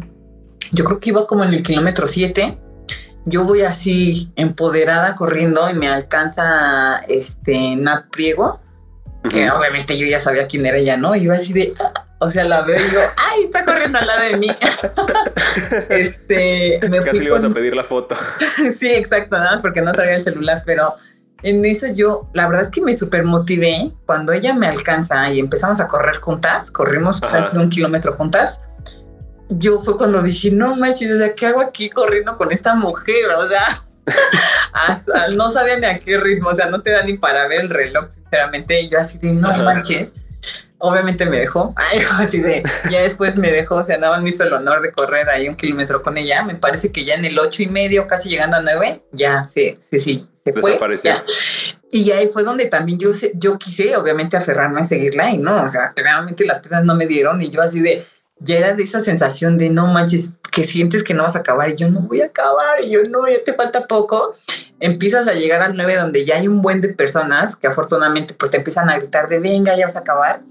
yo 0.71 0.83
creo 0.85 0.99
que 0.99 1.09
iba 1.09 1.25
como 1.25 1.43
en 1.43 1.55
el 1.55 1.63
kilómetro 1.63 2.05
7. 2.07 2.61
Yo 3.25 3.43
voy 3.43 3.63
así 3.63 4.31
empoderada 4.35 5.15
corriendo 5.15 5.67
y 5.67 5.73
me 5.73 5.87
alcanza 5.89 6.99
este 7.07 7.75
Nat 7.75 8.05
Priego, 8.11 8.61
que 9.30 9.49
obviamente 9.51 9.97
yo 9.97 10.07
ya 10.07 10.19
sabía 10.19 10.47
quién 10.47 10.65
era 10.65 10.78
ella, 10.78 10.97
¿no? 10.97 11.15
Y 11.15 11.24
yo 11.24 11.34
así 11.34 11.53
de, 11.53 11.74
ah, 11.80 12.07
o 12.19 12.30
sea, 12.30 12.43
la 12.43 12.61
veo 12.61 12.80
y 12.80 12.84
digo, 12.84 13.01
¡ay, 13.17 13.43
está 13.43 13.65
corriendo 13.65 13.99
al 13.99 14.07
lado 14.07 14.22
de 14.22 14.38
mí! 14.38 14.47
este, 15.89 16.80
Casi 17.03 17.19
le 17.19 17.26
ibas 17.26 17.43
a 17.43 17.49
pedir 17.49 17.76
la 17.76 17.84
foto. 17.84 18.15
sí, 18.76 18.91
exacto, 18.93 19.38
nada, 19.38 19.61
porque 19.61 19.82
no 19.82 19.91
traía 19.91 20.15
el 20.15 20.22
celular, 20.22 20.63
pero 20.65 20.95
en 21.43 21.65
eso 21.65 21.88
yo, 21.93 22.30
la 22.34 22.47
verdad 22.47 22.63
es 22.63 22.72
que 22.72 22.82
me 22.82 22.93
super 22.93 23.24
motivé 23.24 23.91
cuando 24.05 24.34
ella 24.34 24.53
me 24.53 24.67
alcanza 24.67 25.32
y 25.32 25.39
empezamos 25.39 25.80
a 25.80 25.88
correr 25.88 26.17
juntas, 26.17 26.72
corrimos 26.72 27.22
casi 27.22 27.57
un 27.57 27.69
kilómetro 27.69 28.13
juntas. 28.13 28.61
Yo 29.49 29.82
fue 29.82 29.97
cuando 29.97 30.22
dije, 30.22 30.51
no 30.51 30.76
manches, 30.76 31.11
o 31.11 31.17
sea, 31.17 31.36
¿qué 31.36 31.47
hago 31.47 31.61
aquí 31.61 31.89
corriendo 31.89 32.38
con 32.38 32.51
esta 32.51 32.74
mujer? 32.74 33.32
O 33.38 33.47
sea, 33.47 33.84
no 35.35 35.49
sabía 35.49 35.77
ni 35.77 35.85
a 35.85 35.99
qué 35.99 36.17
ritmo, 36.17 36.49
o 36.49 36.55
sea, 36.55 36.67
no 36.67 36.81
te 36.81 36.91
da 36.91 37.03
ni 37.03 37.17
para 37.17 37.47
ver 37.47 37.61
el 37.61 37.69
reloj, 37.69 38.09
sinceramente. 38.11 38.81
Y 38.81 38.89
yo 38.89 38.99
así 38.99 39.17
de, 39.17 39.31
no 39.33 39.49
manches 39.63 40.13
obviamente 40.81 41.25
me 41.25 41.39
dejó, 41.39 41.73
así 42.19 42.39
de, 42.39 42.63
ya 42.89 43.01
después 43.01 43.37
me 43.37 43.51
dejó, 43.51 43.75
o 43.75 43.83
sea, 43.83 43.97
nada 43.97 44.13
más 44.13 44.23
me 44.23 44.29
hizo 44.29 44.43
el 44.43 44.53
honor 44.53 44.81
de 44.81 44.91
correr 44.91 45.29
ahí 45.29 45.47
un 45.47 45.55
kilómetro 45.55 46.01
con 46.01 46.17
ella, 46.17 46.43
me 46.43 46.55
parece 46.55 46.91
que 46.91 47.05
ya 47.05 47.15
en 47.15 47.25
el 47.25 47.37
ocho 47.39 47.63
y 47.63 47.67
medio, 47.67 48.07
casi 48.07 48.29
llegando 48.29 48.57
a 48.57 48.61
nueve, 48.61 49.03
ya 49.11 49.45
sí, 49.47 49.77
sí, 49.79 49.99
sí, 49.99 50.27
se 50.43 50.53
fue. 50.53 50.77
Y 51.91 52.11
ahí 52.11 52.27
fue 52.27 52.43
donde 52.43 52.65
también 52.65 52.97
yo, 52.97 53.11
yo 53.35 53.57
quise, 53.57 53.95
obviamente, 53.95 54.37
aferrarme 54.37 54.81
a 54.81 54.85
seguirla 54.85 55.29
y 55.29 55.37
no, 55.37 55.63
o 55.63 55.67
sea, 55.67 55.93
realmente 55.95 56.45
las 56.45 56.61
piernas 56.61 56.85
no 56.85 56.95
me 56.95 57.05
dieron 57.05 57.41
y 57.41 57.49
yo 57.49 57.61
así 57.61 57.79
de, 57.79 58.05
ya 58.43 58.57
era 58.57 58.73
de 58.73 58.83
esa 58.83 59.01
sensación 59.01 59.57
de 59.57 59.69
no 59.69 59.87
manches, 59.87 60.29
que 60.51 60.63
sientes 60.65 61.03
que 61.03 61.13
no 61.13 61.23
vas 61.23 61.35
a 61.35 61.39
acabar 61.39 61.69
y 61.69 61.75
yo 61.75 61.89
no 61.89 62.01
voy 62.01 62.21
a 62.21 62.25
acabar 62.25 62.83
y 62.83 62.91
yo 62.91 62.99
no, 63.09 63.27
ya 63.27 63.43
te 63.43 63.53
falta 63.53 63.87
poco. 63.87 64.33
Empiezas 64.79 65.27
a 65.27 65.33
llegar 65.33 65.61
al 65.61 65.75
9 65.75 65.95
donde 65.95 66.25
ya 66.25 66.37
hay 66.37 66.47
un 66.47 66.61
buen 66.61 66.81
de 66.81 66.89
personas 66.89 67.55
que 67.55 67.67
afortunadamente 67.67 68.33
pues 68.33 68.51
te 68.51 68.57
empiezan 68.57 68.89
a 68.89 68.97
gritar 68.97 69.29
de 69.29 69.39
venga, 69.39 69.77
ya 69.77 69.85
vas 69.85 69.95
a 69.95 69.99
acabar 69.99 70.41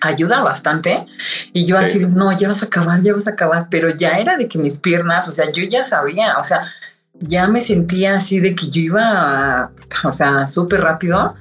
ayuda 0.00 0.40
bastante. 0.40 1.06
Y 1.52 1.66
yo 1.66 1.76
así, 1.76 1.98
no, 2.00 2.36
ya 2.36 2.48
vas 2.48 2.62
a 2.62 2.66
acabar, 2.66 3.02
ya 3.02 3.14
vas 3.14 3.28
a 3.28 3.32
acabar, 3.32 3.68
pero 3.70 3.90
ya 3.90 4.18
era 4.18 4.36
de 4.36 4.48
que 4.48 4.58
mis 4.58 4.78
piernas, 4.78 5.28
o 5.28 5.32
sea, 5.32 5.52
yo 5.52 5.62
ya 5.64 5.84
sabía, 5.84 6.36
o 6.38 6.44
sea, 6.44 6.66
ya 7.14 7.46
me 7.46 7.60
sentía 7.60 8.16
así 8.16 8.40
de 8.40 8.54
que 8.54 8.70
yo 8.70 8.80
iba, 8.80 9.70
o 10.04 10.12
sea, 10.12 10.46
súper 10.46 10.80
rápido. 10.80 11.34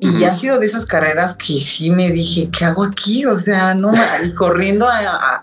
Y 0.00 0.18
ya 0.18 0.32
ha 0.32 0.34
sido 0.34 0.58
de 0.58 0.66
esas 0.66 0.84
carreras 0.84 1.36
que 1.36 1.54
sí 1.54 1.90
me 1.90 2.10
dije, 2.10 2.50
¿qué 2.56 2.66
hago 2.66 2.84
aquí? 2.84 3.24
O 3.24 3.36
sea, 3.36 3.74
no, 3.74 3.92
y 4.24 4.34
corriendo, 4.34 4.86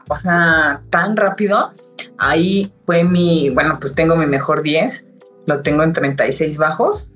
o 0.07 0.15
sea, 0.15 0.81
tan 0.89 1.17
rápido. 1.17 1.71
Ahí 2.17 2.71
fue 2.85 3.03
mi, 3.03 3.49
bueno, 3.49 3.79
pues 3.79 3.95
tengo 3.95 4.15
mi 4.15 4.27
mejor 4.27 4.61
10, 4.61 5.05
lo 5.47 5.61
tengo 5.61 5.83
en 5.83 5.93
36 5.93 6.57
bajos. 6.57 7.09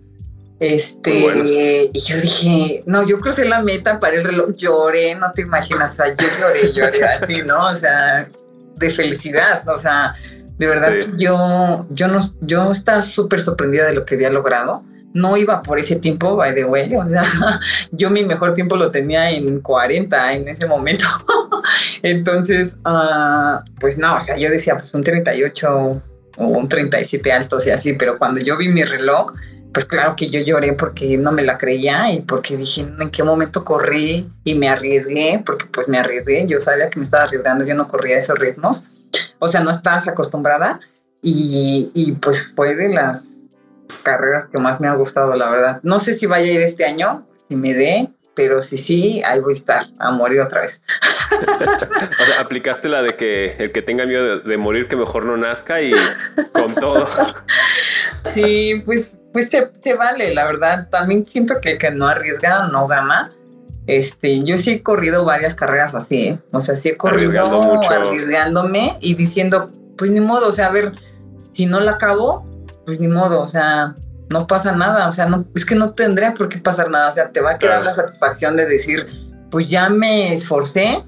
Este, 0.60 1.90
y 1.94 2.00
yo 2.00 2.18
dije, 2.20 2.84
no, 2.88 3.06
yo 3.06 3.20
crucé 3.20 3.46
la 3.46 3.62
meta 3.62 4.00
para 4.00 4.16
el 4.16 4.24
reloj, 4.24 4.56
lloré, 4.56 5.14
no 5.14 5.32
te 5.32 5.44
imaginas, 5.44 5.92
o 5.92 5.96
sea, 5.96 6.16
yo 6.16 6.26
lloré, 6.40 6.74
lloré 6.74 7.04
así, 7.22 7.44
¿no? 7.44 7.68
O 7.68 7.76
sea, 7.76 8.28
de 8.76 8.90
felicidad, 8.90 9.68
o 9.68 9.78
sea, 9.78 10.16
de 10.58 10.66
verdad 10.66 10.94
yo, 11.18 11.86
yo 11.92 12.08
no, 12.08 12.20
yo 12.42 12.72
estaba 12.72 13.04
súper 13.04 13.42
sorprendida 13.42 13.86
de 13.86 13.94
lo 13.94 14.04
que 14.04 14.16
había 14.16 14.32
logrado. 14.32 14.84
No 15.18 15.36
iba 15.36 15.62
por 15.62 15.80
ese 15.80 15.96
tiempo, 15.96 16.36
by 16.36 16.54
the 16.54 16.66
way, 16.66 16.94
o 16.96 17.08
sea, 17.08 17.24
yo 17.92 18.10
mi 18.10 18.24
mejor 18.24 18.54
tiempo 18.54 18.76
lo 18.76 18.92
tenía 18.92 19.32
en 19.32 19.62
40 19.62 20.34
en 20.34 20.48
ese 20.48 20.68
momento. 20.68 21.06
Entonces, 22.04 22.78
uh, 22.86 23.60
pues 23.80 23.98
no, 23.98 24.16
o 24.16 24.22
sea, 24.22 24.38
yo 24.38 24.50
decía, 24.50 24.78
pues 24.78 24.94
un 24.94 25.04
38 25.04 26.02
o 26.38 26.46
un 26.46 26.70
37 26.70 27.32
alto, 27.32 27.58
o 27.58 27.60
sea, 27.60 27.76
así, 27.76 27.94
pero 27.94 28.18
cuando 28.20 28.40
yo 28.40 28.58
vi 28.58 28.68
mi 28.70 28.84
reloj, 28.84 29.34
pues 29.74 29.86
claro 29.86 30.16
que 30.16 30.30
yo 30.30 30.40
lloré 30.42 30.74
porque 30.74 31.18
no 31.18 31.32
me 31.32 31.44
la 31.44 31.58
creía 31.58 32.12
y 32.12 32.22
porque 32.22 32.58
dije 32.58 32.82
en 32.82 33.10
qué 33.10 33.24
momento 33.24 33.64
corrí 33.64 34.30
y 34.44 34.56
me 34.56 34.70
arriesgué, 34.70 35.42
porque 35.46 35.66
pues 35.66 35.88
me 35.88 35.98
arriesgué, 35.98 36.46
yo 36.48 36.62
sabía 36.62 36.90
que 36.90 37.00
me 37.00 37.04
estaba 37.04 37.24
arriesgando, 37.24 37.66
yo 37.66 37.76
no 37.76 37.88
corría 37.88 38.18
esos 38.18 38.40
ritmos, 38.40 38.86
o 39.40 39.48
sea, 39.48 39.62
no 39.62 39.72
estás 39.72 40.08
acostumbrada 40.08 40.80
y, 41.22 41.92
y 41.94 42.14
pues 42.14 42.54
fue 42.56 42.76
de 42.76 42.90
las 42.90 43.37
carreras 44.04 44.46
que 44.52 44.58
más 44.58 44.80
me 44.80 44.88
ha 44.88 44.94
gustado, 44.94 45.36
la 45.36 45.50
verdad. 45.50 45.80
No 45.84 46.00
sé 46.00 46.16
si 46.16 46.26
vaya 46.26 46.48
a 46.48 46.54
ir 46.54 46.62
este 46.62 46.86
año, 46.86 47.28
si 47.50 47.56
me 47.56 47.74
dé, 47.74 48.10
pero 48.38 48.62
si 48.62 48.78
sí, 48.78 49.22
ahí 49.26 49.40
voy 49.40 49.54
a 49.54 49.56
estar 49.56 49.86
a 49.98 50.12
morir 50.12 50.42
otra 50.42 50.62
vez. 50.62 50.84
o 52.22 52.26
sea, 52.26 52.40
aplicaste 52.40 52.88
la 52.88 53.02
de 53.02 53.10
que 53.10 53.56
el 53.58 53.72
que 53.72 53.82
tenga 53.82 54.06
miedo 54.06 54.40
de, 54.40 54.58
morir, 54.58 54.88
que 54.88 54.96
mejor 54.96 55.26
no 55.26 55.36
nazca 55.38 55.82
y 55.82 55.92
con 56.52 56.74
todo. 56.76 57.08
sí, 58.24 58.84
pues, 58.86 59.18
pues 59.34 59.50
se, 59.50 59.94
vale, 59.96 60.34
la 60.36 60.46
verdad. 60.46 60.88
También 60.90 61.26
siento 61.26 61.60
que 61.60 61.72
el 61.72 61.78
que 61.80 61.90
no 61.90 62.08
arriesga 62.08 62.68
no 62.68 62.88
gana. 62.88 63.34
Este, 63.88 64.44
yo 64.44 64.58
sí 64.58 64.72
he 64.72 64.84
corrido 64.84 65.26
varias 65.26 65.56
carreras 65.56 65.96
así, 65.96 66.28
¿eh? 66.28 66.40
o 66.52 66.60
sea, 66.60 66.76
sí 66.76 66.90
he 66.90 66.98
corrido 66.98 67.82
arriesgándome 67.90 68.98
y 69.00 69.16
diciendo, 69.16 69.72
pues 69.98 70.12
ni 70.12 70.20
modo, 70.20 70.50
o 70.50 70.52
sea, 70.52 70.68
a 70.68 70.72
ver, 70.72 70.92
si 71.54 71.66
no 71.66 71.80
la 71.80 71.94
acabo, 71.94 72.46
pues 72.88 73.02
ni 73.02 73.10
modo, 73.10 73.42
o 73.42 73.50
sea, 73.50 73.96
no 74.30 74.48
pasa 74.48 74.72
nada, 74.72 75.10
o 75.10 75.12
sea, 75.12 75.26
no, 75.26 75.46
es 75.54 75.66
que 75.66 75.76
no 75.76 75.92
tendría 75.92 76.34
por 76.34 76.48
qué 76.48 76.58
pasar 76.58 76.90
nada, 76.90 77.10
o 77.10 77.12
sea, 77.12 77.32
te 77.32 77.42
va 77.42 77.52
a 77.52 77.58
quedar 77.58 77.84
la 77.84 77.92
satisfacción 77.92 78.56
de 78.56 78.66
decir, 78.66 79.06
pues 79.52 79.70
ya 79.70 79.90
me 79.90 80.32
esforcé. 80.32 81.04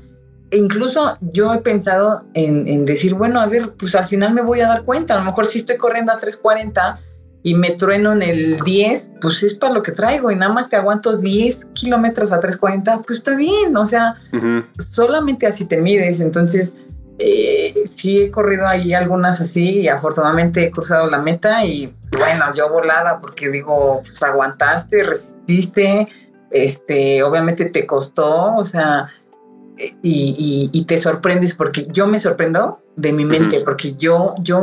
E 0.52 0.58
incluso 0.58 1.18
yo 1.22 1.54
he 1.54 1.60
pensado 1.60 2.26
en, 2.34 2.86
decir, 2.86 3.14
bueno, 3.14 3.40
a 3.40 3.46
ver, 3.46 3.76
pues 3.80 3.96
al 3.96 4.08
final 4.08 4.34
me 4.34 4.42
voy 4.42 4.60
a 4.60 4.68
dar 4.68 4.84
cuenta, 4.84 5.14
a 5.14 5.20
lo 5.20 5.24
mejor 5.24 5.46
si 5.46 5.60
estoy 5.60 5.78
corriendo 5.78 6.12
a 6.12 6.18
340 6.18 7.00
y 7.44 7.56
me 7.56 7.72
trueno 7.72 8.12
en 8.12 8.24
el 8.24 8.60
10, 8.60 9.12
pues 9.22 9.42
es 9.44 9.54
para 9.54 9.74
lo 9.74 9.82
que 9.82 9.94
traigo 9.94 10.32
y 10.32 10.36
nada 10.36 10.52
más 10.52 10.68
te 10.68 10.76
aguanto 10.76 11.16
10 11.16 11.68
kilómetros 11.68 12.34
a 12.34 12.42
340, 12.42 13.04
pues 13.04 13.20
está 13.20 13.36
bien, 13.36 13.78
o 13.78 13.86
sea, 13.86 14.18
solamente 14.80 15.48
así 15.48 15.64
te 15.64 15.78
mides, 15.78 16.20
entonces 16.20 16.76
eh, 17.22 17.74
sí 17.86 18.22
he 18.22 18.32
corrido 18.32 18.66
ahí 18.66 18.94
algunas 18.94 19.42
así 19.42 19.82
y 19.82 19.88
afortunadamente 19.90 20.64
he 20.64 20.72
cruzado 20.72 21.10
la 21.10 21.22
meta 21.22 21.66
y 21.66 21.94
bueno, 22.18 22.46
yo 22.56 22.72
volada 22.72 23.20
porque 23.20 23.50
digo, 23.50 24.02
pues 24.04 24.24
aguantaste, 24.24 25.04
resististe, 25.04 26.08
este, 26.50 27.22
obviamente 27.22 27.66
te 27.66 27.86
costó, 27.86 28.56
o 28.56 28.64
sea, 28.64 29.10
y, 30.02 30.86
te 30.88 30.98
sorprendes 30.98 31.54
porque 31.54 31.88
yo 31.90 32.08
me 32.08 32.20
sorprendo 32.20 32.82
de 32.96 33.12
mi 33.12 33.26
mente, 33.26 33.62
porque 33.64 33.96
yo, 33.96 34.36
yo, 34.40 34.62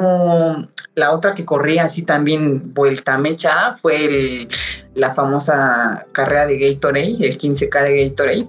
la 0.95 1.13
otra 1.13 1.35
que 1.35 1.45
corría 1.45 1.85
así 1.85 2.03
también 2.03 2.75
vuelta 2.75 3.19
mecha 3.19 3.75
fue 3.75 4.05
el, 4.05 4.49
la 4.95 5.15
famosa 5.15 6.07
carrera 6.13 6.47
de 6.47 6.59
Gatorade, 6.59 7.17
el 7.21 7.39
15K 7.39 7.85
de 7.85 8.09
Gatorade. 8.09 8.49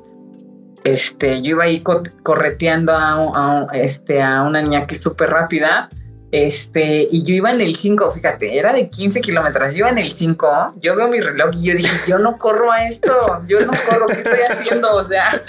Este, 0.87 1.41
yo 1.41 1.51
iba 1.51 1.65
ahí 1.65 1.83
correteando 2.23 2.93
a, 2.95 3.67
este, 3.73 4.21
a 4.21 4.43
una 4.43 4.61
niña 4.61 4.87
que 4.87 4.95
es 4.95 5.01
súper 5.01 5.29
rápida 5.29 5.89
este, 6.31 7.07
y 7.11 7.23
yo 7.23 7.35
iba 7.35 7.51
en 7.51 7.59
el 7.59 7.75
5, 7.75 8.11
fíjate, 8.11 8.57
era 8.57 8.71
de 8.71 8.89
15 8.89 9.19
kilómetros, 9.19 9.73
yo 9.73 9.79
iba 9.79 9.89
en 9.89 9.97
el 9.97 10.09
5, 10.09 10.73
yo 10.81 10.95
veo 10.95 11.09
mi 11.09 11.19
reloj 11.19 11.51
y 11.55 11.67
yo 11.67 11.73
dije, 11.73 11.89
yo 12.07 12.19
no 12.19 12.37
corro 12.37 12.71
a 12.71 12.85
esto, 12.85 13.41
yo 13.47 13.59
no 13.59 13.73
corro, 13.89 14.07
¿qué 14.07 14.21
estoy 14.21 14.39
haciendo? 14.49 14.95
O 14.95 15.05
sea, 15.05 15.43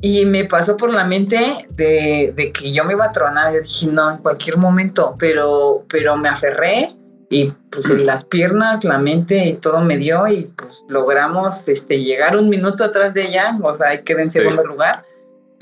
y 0.00 0.24
me 0.26 0.44
pasó 0.44 0.76
por 0.76 0.92
la 0.92 1.04
mente 1.04 1.66
de, 1.70 2.32
de, 2.36 2.52
que 2.52 2.72
yo 2.72 2.84
me 2.84 2.92
iba 2.92 3.06
a 3.06 3.12
tronar, 3.12 3.52
yo 3.54 3.60
dije, 3.60 3.86
no, 3.86 4.10
en 4.12 4.18
cualquier 4.18 4.56
momento, 4.56 5.16
pero, 5.18 5.84
pero 5.88 6.16
me 6.16 6.28
aferré 6.28 6.94
y 7.32 7.52
pues 7.70 7.88
las 8.02 8.24
piernas, 8.24 8.84
la 8.84 8.98
mente 8.98 9.46
y 9.46 9.54
todo 9.54 9.80
me 9.80 9.96
dio 9.96 10.28
y 10.28 10.52
pues 10.56 10.84
logramos 10.88 11.68
este, 11.68 12.02
llegar 12.02 12.36
un 12.36 12.48
minuto 12.48 12.84
atrás 12.84 13.14
de 13.14 13.28
ella, 13.28 13.58
o 13.62 13.74
sea, 13.74 13.88
ahí 13.88 14.02
quedé 14.02 14.22
en 14.22 14.30
segundo 14.30 14.64
lugar 14.64 15.04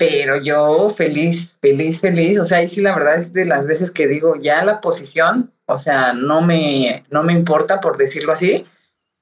pero 0.01 0.35
yo 0.35 0.89
feliz, 0.89 1.59
feliz, 1.61 2.01
feliz. 2.01 2.39
O 2.39 2.43
sea, 2.43 2.57
ahí 2.57 2.67
sí 2.67 2.81
la 2.81 2.95
verdad 2.95 3.17
es 3.17 3.33
de 3.33 3.45
las 3.45 3.67
veces 3.67 3.91
que 3.91 4.07
digo, 4.07 4.35
ya 4.35 4.65
la 4.65 4.81
posición, 4.81 5.51
o 5.67 5.77
sea, 5.77 6.13
no 6.13 6.41
me, 6.41 7.05
no 7.11 7.21
me 7.21 7.33
importa 7.33 7.79
por 7.79 7.97
decirlo 7.97 8.33
así, 8.33 8.65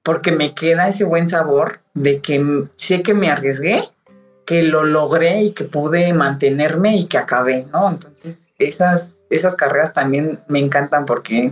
porque 0.04 0.32
me 0.32 0.54
queda 0.54 0.88
ese 0.88 1.04
buen 1.04 1.28
sabor 1.28 1.82
de 1.96 2.22
que 2.22 2.64
sé 2.78 3.02
que 3.04 3.14
me 3.14 3.30
arriesgué, 3.30 3.90
que 4.46 4.64
lo 4.64 4.86
logré 4.86 5.42
y 5.42 5.52
que 5.52 5.66
pude 5.66 6.14
mantenerme 6.14 6.96
y 6.96 7.08
que 7.08 7.18
acabé, 7.18 7.66
¿no? 7.74 7.90
Entonces, 7.90 8.54
esas, 8.58 9.26
esas 9.30 9.56
carreras 9.56 9.94
también 9.94 10.40
me 10.48 10.60
encantan 10.60 11.06
porque 11.06 11.52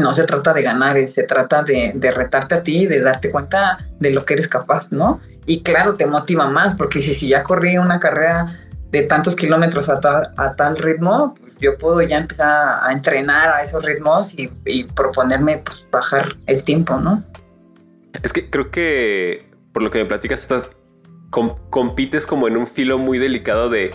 no 0.00 0.12
se 0.14 0.24
trata 0.24 0.52
de 0.52 0.62
ganar, 0.62 0.96
se 1.08 1.22
trata 1.22 1.62
de, 1.62 2.12
retarte 2.14 2.56
a 2.56 2.62
ti, 2.62 2.86
de 2.86 3.00
darte 3.00 3.30
cuenta 3.30 3.78
de 3.98 4.10
lo 4.10 4.24
que 4.24 4.34
eres 4.34 4.48
capaz, 4.48 4.90
¿no? 4.90 5.20
y 5.46 5.62
claro, 5.62 5.96
te 5.96 6.06
motiva 6.06 6.48
más, 6.48 6.76
porque 6.76 7.00
si, 7.00 7.12
si 7.12 7.28
ya 7.28 7.42
corrí 7.42 7.76
una 7.76 7.98
carrera 7.98 8.56
de 8.90 9.02
tantos 9.02 9.34
kilómetros 9.36 9.88
a, 9.88 10.00
tal 10.56 10.76
ritmo, 10.76 11.34
pues 11.40 11.56
yo 11.58 11.78
puedo 11.78 12.02
ya 12.02 12.18
empezar 12.18 12.80
a 12.82 12.92
entrenar 12.92 13.54
a 13.54 13.62
esos 13.62 13.84
ritmos 13.84 14.34
y, 14.36 14.48
proponerme 14.94 15.58
pues, 15.58 15.86
bajar 15.90 16.36
el 16.46 16.64
tiempo, 16.64 16.98
¿no? 16.98 17.22
Es 18.22 18.32
que 18.32 18.50
creo 18.50 18.70
que 18.70 19.50
por 19.72 19.82
lo 19.82 19.90
que 19.90 19.98
me 19.98 20.04
platicas, 20.06 20.40
estás 20.40 20.70
compites 21.70 22.26
como 22.26 22.48
en 22.48 22.56
un 22.56 22.66
filo 22.66 22.98
muy 22.98 23.18
delicado 23.18 23.70
de 23.70 23.94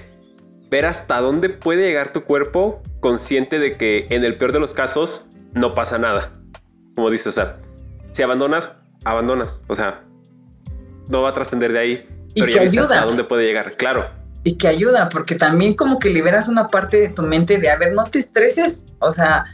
ver 0.69 0.85
hasta 0.85 1.19
dónde 1.19 1.49
puede 1.49 1.81
llegar 1.87 2.13
tu 2.13 2.23
cuerpo, 2.23 2.81
consciente 3.01 3.59
de 3.59 3.77
que 3.77 4.07
en 4.09 4.23
el 4.23 4.37
peor 4.37 4.53
de 4.53 4.59
los 4.59 4.73
casos 4.73 5.27
no 5.55 5.71
pasa 5.71 5.97
nada. 5.97 6.31
Como 6.95 7.09
dices, 7.09 7.27
o 7.27 7.31
sea, 7.31 7.57
si 8.11 8.21
abandonas, 8.21 8.71
abandonas. 9.03 9.63
O 9.67 9.75
sea, 9.75 10.03
no 11.09 11.21
va 11.21 11.29
a 11.29 11.33
trascender 11.33 11.73
de 11.73 11.79
ahí. 11.79 12.09
Y 12.33 12.41
pero 12.41 12.47
que 12.47 12.59
ya 12.59 12.61
ayuda. 12.61 12.81
hasta 12.83 13.05
dónde 13.05 13.23
puede 13.23 13.45
llegar, 13.45 13.73
claro. 13.75 14.09
Y 14.43 14.57
que 14.57 14.67
ayuda, 14.67 15.09
porque 15.09 15.35
también 15.35 15.73
como 15.73 15.97
que 15.97 16.09
liberas 16.09 16.47
una 16.47 16.67
parte 16.67 16.99
de 16.99 17.09
tu 17.09 17.23
mente 17.23 17.57
de, 17.57 17.69
a 17.69 17.77
ver, 17.77 17.93
no 17.93 18.03
te 18.03 18.19
estreses, 18.19 18.81
o 18.99 19.11
sea, 19.11 19.45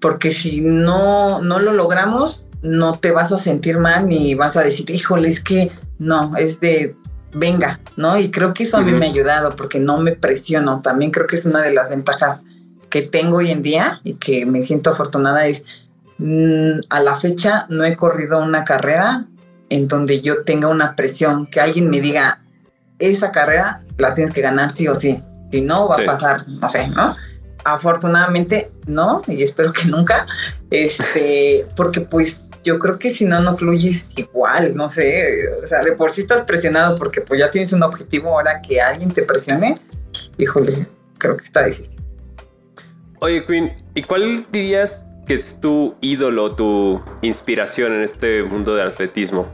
porque 0.00 0.30
si 0.30 0.62
no, 0.62 1.42
no 1.42 1.58
lo 1.58 1.74
logramos, 1.74 2.46
no 2.62 2.98
te 2.98 3.10
vas 3.10 3.32
a 3.32 3.38
sentir 3.38 3.78
mal 3.78 4.08
ni 4.08 4.34
vas 4.34 4.56
a 4.56 4.62
decir, 4.62 4.88
híjole, 4.90 5.28
es 5.28 5.42
que 5.42 5.70
no, 5.98 6.34
es 6.36 6.58
de, 6.60 6.96
venga, 7.34 7.80
¿no? 7.96 8.18
Y 8.18 8.30
creo 8.30 8.54
que 8.54 8.62
eso 8.62 8.78
a 8.78 8.80
mí 8.80 8.92
me 8.92 9.06
ha 9.06 9.10
ayudado 9.10 9.54
porque 9.56 9.78
no 9.78 9.98
me 9.98 10.12
presiono. 10.12 10.80
También 10.80 11.10
creo 11.10 11.26
que 11.26 11.36
es 11.36 11.44
una 11.44 11.62
de 11.62 11.74
las 11.74 11.90
ventajas 11.90 12.44
que 12.90 13.02
tengo 13.02 13.38
hoy 13.38 13.50
en 13.50 13.62
día 13.62 14.00
y 14.04 14.14
que 14.14 14.44
me 14.44 14.62
siento 14.62 14.90
afortunada 14.90 15.46
es, 15.46 15.64
mm, 16.18 16.80
a 16.90 17.00
la 17.00 17.16
fecha 17.16 17.66
no 17.68 17.84
he 17.84 17.96
corrido 17.96 18.40
una 18.40 18.64
carrera 18.64 19.24
en 19.70 19.88
donde 19.88 20.20
yo 20.20 20.42
tenga 20.42 20.68
una 20.68 20.96
presión, 20.96 21.46
que 21.46 21.60
alguien 21.60 21.88
me 21.88 22.00
diga, 22.00 22.40
esa 22.98 23.30
carrera 23.30 23.82
la 23.96 24.14
tienes 24.14 24.34
que 24.34 24.42
ganar 24.42 24.72
sí 24.72 24.88
o 24.88 24.94
sí, 24.94 25.22
si 25.50 25.60
no 25.60 25.88
va 25.88 25.96
a 25.96 26.04
pasar, 26.04 26.48
no 26.48 26.68
sé, 26.68 26.88
¿no? 26.88 27.16
Afortunadamente 27.62 28.72
no, 28.86 29.22
y 29.26 29.42
espero 29.42 29.72
que 29.72 29.86
nunca, 29.86 30.26
este, 30.70 31.66
porque 31.76 32.00
pues 32.00 32.50
yo 32.64 32.78
creo 32.78 32.98
que 32.98 33.10
si 33.10 33.24
no, 33.24 33.40
no 33.40 33.56
fluyes 33.56 34.12
igual, 34.16 34.74
no 34.74 34.90
sé, 34.90 35.48
o 35.62 35.66
sea, 35.66 35.82
de 35.82 35.92
por 35.92 36.10
sí 36.10 36.22
estás 36.22 36.42
presionado 36.42 36.94
porque 36.96 37.20
pues 37.20 37.38
ya 37.38 37.50
tienes 37.50 37.72
un 37.72 37.82
objetivo, 37.82 38.30
ahora 38.30 38.60
que 38.60 38.80
alguien 38.80 39.12
te 39.12 39.22
presione, 39.22 39.76
híjole, 40.36 40.86
creo 41.16 41.36
que 41.36 41.44
está 41.44 41.64
difícil. 41.64 42.00
Oye, 43.20 43.44
Queen, 43.44 43.72
¿y 43.94 44.02
cuál 44.02 44.46
dirías 44.50 45.06
que 45.26 45.34
es 45.34 45.60
tu 45.60 45.94
ídolo, 46.00 46.54
tu 46.54 47.02
inspiración 47.20 47.92
en 47.92 48.02
este 48.02 48.42
mundo 48.42 48.74
del 48.74 48.88
atletismo? 48.88 49.46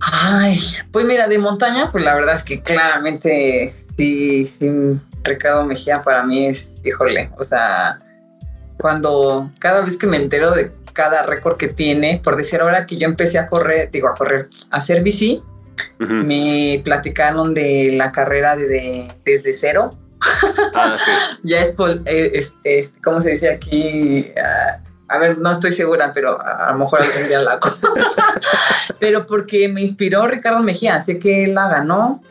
Ay, 0.00 0.60
pues 0.92 1.06
mira, 1.06 1.26
de 1.26 1.38
montaña, 1.38 1.90
pues 1.90 2.04
la 2.04 2.14
verdad 2.14 2.34
es 2.34 2.44
que 2.44 2.60
claramente 2.60 3.72
sí, 3.96 4.44
sí, 4.44 4.70
Ricardo 5.24 5.64
Mejía 5.64 6.02
para 6.02 6.22
mí 6.22 6.46
es, 6.46 6.82
híjole, 6.84 7.30
o 7.38 7.44
sea, 7.44 7.98
cuando 8.78 9.50
cada 9.58 9.80
vez 9.80 9.96
que 9.96 10.06
me 10.06 10.18
entero 10.18 10.50
de 10.50 10.72
cada 10.92 11.24
récord 11.24 11.56
que 11.56 11.68
tiene, 11.68 12.20
por 12.22 12.36
decir 12.36 12.60
ahora 12.60 12.86
que 12.86 12.98
yo 12.98 13.08
empecé 13.08 13.38
a 13.38 13.46
correr, 13.46 13.90
digo 13.90 14.08
a 14.08 14.14
correr, 14.14 14.48
a 14.70 14.76
hacer 14.76 15.02
bici, 15.02 15.42
me 15.98 16.82
platicaron 16.84 17.54
de 17.54 17.92
la 17.92 18.12
carrera 18.12 18.54
de, 18.54 19.08
desde 19.24 19.54
cero. 19.54 19.90
Ah, 20.20 20.92
sí. 20.94 21.10
ya 21.42 21.60
es, 21.60 21.74
eh, 22.04 22.30
es, 22.34 22.54
es, 22.64 22.92
¿cómo 23.02 23.20
se 23.20 23.30
dice 23.30 23.50
aquí? 23.50 24.32
Uh, 24.36 24.86
a 25.08 25.18
ver, 25.18 25.38
no 25.38 25.52
estoy 25.52 25.72
segura, 25.72 26.12
pero 26.12 26.38
a, 26.40 26.72
lo 26.72 26.78
mejor 26.78 27.00
día 27.28 27.40
la 27.40 27.60
Pero 28.98 29.24
porque 29.26 29.68
me 29.68 29.82
inspiró 29.82 30.26
Ricardo 30.26 30.62
Mejía, 30.62 30.98
sé 30.98 31.18
que 31.18 31.44
él 31.44 31.54
la 31.54 31.68
ganó. 31.68 32.22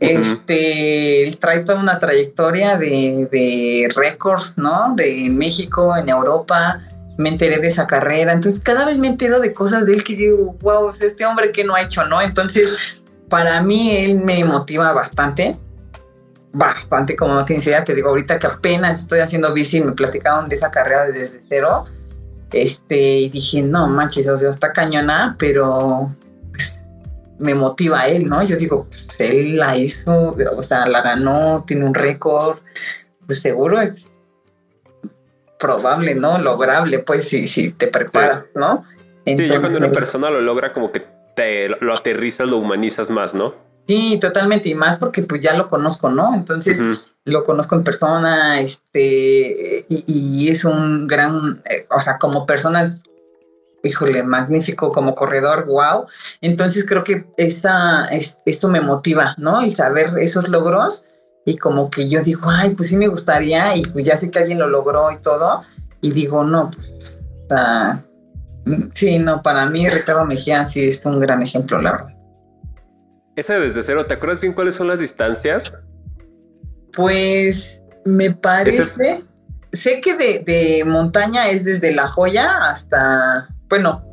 Este, 0.00 1.22
él 1.22 1.38
trae 1.38 1.60
toda 1.60 1.78
una 1.78 1.98
trayectoria 1.98 2.76
de, 2.76 3.28
de 3.30 3.88
récords, 3.94 4.56
¿no? 4.56 4.94
De 4.96 5.28
México, 5.30 5.94
en 5.96 6.08
Europa. 6.08 6.80
Me 7.18 7.28
enteré 7.28 7.58
de 7.58 7.68
esa 7.68 7.86
carrera. 7.86 8.32
Entonces, 8.32 8.60
cada 8.60 8.84
vez 8.84 8.98
me 8.98 9.08
entero 9.08 9.38
de 9.38 9.52
cosas 9.52 9.86
de 9.86 9.92
él 9.92 10.02
que 10.02 10.16
digo, 10.16 10.56
wow, 10.60 10.90
este 10.90 11.26
hombre 11.26 11.52
que 11.52 11.62
no 11.62 11.74
ha 11.74 11.82
hecho, 11.82 12.04
¿no? 12.06 12.20
Entonces, 12.20 12.76
para 13.28 13.62
mí, 13.62 13.94
él 13.94 14.16
me 14.16 14.42
motiva 14.44 14.92
bastante 14.92 15.56
bastante 16.52 17.16
como 17.16 17.34
no 17.34 17.44
tienes 17.44 17.66
idea, 17.66 17.84
te 17.84 17.94
digo 17.94 18.10
ahorita 18.10 18.38
que 18.38 18.46
apenas 18.46 19.00
estoy 19.00 19.20
haciendo 19.20 19.52
bici, 19.52 19.80
me 19.80 19.92
platicaron 19.92 20.48
de 20.48 20.56
esa 20.56 20.70
carrera 20.70 21.06
desde 21.06 21.40
cero 21.48 21.86
este, 22.52 22.96
y 22.96 23.28
dije, 23.30 23.62
no 23.62 23.88
manches, 23.88 24.28
o 24.28 24.36
sea, 24.36 24.50
está 24.50 24.72
cañona, 24.72 25.36
pero 25.38 26.14
pues, 26.50 26.88
me 27.38 27.54
motiva 27.54 28.00
a 28.00 28.08
él, 28.08 28.28
¿no? 28.28 28.42
Yo 28.42 28.56
digo, 28.56 28.86
pues 28.90 29.20
él 29.20 29.56
la 29.56 29.76
hizo, 29.76 30.36
o 30.56 30.62
sea, 30.62 30.86
la 30.86 31.00
ganó, 31.00 31.64
tiene 31.66 31.86
un 31.86 31.94
récord, 31.94 32.58
pues 33.26 33.40
seguro 33.40 33.80
es 33.80 34.10
probable, 35.58 36.14
¿no? 36.14 36.38
Lograble, 36.38 36.98
pues, 36.98 37.28
si, 37.28 37.46
si 37.46 37.72
te 37.72 37.86
preparas, 37.86 38.48
¿no? 38.54 38.84
sí, 39.24 39.48
ya 39.48 39.60
cuando 39.60 39.78
una 39.78 39.92
persona 39.92 40.30
lo 40.30 40.40
logra, 40.40 40.72
como 40.72 40.92
que 40.92 41.06
te 41.34 41.68
lo 41.68 41.94
aterrizas, 41.94 42.50
lo 42.50 42.58
humanizas 42.58 43.08
más, 43.08 43.32
¿no? 43.32 43.54
Sí, 43.86 44.18
totalmente, 44.20 44.68
y 44.68 44.74
más 44.74 44.98
porque 44.98 45.22
pues 45.22 45.40
ya 45.40 45.54
lo 45.56 45.68
conozco, 45.68 46.08
¿no? 46.08 46.34
Entonces, 46.34 47.10
lo 47.24 47.44
conozco 47.44 47.74
en 47.74 47.84
persona, 47.84 48.60
este, 48.60 49.86
y, 49.88 50.48
es 50.48 50.64
un 50.64 51.06
gran, 51.06 51.62
eh, 51.64 51.86
o 51.90 52.00
sea, 52.00 52.18
como 52.18 52.46
persona 52.46 52.82
es, 52.82 53.04
híjole, 53.82 54.22
magnífico, 54.22 54.92
como 54.92 55.14
corredor, 55.14 55.66
wow. 55.66 56.06
Entonces 56.40 56.84
creo 56.86 57.02
que 57.02 57.26
esa, 57.36 58.06
es, 58.06 58.38
esto 58.46 58.68
me 58.68 58.80
motiva, 58.80 59.34
¿no? 59.38 59.60
El 59.60 59.74
saber 59.74 60.10
esos 60.18 60.48
logros 60.48 61.04
y 61.44 61.56
como 61.58 61.90
que 61.90 62.08
yo 62.08 62.22
digo, 62.22 62.48
ay, 62.48 62.70
pues 62.70 62.88
sí 62.88 62.96
me 62.96 63.08
gustaría 63.08 63.76
y 63.76 63.82
pues 63.82 64.04
ya 64.04 64.16
sé 64.16 64.30
que 64.30 64.38
alguien 64.38 64.58
lo 64.58 64.68
logró 64.68 65.10
y 65.10 65.18
todo, 65.18 65.62
y 66.00 66.10
digo, 66.10 66.44
no, 66.44 66.70
pues, 66.70 67.24
o 67.44 67.48
sea, 67.48 68.04
sí, 68.92 69.18
no, 69.18 69.42
para 69.42 69.66
mí 69.66 69.88
Ricardo 69.88 70.24
Mejía 70.24 70.64
sí 70.64 70.86
es 70.86 71.04
un 71.04 71.18
gran 71.18 71.42
ejemplo, 71.42 71.80
la 71.80 71.92
verdad. 71.92 72.11
Esa 73.34 73.58
desde 73.58 73.82
cero, 73.82 74.04
¿te 74.04 74.14
acuerdas 74.14 74.40
bien 74.40 74.52
cuáles 74.52 74.74
son 74.74 74.88
las 74.88 74.98
distancias? 74.98 75.78
Pues 76.94 77.82
me 78.04 78.30
parece. 78.32 79.24
Sé 79.72 80.00
que 80.02 80.16
de, 80.16 80.84
montaña 80.84 81.48
es 81.48 81.64
desde 81.64 81.92
La 81.92 82.06
Joya 82.06 82.68
hasta. 82.68 83.48
Bueno, 83.70 84.04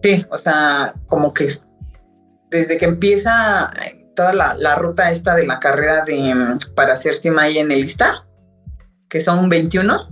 sí, 0.00 0.24
o 0.30 0.38
sea, 0.38 0.94
como 1.08 1.34
que 1.34 1.48
desde 2.50 2.78
que 2.78 2.84
empieza 2.84 3.68
toda 4.14 4.32
la, 4.32 4.74
ruta 4.76 5.10
esta 5.10 5.34
de 5.34 5.46
la 5.46 5.58
carrera 5.58 6.04
de 6.04 6.56
para 6.76 6.92
hacer 6.92 7.16
cima 7.16 7.42
ahí 7.42 7.58
en 7.58 7.72
el 7.72 7.84
Istar, 7.84 8.26
que 9.08 9.20
son 9.20 9.48
21. 9.48 10.08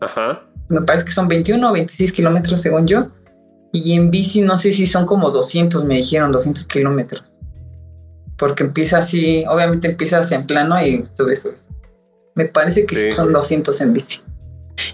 Ajá. 0.00 0.42
Me 0.68 0.80
parece 0.82 1.04
que 1.04 1.12
son 1.12 1.28
21 1.28 1.68
o 1.68 1.72
26 1.72 2.12
kilómetros 2.12 2.60
según 2.60 2.88
yo. 2.88 3.12
Y 3.72 3.94
en 3.94 4.10
bici 4.10 4.40
no 4.40 4.56
sé 4.56 4.72
si 4.72 4.84
son 4.84 5.06
como 5.06 5.30
200, 5.30 5.84
me 5.84 5.96
dijeron, 5.96 6.32
200 6.32 6.66
kilómetros 6.66 7.39
porque 8.40 8.64
empieza 8.64 8.98
así, 8.98 9.44
obviamente 9.46 9.86
empiezas 9.86 10.32
en 10.32 10.46
plano 10.46 10.82
y 10.82 11.06
subes, 11.06 11.42
subes. 11.42 11.68
Me 12.34 12.46
parece 12.46 12.86
que 12.86 13.12
son 13.12 13.34
200 13.34 13.78
en 13.82 13.92
bici. 13.92 14.22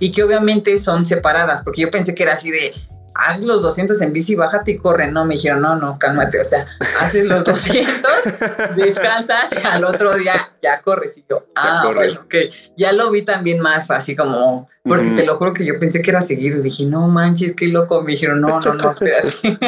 Y 0.01 0.11
que 0.11 0.24
obviamente 0.24 0.80
son 0.80 1.07
separadas, 1.07 1.62
porque 1.62 1.82
yo 1.82 1.90
pensé 1.92 2.12
que 2.12 2.24
era 2.24 2.32
así 2.32 2.51
de, 2.51 2.74
haz 3.18 3.42
los 3.42 3.62
200 3.62 4.00
en 4.02 4.12
bici, 4.12 4.34
bájate 4.34 4.72
y 4.72 4.78
corre. 4.78 5.10
No, 5.10 5.24
me 5.24 5.34
dijeron, 5.34 5.62
no, 5.62 5.76
no, 5.76 5.98
cálmate. 5.98 6.40
O 6.40 6.44
sea, 6.44 6.66
haces 7.00 7.24
los 7.24 7.44
200, 7.44 7.96
descansas 8.76 9.50
y 9.52 9.66
al 9.66 9.84
otro 9.84 10.14
día 10.14 10.52
ya 10.62 10.80
corres. 10.80 11.16
Y 11.18 11.24
yo, 11.28 11.46
ah, 11.54 11.90
bueno, 11.92 12.28
que 12.28 12.50
ya 12.76 12.92
lo 12.92 13.10
vi 13.10 13.22
también 13.22 13.60
más 13.60 13.90
así 13.90 14.14
como, 14.14 14.68
porque 14.84 15.10
te 15.10 15.26
lo 15.26 15.36
juro 15.36 15.52
que 15.52 15.64
yo 15.64 15.74
pensé 15.78 16.02
que 16.02 16.10
era 16.10 16.20
seguido. 16.20 16.62
Dije, 16.62 16.86
no 16.86 17.08
manches, 17.08 17.54
qué 17.54 17.68
loco. 17.68 18.02
Me 18.02 18.12
dijeron, 18.12 18.40
no, 18.40 18.60
no, 18.60 18.74
no, 18.74 18.90
espérate. 18.90 19.58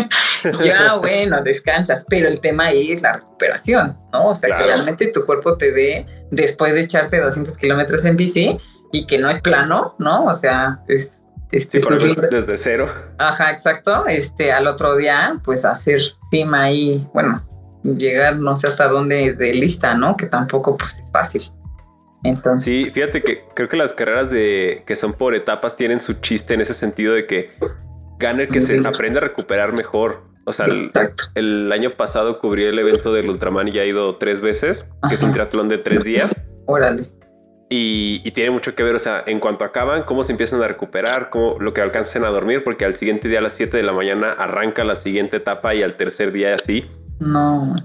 ya, 0.64 0.94
bueno, 0.94 1.42
descansas. 1.42 2.04
Pero 2.08 2.28
el 2.28 2.40
tema 2.40 2.66
ahí 2.66 2.92
es 2.92 3.02
la 3.02 3.14
recuperación, 3.14 3.96
¿no? 4.12 4.28
O 4.28 4.34
sea, 4.34 4.54
que 4.54 4.62
realmente 4.62 5.08
tu 5.08 5.24
cuerpo 5.26 5.56
te 5.56 5.72
ve 5.72 6.06
después 6.30 6.74
de 6.74 6.80
echarte 6.80 7.20
200 7.20 7.56
kilómetros 7.56 8.04
en 8.04 8.16
bici 8.16 8.58
y 8.92 9.06
que 9.06 9.18
no 9.18 9.28
es 9.28 9.40
plano, 9.40 9.94
¿no? 9.98 10.24
O 10.24 10.34
sea, 10.34 10.80
es 10.88 11.27
este, 11.50 11.80
desde 12.30 12.56
cero. 12.56 12.88
Ajá, 13.18 13.50
exacto. 13.50 14.06
Este, 14.06 14.52
al 14.52 14.66
otro 14.66 14.96
día, 14.96 15.40
pues 15.44 15.64
hacer 15.64 16.00
cima 16.30 16.64
ahí, 16.64 17.06
bueno, 17.14 17.42
llegar 17.82 18.36
no 18.36 18.56
sé 18.56 18.66
hasta 18.66 18.88
dónde 18.88 19.34
de 19.34 19.54
lista, 19.54 19.94
¿no? 19.94 20.16
Que 20.16 20.26
tampoco 20.26 20.76
pues 20.76 20.98
es 20.98 21.10
fácil. 21.10 21.42
Entonces. 22.24 22.64
Sí, 22.64 22.90
fíjate 22.90 23.22
que 23.22 23.44
creo 23.54 23.68
que 23.68 23.76
las 23.76 23.92
carreras 23.92 24.30
de 24.30 24.82
que 24.86 24.96
son 24.96 25.12
por 25.12 25.34
etapas 25.34 25.76
tienen 25.76 26.00
su 26.00 26.14
chiste 26.14 26.54
en 26.54 26.60
ese 26.60 26.74
sentido 26.74 27.14
de 27.14 27.26
que 27.26 27.50
gana 28.18 28.42
el 28.42 28.48
que 28.48 28.60
se 28.60 28.86
aprende 28.86 29.18
a 29.18 29.22
recuperar 29.22 29.72
mejor. 29.72 30.26
O 30.44 30.52
sea, 30.52 30.66
el, 31.34 31.72
año 31.72 31.96
pasado 31.96 32.38
cubrí 32.38 32.64
el 32.64 32.78
evento 32.78 33.12
del 33.12 33.28
Ultraman 33.28 33.68
y 33.68 33.72
ya 33.72 33.82
he 33.82 33.88
ido 33.88 34.16
tres 34.16 34.40
veces, 34.40 34.88
que 35.08 35.14
es 35.14 35.22
un 35.22 35.32
triatlón 35.32 35.68
de 35.68 35.76
tres 35.76 36.04
días. 36.04 36.42
Órale. 36.66 37.10
Y, 37.70 38.30
tiene 38.30 38.50
mucho 38.50 38.74
que 38.74 38.82
ver, 38.82 38.94
o 38.94 38.98
sea, 38.98 39.22
en 39.26 39.40
cuanto 39.40 39.64
acaban, 39.64 40.04
cómo 40.04 40.24
se 40.24 40.32
empiezan 40.32 40.62
a 40.62 40.68
recuperar, 40.68 41.28
cómo, 41.28 41.58
lo 41.60 41.74
que 41.74 41.82
alcancen 41.82 42.24
a 42.24 42.28
dormir, 42.28 42.64
porque 42.64 42.86
al 42.86 42.96
siguiente 42.96 43.28
día 43.28 43.40
a 43.40 43.42
las 43.42 43.52
7 43.54 43.76
de 43.76 43.82
la 43.82 43.92
mañana 43.92 44.32
arranca 44.32 44.84
la 44.84 44.96
siguiente 44.96 45.36
etapa 45.36 45.74
y 45.74 45.82
al 45.82 45.96
tercer 45.96 46.32
día 46.32 46.54
así. 46.54 46.86
No. 47.18 47.76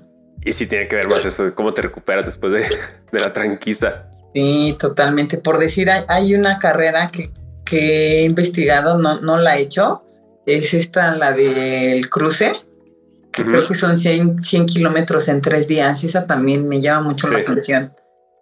Y 0.45 0.53
sí 0.53 0.67
tiene 0.67 0.87
que 0.87 0.95
ver 0.95 1.09
más 1.09 1.25
eso 1.25 1.43
de 1.45 1.53
cómo 1.53 1.73
te 1.73 1.81
recuperas 1.81 2.25
después 2.25 2.53
de, 2.53 2.59
de 3.11 3.19
la 3.19 3.33
tranquisa. 3.33 4.09
Sí, 4.33 4.73
totalmente. 4.79 5.37
Por 5.37 5.59
decir, 5.59 5.89
hay, 5.89 6.33
una 6.33 6.59
carrera 6.59 7.09
que, 7.09 7.29
que, 7.65 8.21
he 8.21 8.23
investigado, 8.23 8.97
no, 8.97 9.19
no 9.19 9.35
la 9.35 9.57
he 9.57 9.61
hecho. 9.61 10.03
Es 10.45 10.73
esta, 10.73 11.13
la 11.15 11.33
del 11.33 12.09
cruce, 12.09 12.53
que 13.31 13.43
creo 13.43 13.67
que 13.67 13.75
son 13.75 13.97
100, 13.97 14.43
100 14.43 14.65
kilómetros 14.65 15.27
en 15.27 15.41
tres 15.41 15.67
días. 15.67 16.03
Esa 16.05 16.25
también 16.25 16.67
me 16.67 16.79
llama 16.81 17.09
mucho 17.09 17.29
la 17.29 17.39
atención 17.39 17.93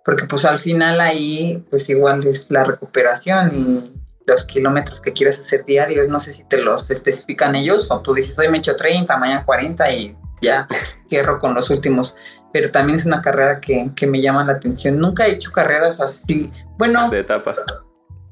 porque 0.03 0.25
pues 0.25 0.45
al 0.45 0.59
final 0.59 0.99
ahí 0.99 1.63
pues 1.69 1.89
igual 1.89 2.25
es 2.25 2.49
la 2.49 2.63
recuperación 2.63 3.51
y 3.55 4.01
los 4.27 4.45
kilómetros 4.45 5.01
que 5.01 5.13
quieres 5.13 5.39
hacer 5.39 5.65
diarios, 5.65 6.07
no 6.07 6.19
sé 6.19 6.33
si 6.33 6.43
te 6.45 6.61
los 6.61 6.89
especifican 6.89 7.55
ellos 7.55 7.91
o 7.91 8.01
tú 8.01 8.13
dices 8.13 8.37
hoy 8.37 8.49
me 8.49 8.59
echo 8.59 8.75
30, 8.75 9.17
mañana 9.17 9.43
40 9.43 9.91
y 9.91 10.15
ya 10.41 10.67
cierro 11.09 11.39
con 11.39 11.53
los 11.53 11.69
últimos, 11.69 12.15
pero 12.51 12.71
también 12.71 12.97
es 12.97 13.05
una 13.05 13.21
carrera 13.21 13.59
que, 13.61 13.91
que 13.95 14.07
me 14.07 14.21
llama 14.21 14.43
la 14.43 14.53
atención. 14.53 14.99
Nunca 14.99 15.27
he 15.27 15.31
hecho 15.31 15.51
carreras 15.51 16.01
así, 16.01 16.51
bueno. 16.77 17.09
De 17.09 17.19
etapas. 17.19 17.57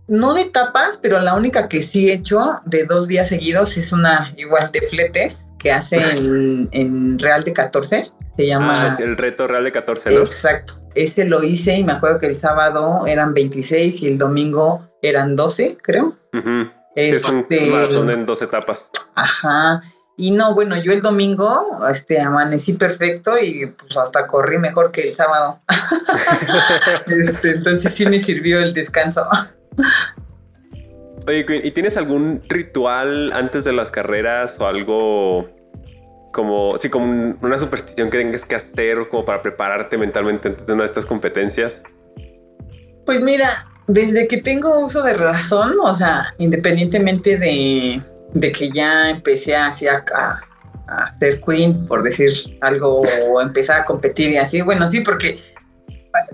No 0.08 0.34
de 0.34 0.42
etapas, 0.42 0.98
pero 1.00 1.20
la 1.20 1.36
única 1.36 1.70
que 1.70 1.84
sí 1.84 2.10
he 2.10 2.14
hecho 2.14 2.56
de 2.66 2.86
dos 2.86 3.08
días 3.08 3.28
seguidos 3.28 3.78
es 3.78 3.94
una 3.94 4.34
igual 4.38 4.72
de 4.72 4.82
fletes 4.82 5.52
que 5.60 5.72
hace 5.72 5.98
en, 5.98 6.68
en 6.72 7.20
Real 7.20 7.44
de 7.44 7.54
14 7.54 8.12
se 8.40 8.48
llama... 8.48 8.72
Ah, 8.74 8.96
el 9.00 9.18
reto 9.18 9.50
real 9.50 9.66
de 9.66 9.74
14, 9.74 10.12
¿no? 10.12 10.20
Exacto. 10.22 10.76
Ese 10.96 11.26
lo 11.26 11.44
hice 11.44 11.78
y 11.78 11.84
me 11.84 11.92
acuerdo 11.92 12.20
que 12.20 12.28
el 12.28 12.36
sábado 12.36 13.06
eran 13.06 13.34
26 13.34 14.02
y 14.04 14.08
el 14.08 14.18
domingo 14.18 14.88
eran 15.02 15.36
12, 15.36 15.78
creo. 15.82 16.16
es 16.96 17.26
un 17.28 17.40
este, 17.40 17.66
maratón 17.66 18.10
en 18.10 18.26
dos 18.26 18.42
etapas. 18.42 18.92
Ajá. 19.14 19.82
Y 20.16 20.32
no, 20.32 20.56
bueno, 20.56 20.82
yo 20.82 20.94
el 20.94 21.02
domingo 21.02 21.82
este, 21.92 22.22
amanecí 22.22 22.76
perfecto 22.76 23.38
y 23.38 23.66
pues 23.66 23.98
hasta 23.98 24.26
corrí 24.26 24.58
mejor 24.58 24.94
que 24.94 25.10
el 25.10 25.14
sábado. 25.14 25.60
este, 27.08 27.52
entonces 27.52 27.94
sí 27.94 28.06
me 28.08 28.20
sirvió 28.20 28.62
el 28.62 28.74
descanso. 28.74 29.28
Oye, 31.28 31.46
¿y 31.62 31.72
tienes 31.72 31.98
algún 31.98 32.42
ritual 32.48 33.34
antes 33.34 33.66
de 33.66 33.74
las 33.74 33.92
carreras 33.92 34.58
o 34.62 34.66
algo 34.66 35.59
como, 36.32 36.78
sí, 36.78 36.90
como 36.90 37.36
una 37.42 37.58
superstición 37.58 38.10
que 38.10 38.18
tengas 38.18 38.46
que 38.46 38.56
hacer 38.56 39.08
como 39.10 39.26
para 39.26 39.42
prepararte 39.42 39.98
mentalmente 39.98 40.50
antes 40.50 40.68
de 40.68 40.74
una 40.74 40.84
de 40.84 40.88
estas 40.88 41.06
competencias? 41.06 41.84
Pues 43.06 43.22
mira, 43.22 43.68
desde 43.88 44.28
que 44.28 44.38
tengo 44.38 44.80
uso 44.80 45.02
de 45.02 45.14
razón, 45.14 45.76
o 45.82 45.94
sea, 45.94 46.34
independientemente 46.38 47.38
de, 47.38 48.02
de 48.34 48.52
que 48.52 48.70
ya 48.72 49.10
empecé 49.10 49.56
así 49.56 49.88
a, 49.88 50.06
a, 50.16 50.42
a, 50.88 51.10
ser 51.10 51.42
queen, 51.42 51.88
por 51.88 52.04
decir 52.04 52.30
algo, 52.62 53.02
o 53.28 53.42
empezar 53.42 53.82
a 53.82 53.86
competir 53.86 54.32
y 54.32 54.38
así, 54.38 54.62
bueno, 54.62 54.88
sí, 54.88 55.02
porque 55.02 55.40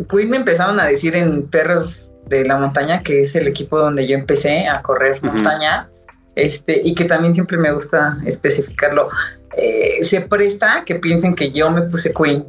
queen 0.10 0.30
me 0.30 0.38
empezaron 0.38 0.80
a 0.80 0.86
decir 0.86 1.16
en 1.16 1.48
Perros 1.48 2.14
de 2.28 2.44
la 2.44 2.58
Montaña, 2.58 3.04
que 3.04 3.22
es 3.22 3.36
el 3.36 3.48
equipo 3.48 3.78
donde 3.78 4.08
yo 4.08 4.18
empecé 4.18 4.68
a 4.68 4.82
correr 4.82 5.24
montaña, 5.24 5.90
este, 6.36 6.82
y 6.84 6.94
que 6.94 7.06
también 7.06 7.34
siempre 7.34 7.58
me 7.58 7.72
gusta 7.72 8.18
especificarlo. 8.26 9.10
Eh, 9.58 10.00
se 10.02 10.22
presta 10.22 10.84
que 10.86 10.96
piensen 10.96 11.34
que 11.34 11.52
yo 11.52 11.72
me 11.72 11.84
puse 11.84 12.14
queen 12.14 12.46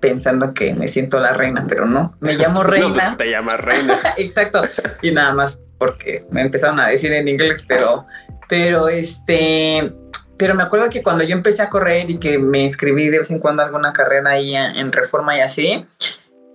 pensando 0.00 0.54
que 0.54 0.74
me 0.74 0.86
siento 0.86 1.18
la 1.18 1.32
reina, 1.32 1.64
pero 1.68 1.86
no, 1.86 2.16
me 2.20 2.34
llamo 2.38 2.62
reina. 2.62 3.08
no, 3.10 3.16
te 3.16 3.30
llamas 3.30 3.60
reina. 3.60 3.98
Exacto. 4.16 4.62
Y 5.02 5.10
nada 5.10 5.34
más 5.34 5.58
porque 5.78 6.24
me 6.30 6.42
empezaron 6.42 6.80
a 6.80 6.88
decir 6.88 7.12
en 7.12 7.28
inglés, 7.28 7.64
pero, 7.68 8.06
pero 8.48 8.88
este, 8.88 9.92
pero 10.38 10.54
me 10.54 10.62
acuerdo 10.62 10.88
que 10.88 11.02
cuando 11.02 11.24
yo 11.24 11.34
empecé 11.34 11.62
a 11.62 11.68
correr 11.68 12.10
y 12.10 12.18
que 12.18 12.38
me 12.38 12.62
inscribí 12.62 13.08
de 13.08 13.18
vez 13.18 13.30
en 13.30 13.38
cuando 13.38 13.62
alguna 13.62 13.92
carrera 13.92 14.30
ahí 14.30 14.54
en 14.54 14.92
Reforma 14.92 15.36
y 15.36 15.40
así, 15.40 15.84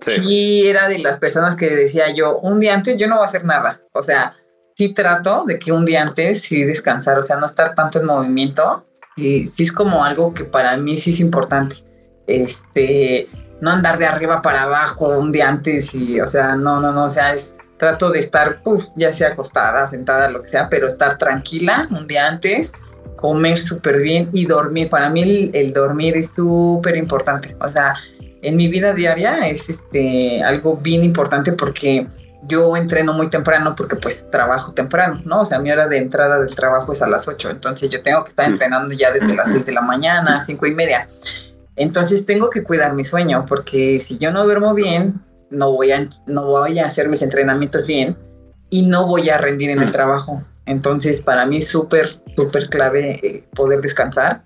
sí. 0.00 0.66
era 0.66 0.88
de 0.88 0.98
las 0.98 1.18
personas 1.18 1.56
que 1.56 1.70
decía 1.70 2.12
yo, 2.14 2.38
un 2.38 2.58
día 2.58 2.74
antes 2.74 2.96
yo 2.96 3.06
no 3.06 3.16
voy 3.16 3.22
a 3.22 3.26
hacer 3.26 3.44
nada. 3.44 3.80
O 3.92 4.02
sea, 4.02 4.34
sí 4.74 4.94
trato 4.94 5.44
de 5.46 5.58
que 5.58 5.72
un 5.72 5.84
día 5.84 6.02
antes 6.02 6.42
sí 6.42 6.64
descansar, 6.64 7.18
o 7.18 7.22
sea, 7.22 7.36
no 7.36 7.46
estar 7.46 7.74
tanto 7.74 8.00
en 8.00 8.06
movimiento 8.06 8.84
sí, 9.16 9.46
sí 9.46 9.62
es 9.64 9.72
como 9.72 10.04
algo 10.04 10.32
que 10.34 10.44
para 10.44 10.76
mí 10.76 10.98
sí 10.98 11.10
es 11.10 11.20
importante. 11.20 11.76
Este, 12.26 13.28
no 13.60 13.70
andar 13.70 13.98
de 13.98 14.06
arriba 14.06 14.42
para 14.42 14.62
abajo 14.62 15.08
un 15.18 15.32
día 15.32 15.48
antes 15.48 15.94
y, 15.94 16.20
o 16.20 16.26
sea, 16.26 16.56
no, 16.56 16.80
no, 16.80 16.92
no, 16.92 17.04
o 17.04 17.08
sea, 17.08 17.34
trato 17.76 18.10
de 18.10 18.20
estar, 18.20 18.60
pues, 18.62 18.92
ya 18.96 19.12
sea 19.12 19.28
acostada, 19.28 19.86
sentada, 19.86 20.30
lo 20.30 20.42
que 20.42 20.48
sea, 20.48 20.68
pero 20.68 20.86
estar 20.86 21.18
tranquila 21.18 21.88
un 21.90 22.06
día 22.06 22.26
antes, 22.26 22.72
comer 23.16 23.58
súper 23.58 24.00
bien 24.00 24.30
y 24.32 24.46
dormir. 24.46 24.88
Para 24.88 25.10
mí 25.10 25.22
el, 25.22 25.50
el 25.54 25.72
dormir 25.72 26.16
es 26.16 26.28
súper 26.28 26.96
importante. 26.96 27.56
O 27.60 27.70
sea, 27.70 27.96
en 28.42 28.56
mi 28.56 28.68
vida 28.68 28.92
diaria 28.92 29.48
es 29.48 29.68
este, 29.68 30.42
algo 30.42 30.76
bien 30.76 31.04
importante 31.04 31.52
porque 31.52 32.06
yo 32.42 32.76
entreno 32.76 33.12
muy 33.12 33.30
temprano 33.30 33.74
porque 33.76 33.96
pues 33.96 34.28
trabajo 34.30 34.72
temprano, 34.72 35.22
¿no? 35.24 35.42
O 35.42 35.44
sea, 35.44 35.58
mi 35.60 35.70
hora 35.70 35.86
de 35.86 35.98
entrada 35.98 36.38
del 36.40 36.54
trabajo 36.54 36.92
es 36.92 37.02
a 37.02 37.06
las 37.08 37.28
8, 37.28 37.50
entonces 37.50 37.88
yo 37.88 38.02
tengo 38.02 38.22
que 38.24 38.30
estar 38.30 38.48
entrenando 38.48 38.92
ya 38.92 39.12
desde 39.12 39.34
las 39.34 39.48
6 39.48 39.64
de 39.64 39.72
la 39.72 39.82
mañana, 39.82 40.40
5 40.44 40.66
y 40.66 40.74
media. 40.74 41.08
Entonces 41.76 42.26
tengo 42.26 42.50
que 42.50 42.62
cuidar 42.62 42.94
mi 42.94 43.04
sueño 43.04 43.46
porque 43.48 44.00
si 44.00 44.18
yo 44.18 44.32
no 44.32 44.44
duermo 44.44 44.74
bien, 44.74 45.20
no 45.50 45.72
voy 45.72 45.92
a, 45.92 46.08
no 46.26 46.46
voy 46.46 46.78
a 46.78 46.86
hacer 46.86 47.08
mis 47.08 47.22
entrenamientos 47.22 47.86
bien 47.86 48.16
y 48.70 48.82
no 48.82 49.06
voy 49.06 49.30
a 49.30 49.38
rendir 49.38 49.70
en 49.70 49.80
el 49.80 49.92
trabajo. 49.92 50.42
Entonces 50.66 51.20
para 51.20 51.46
mí 51.46 51.58
es 51.58 51.68
súper, 51.68 52.20
súper 52.36 52.68
clave 52.68 53.20
eh, 53.22 53.44
poder 53.54 53.80
descansar. 53.80 54.42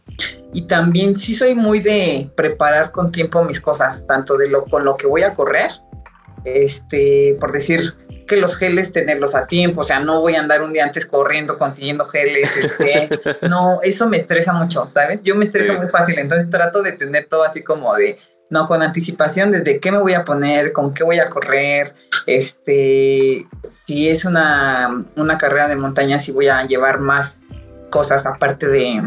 Y 0.53 0.67
también 0.67 1.17
sí 1.17 1.35
soy 1.35 1.55
muy 1.55 1.81
de 1.81 2.31
preparar 2.37 2.91
con 2.91 3.11
tiempo 3.11 3.45
mis 3.45 3.61
cosas, 3.61 4.07
tanto 4.07 4.37
de 4.37 4.49
lo 4.49 4.65
con 4.65 4.85
lo 4.85 4.97
que 4.97 5.07
voy 5.07 5.23
a 5.23 5.35
correr 5.35 5.71
este, 6.47 7.37
por 7.41 7.53
decir 7.53 7.95
que 8.27 8.37
los 8.37 8.57
geles 8.57 8.93
tenerlos 8.93 9.35
a 9.35 9.47
tiempo, 9.47 9.83
o 9.83 9.85
sea, 9.85 10.01
no 10.01 10.21
voy 10.21 10.35
a 10.35 10.41
andar 10.41 10.63
un 10.63 10.73
día 10.73 10.85
antes 10.85 11.07
corriendo 11.07 11.57
consiguiendo 11.57 12.05
geles, 12.05 12.57
este, 12.57 13.09
no, 13.49 13.81
eso 13.83 14.09
me 14.09 14.17
estresa 14.17 14.53
mucho, 14.53 14.89
¿sabes? 14.91 15.21
Yo 15.23 15.35
me 15.35 15.45
estreso 15.45 15.79
muy 15.79 15.89
fácil, 15.89 16.19
entonces 16.19 16.51
trato 16.51 16.83
de 16.83 16.93
tener 16.93 17.27
todo 17.27 17.45
así 17.45 17.63
como 17.63 17.95
de, 17.95 18.19
no, 18.51 18.67
con 18.67 18.83
anticipación 18.83 19.51
desde 19.51 19.81
qué 19.81 19.93
me 19.93 19.99
voy 19.99 20.15
a 20.15 20.25
poner, 20.25 20.73
con 20.73 20.93
qué 20.93 21.05
voy 21.05 21.19
a 21.19 21.31
correr, 21.31 21.95
este, 22.27 23.47
si 23.87 24.09
es 24.09 24.25
una, 24.25 25.05
una 25.17 25.39
carrera 25.39 25.69
de 25.69 25.77
montaña, 25.77 26.19
si 26.19 26.33
voy 26.33 26.49
a 26.49 26.65
llevar 26.65 26.99
más 26.99 27.43
cosas 27.91 28.27
aparte 28.27 28.67
de, 28.67 29.03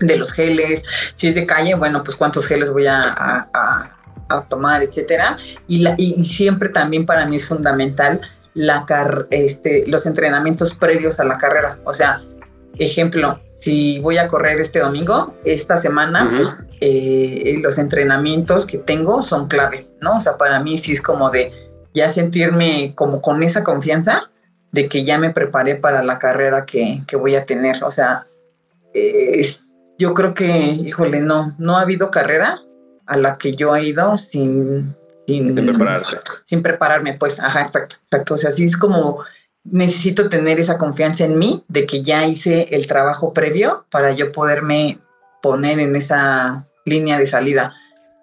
de 0.00 0.16
los 0.16 0.32
geles, 0.32 0.84
si 1.16 1.28
es 1.28 1.34
de 1.34 1.46
calle, 1.46 1.74
bueno, 1.74 2.02
pues 2.04 2.16
cuántos 2.16 2.46
geles 2.46 2.70
voy 2.70 2.86
a 2.86 3.00
a 3.00 4.01
tomar, 4.48 4.82
etcétera. 4.82 5.36
Y, 5.66 5.78
la, 5.78 5.94
y, 5.98 6.22
siempre 6.24 6.68
también 6.68 7.06
para 7.06 7.26
mí 7.26 7.36
es 7.36 7.46
fundamental 7.46 8.20
la 8.54 8.84
este, 9.30 9.86
los 9.86 10.06
entrenamientos 10.06 10.74
previos 10.74 11.20
a 11.20 11.24
la 11.24 11.38
carrera. 11.38 11.78
O 11.84 11.92
sea, 11.92 12.22
ejemplo, 12.78 13.40
si 13.60 14.00
voy 14.00 14.18
a 14.18 14.28
correr 14.28 14.60
este 14.60 14.80
domingo, 14.80 15.34
esta 15.44 15.76
semana, 15.78 16.28
pues 16.28 16.66
eh, 16.80 17.58
los 17.62 17.78
entrenamientos 17.78 18.66
que 18.66 18.78
tengo 18.78 19.22
son 19.22 19.48
clave, 19.48 19.88
¿no? 20.00 20.16
O 20.16 20.20
sea, 20.20 20.36
para 20.36 20.60
mí 20.60 20.78
sí 20.78 20.92
es 20.92 21.00
como 21.00 21.30
de 21.30 21.52
ya 21.94 22.08
sentirme 22.08 22.92
como 22.94 23.20
con 23.20 23.42
esa 23.42 23.62
confianza 23.62 24.30
de 24.72 24.88
que 24.88 25.04
ya 25.04 25.18
me 25.18 25.30
preparé 25.30 25.76
para 25.76 26.02
la 26.02 26.18
carrera 26.18 26.64
que, 26.66 27.02
que 27.06 27.16
voy 27.16 27.36
a 27.36 27.44
tener. 27.44 27.84
O 27.84 27.90
sea, 27.90 28.26
yo 29.98 30.14
creo 30.14 30.34
que, 30.34 30.48
híjole, 30.48 31.20
no, 31.20 31.54
no 31.58 31.76
ha 31.76 31.82
habido 31.82 32.10
carrera 32.10 32.62
a 33.12 33.16
la 33.16 33.36
que 33.36 33.54
yo 33.54 33.76
he 33.76 33.84
ido 33.84 34.16
sin, 34.16 34.94
sin, 35.26 35.54
sin 36.44 36.62
prepararme, 36.62 37.14
pues, 37.14 37.38
ajá, 37.38 37.62
exacto, 37.62 37.96
exacto. 38.04 38.34
O 38.34 38.36
sea, 38.36 38.50
sí 38.50 38.64
es 38.64 38.76
como 38.76 39.24
necesito 39.64 40.28
tener 40.28 40.58
esa 40.58 40.78
confianza 40.78 41.24
en 41.24 41.38
mí 41.38 41.64
de 41.68 41.86
que 41.86 42.02
ya 42.02 42.26
hice 42.26 42.68
el 42.72 42.86
trabajo 42.86 43.32
previo 43.32 43.86
para 43.90 44.12
yo 44.12 44.32
poderme 44.32 44.98
poner 45.40 45.78
en 45.78 45.94
esa 45.94 46.66
línea 46.84 47.18
de 47.18 47.26
salida. 47.26 47.74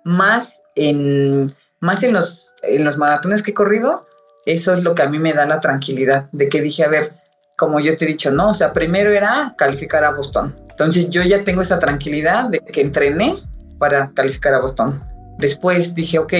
Más 0.03 0.61
en, 0.75 1.47
más 1.79 2.03
en 2.03 2.13
los, 2.13 2.53
en 2.63 2.83
los 2.83 2.97
maratones 2.97 3.41
que 3.41 3.51
he 3.51 3.53
corrido, 3.53 4.07
eso 4.45 4.73
es 4.73 4.83
lo 4.83 4.95
que 4.95 5.03
a 5.03 5.09
mí 5.09 5.19
me 5.19 5.33
da 5.33 5.45
la 5.45 5.59
tranquilidad 5.59 6.29
de 6.31 6.49
que 6.49 6.61
dije, 6.61 6.83
a 6.83 6.89
ver, 6.89 7.13
como 7.57 7.79
yo 7.79 7.95
te 7.95 8.05
he 8.05 8.07
dicho, 8.07 8.31
no, 8.31 8.49
o 8.49 8.53
sea, 8.53 8.73
primero 8.73 9.11
era 9.11 9.53
calificar 9.57 10.03
a 10.03 10.11
Boston. 10.11 10.55
Entonces 10.69 11.09
yo 11.09 11.21
ya 11.23 11.43
tengo 11.43 11.61
esa 11.61 11.77
tranquilidad 11.77 12.49
de 12.49 12.59
que 12.59 12.81
entrené 12.81 13.43
para 13.79 14.11
calificar 14.13 14.53
a 14.53 14.59
Boston. 14.59 15.03
Después 15.37 15.95
dije, 15.95 16.19
ok, 16.19 16.33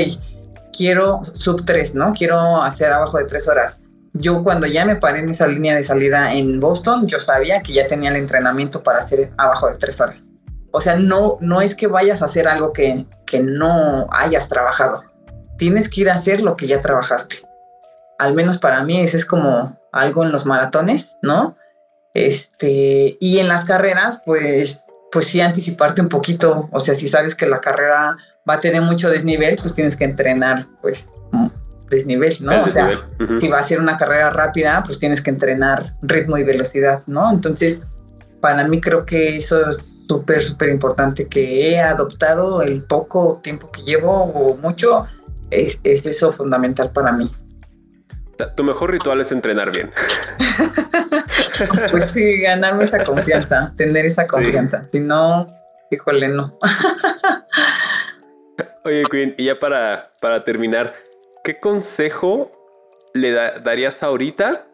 quiero 0.76 1.22
sub 1.34 1.66
3, 1.66 1.96
¿no? 1.96 2.14
Quiero 2.14 2.62
hacer 2.62 2.92
abajo 2.92 3.18
de 3.18 3.26
3 3.26 3.48
horas. 3.48 3.82
Yo 4.14 4.44
cuando 4.44 4.68
ya 4.68 4.86
me 4.86 4.98
paré 4.98 5.20
en 5.20 5.30
esa 5.30 5.48
línea 5.48 5.76
de 5.76 5.84
salida 5.84 6.34
en 6.34 6.60
Boston, 6.60 7.08
yo 7.08 7.20
sabía 7.20 7.62
que 7.62 7.74
ya 7.74 7.88
tenía 7.88 8.10
el 8.10 8.18
entrenamiento 8.18 8.84
para 8.84 9.00
hacer 9.00 9.32
abajo 9.38 9.70
de 9.70 9.76
3 9.76 10.02
horas. 10.02 10.32
O 10.72 10.82
sea, 10.82 10.98
no, 10.98 11.38
no 11.42 11.62
es 11.62 11.74
que 11.74 11.88
vayas 11.88 12.22
a 12.22 12.26
hacer 12.26 12.48
algo 12.48 12.74
que, 12.74 13.06
que 13.26 13.40
no 13.40 14.08
hayas 14.12 14.48
trabajado. 14.48 15.04
Tienes 15.58 15.90
que 15.90 16.02
ir 16.02 16.10
a 16.10 16.14
hacer 16.14 16.42
lo 16.42 16.56
que 16.56 16.68
ya 16.68 16.82
trabajaste 16.82 17.50
al 18.20 18.36
menos 18.36 18.60
para 18.60 18.84
mí 18.84 19.00
ese 19.02 19.18
es 19.18 19.26
como 19.26 19.80
algo 19.92 20.24
en 20.24 20.32
los 20.32 20.46
maratones, 20.46 21.18
¿no? 21.24 21.58
Este, 22.14 23.18
y 23.20 23.40
en 23.40 23.48
las 23.48 23.66
carreras, 23.66 24.22
pues, 24.26 24.89
pues 25.12 25.28
sí 25.28 25.41
anticiparte 25.41 26.01
un 26.01 26.10
poquito, 26.10 26.70
o 26.72 26.80
sea, 26.80 26.95
si 26.95 27.07
sabes 27.07 27.36
que 27.36 27.45
la 27.45 27.60
carrera 27.60 28.18
va 28.47 28.53
a 28.55 28.60
tener 28.60 28.82
mucho 28.82 29.10
desnivel, 29.10 29.57
pues 29.62 29.74
tienes 29.74 29.95
que 29.95 30.05
entrenar, 30.05 30.68
pues, 30.82 31.12
desnivel, 31.89 32.36
¿no? 32.41 32.62
o 32.62 32.68
sea, 32.68 32.91
si 33.39 33.47
va 33.47 33.60
a 33.60 33.64
ser 33.64 33.80
una 33.80 33.97
carrera 33.97 34.30
rápida, 34.30 34.84
pues 34.86 34.99
tienes 34.99 35.22
que 35.22 35.32
entrenar 35.32 35.95
ritmo 36.03 36.38
y 36.38 36.43
velocidad, 36.43 37.01
¿no? 37.07 37.32
Entonces, 37.32 37.84
para 38.39 38.68
mí 38.68 38.80
creo 38.80 39.05
que 39.05 39.38
eso 39.38 39.70
es 39.70 40.03
súper, 40.07 40.41
súper 40.41 40.70
importante 40.70 41.28
que 41.28 41.72
he 41.72 41.82
adoptado 41.82 42.62
el 42.62 42.84
poco 42.84 43.39
tiempo 43.43 43.72
que 43.72 43.82
llevo 43.82 44.24
o 44.24 44.55
mucho, 44.57 45.07
es, 45.49 45.80
es 45.84 46.05
eso 46.05 46.32
fundamental 46.32 46.91
para 46.91 47.12
mí. 47.12 47.30
Tu 48.55 48.64
mejor 48.64 48.91
ritual 48.91 49.20
es 49.20 49.32
entrenar 49.32 49.72
bien. 49.72 49.91
pues 51.92 52.12
sí, 52.12 52.40
ganarme 52.40 52.84
esa 52.84 53.04
confianza, 53.04 53.74
tener 53.78 54.06
esa 54.06 54.28
confianza. 54.28 54.86
Si 54.92 55.00
no, 55.00 55.48
híjole, 55.92 56.28
no. 56.28 56.58
Oye, 58.86 59.04
Queen, 59.10 59.36
y 59.38 59.46
ya 59.46 59.60
para, 59.60 60.12
para 60.22 60.44
terminar, 60.44 60.94
¿qué 61.44 61.60
consejo 61.60 62.52
le 63.14 63.32
darías 63.32 64.04
ahorita 64.04 64.66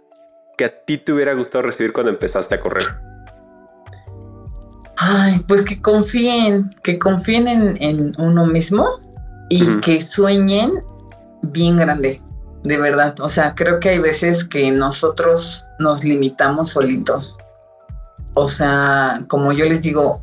que 0.57 0.65
a 0.65 0.85
ti 0.85 0.97
te 0.97 1.13
hubiera 1.13 1.33
gustado 1.33 1.63
recibir 1.63 1.93
cuando 1.93 2.11
empezaste 2.11 2.55
a 2.55 2.59
correr? 2.59 2.83
Ay, 4.97 5.41
pues 5.47 5.63
que 5.63 5.81
confíen, 5.81 6.69
que 6.81 6.97
confíen 6.97 7.47
en, 7.47 8.13
uno 8.17 8.45
mismo 8.45 9.01
y 9.49 9.79
que 9.81 10.01
sueñen 10.01 10.83
bien 11.41 11.77
grande 11.77 12.21
de 12.65 12.77
verdad. 12.77 13.15
O 13.19 13.29
sea, 13.29 13.55
creo 13.55 13.79
que 13.79 13.89
hay 13.89 13.99
veces 13.99 14.43
que 14.43 14.71
nosotros 14.71 15.65
nos 15.79 16.03
limitamos 16.03 16.71
solitos. 16.71 17.37
O 18.33 18.49
sea, 18.49 19.23
como 19.27 19.53
yo 19.53 19.65
les 19.65 19.81
digo, 19.81 20.21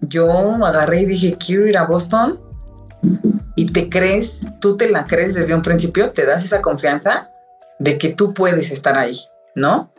yo 0.00 0.64
agarré 0.64 1.02
y 1.02 1.06
dije, 1.06 1.36
quiero 1.36 1.66
ir 1.66 1.76
a 1.76 1.86
Boston 1.86 2.40
y 3.56 3.66
te 3.66 3.88
crees, 3.88 4.46
tú 4.60 4.76
te 4.76 4.88
la 4.88 5.06
crees 5.06 5.34
desde 5.34 5.54
un 5.54 5.62
principio, 5.62 6.10
te 6.10 6.24
das 6.24 6.44
esa 6.44 6.62
confianza 6.62 7.30
de 7.78 7.98
que 7.98 8.10
tú 8.10 8.34
puedes 8.34 8.70
estar 8.70 8.96
ahí, 8.96 9.18
¿no? 9.54 9.92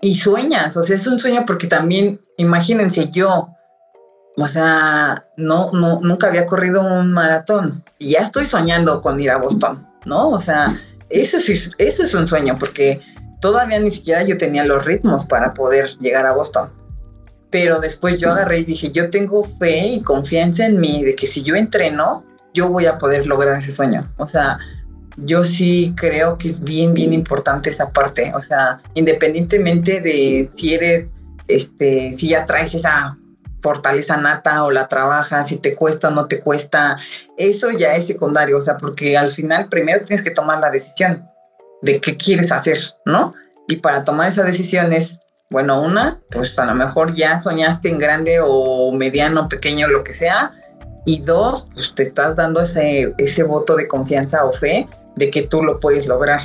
Y 0.00 0.16
sueñas, 0.16 0.76
o 0.76 0.82
sea, 0.82 0.96
es 0.96 1.06
un 1.06 1.18
sueño 1.18 1.44
porque 1.46 1.66
también, 1.66 2.20
imagínense 2.36 3.08
yo, 3.10 3.48
o 4.36 4.46
sea, 4.46 5.24
no, 5.36 5.72
no, 5.72 6.00
nunca 6.00 6.28
había 6.28 6.46
corrido 6.46 6.82
un 6.82 7.12
maratón 7.12 7.84
y 7.98 8.12
ya 8.12 8.20
estoy 8.20 8.46
soñando 8.46 9.00
con 9.00 9.18
ir 9.20 9.30
a 9.30 9.38
Boston, 9.38 9.86
¿no? 10.04 10.30
O 10.30 10.38
sea, 10.38 10.68
eso, 11.08 11.40
sí, 11.40 11.54
eso 11.78 12.02
es 12.02 12.14
un 12.14 12.26
sueño, 12.26 12.56
porque 12.58 13.00
todavía 13.40 13.78
ni 13.78 13.90
siquiera 13.90 14.24
yo 14.24 14.36
tenía 14.36 14.64
los 14.64 14.84
ritmos 14.84 15.24
para 15.26 15.54
poder 15.54 15.88
llegar 16.00 16.26
a 16.26 16.32
Boston. 16.32 16.70
Pero 17.50 17.80
después 17.80 18.18
yo 18.18 18.32
agarré 18.32 18.58
y 18.58 18.64
dije, 18.64 18.90
yo 18.90 19.10
tengo 19.10 19.44
fe 19.44 19.86
y 19.86 20.02
confianza 20.02 20.66
en 20.66 20.80
mí 20.80 21.04
de 21.04 21.14
que 21.14 21.26
si 21.26 21.42
yo 21.42 21.54
entreno, 21.54 22.24
yo 22.52 22.68
voy 22.68 22.86
a 22.86 22.98
poder 22.98 23.26
lograr 23.26 23.56
ese 23.56 23.70
sueño. 23.70 24.12
O 24.16 24.26
sea, 24.26 24.58
yo 25.16 25.44
sí 25.44 25.94
creo 25.96 26.36
que 26.36 26.48
es 26.48 26.62
bien, 26.62 26.92
bien 26.92 27.12
importante 27.12 27.70
esa 27.70 27.90
parte. 27.90 28.32
O 28.34 28.40
sea, 28.40 28.80
independientemente 28.94 30.00
de 30.00 30.50
si 30.56 30.74
eres, 30.74 31.10
este, 31.46 32.12
si 32.12 32.28
ya 32.28 32.46
traes 32.46 32.74
esa 32.74 33.16
fortaleza 33.66 34.16
nata 34.16 34.62
o 34.62 34.70
la 34.70 34.86
trabajas, 34.86 35.48
si 35.48 35.56
te 35.56 35.74
cuesta 35.74 36.06
o 36.06 36.10
no 36.12 36.26
te 36.26 36.38
cuesta, 36.38 36.98
eso 37.36 37.72
ya 37.72 37.96
es 37.96 38.06
secundario, 38.06 38.58
o 38.58 38.60
sea, 38.60 38.76
porque 38.76 39.18
al 39.18 39.32
final 39.32 39.68
primero 39.68 40.04
tienes 40.04 40.22
que 40.22 40.30
tomar 40.30 40.60
la 40.60 40.70
decisión 40.70 41.28
de 41.82 42.00
qué 42.00 42.16
quieres 42.16 42.52
hacer, 42.52 42.78
¿no? 43.04 43.34
Y 43.66 43.78
para 43.78 44.04
tomar 44.04 44.28
esa 44.28 44.44
decisión 44.44 44.92
es, 44.92 45.18
bueno, 45.50 45.82
una, 45.82 46.20
pues 46.30 46.56
a 46.60 46.64
lo 46.64 46.76
mejor 46.76 47.12
ya 47.16 47.40
soñaste 47.40 47.88
en 47.88 47.98
grande 47.98 48.38
o 48.40 48.92
mediano, 48.92 49.48
pequeño, 49.48 49.88
lo 49.88 50.04
que 50.04 50.12
sea, 50.12 50.52
y 51.04 51.22
dos, 51.22 51.66
pues 51.74 51.92
te 51.92 52.04
estás 52.04 52.36
dando 52.36 52.60
ese, 52.60 53.14
ese 53.18 53.42
voto 53.42 53.74
de 53.74 53.88
confianza 53.88 54.44
o 54.44 54.52
fe 54.52 54.88
de 55.16 55.28
que 55.28 55.42
tú 55.42 55.64
lo 55.64 55.80
puedes 55.80 56.06
lograr. 56.06 56.42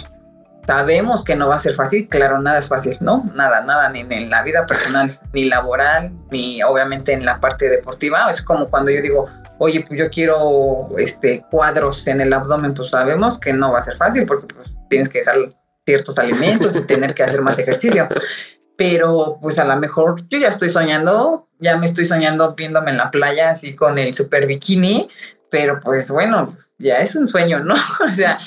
Sabemos 0.67 1.23
que 1.23 1.35
no 1.35 1.47
va 1.47 1.55
a 1.55 1.59
ser 1.59 1.75
fácil, 1.75 2.07
claro, 2.07 2.39
nada 2.39 2.59
es 2.59 2.67
fácil, 2.67 2.95
¿no? 3.01 3.29
Nada, 3.35 3.61
nada, 3.61 3.89
ni 3.89 4.01
en 4.01 4.29
la 4.29 4.43
vida 4.43 4.65
personal, 4.65 5.11
ni 5.33 5.45
laboral, 5.45 6.11
ni 6.29 6.61
obviamente 6.63 7.13
en 7.13 7.25
la 7.25 7.39
parte 7.39 7.67
deportiva. 7.67 8.29
Es 8.29 8.41
como 8.41 8.69
cuando 8.69 8.91
yo 8.91 9.01
digo, 9.01 9.29
oye, 9.57 9.83
pues 9.87 9.99
yo 9.99 10.09
quiero 10.09 10.89
este, 10.97 11.45
cuadros 11.51 12.07
en 12.07 12.21
el 12.21 12.33
abdomen, 12.33 12.73
pues 12.73 12.89
sabemos 12.89 13.39
que 13.39 13.53
no 13.53 13.71
va 13.71 13.79
a 13.79 13.83
ser 13.83 13.95
fácil 13.95 14.25
porque 14.25 14.53
pues, 14.53 14.75
tienes 14.89 15.09
que 15.09 15.19
dejar 15.19 15.35
ciertos 15.85 16.17
alimentos 16.17 16.75
y 16.75 16.81
tener 16.81 17.13
que 17.13 17.23
hacer 17.23 17.41
más 17.41 17.59
ejercicio. 17.59 18.07
Pero 18.77 19.37
pues 19.41 19.59
a 19.59 19.65
lo 19.65 19.75
mejor 19.77 20.27
yo 20.29 20.39
ya 20.39 20.47
estoy 20.47 20.69
soñando, 20.69 21.47
ya 21.59 21.77
me 21.77 21.85
estoy 21.85 22.05
soñando 22.05 22.55
viéndome 22.55 22.91
en 22.91 22.97
la 22.97 23.11
playa 23.11 23.51
así 23.51 23.75
con 23.75 23.99
el 23.99 24.13
super 24.13 24.47
bikini, 24.47 25.09
pero 25.51 25.79
pues 25.79 26.09
bueno, 26.09 26.55
ya 26.79 26.97
es 26.97 27.15
un 27.15 27.27
sueño, 27.27 27.59
¿no? 27.59 27.75
O 27.99 28.13
sea, 28.13 28.39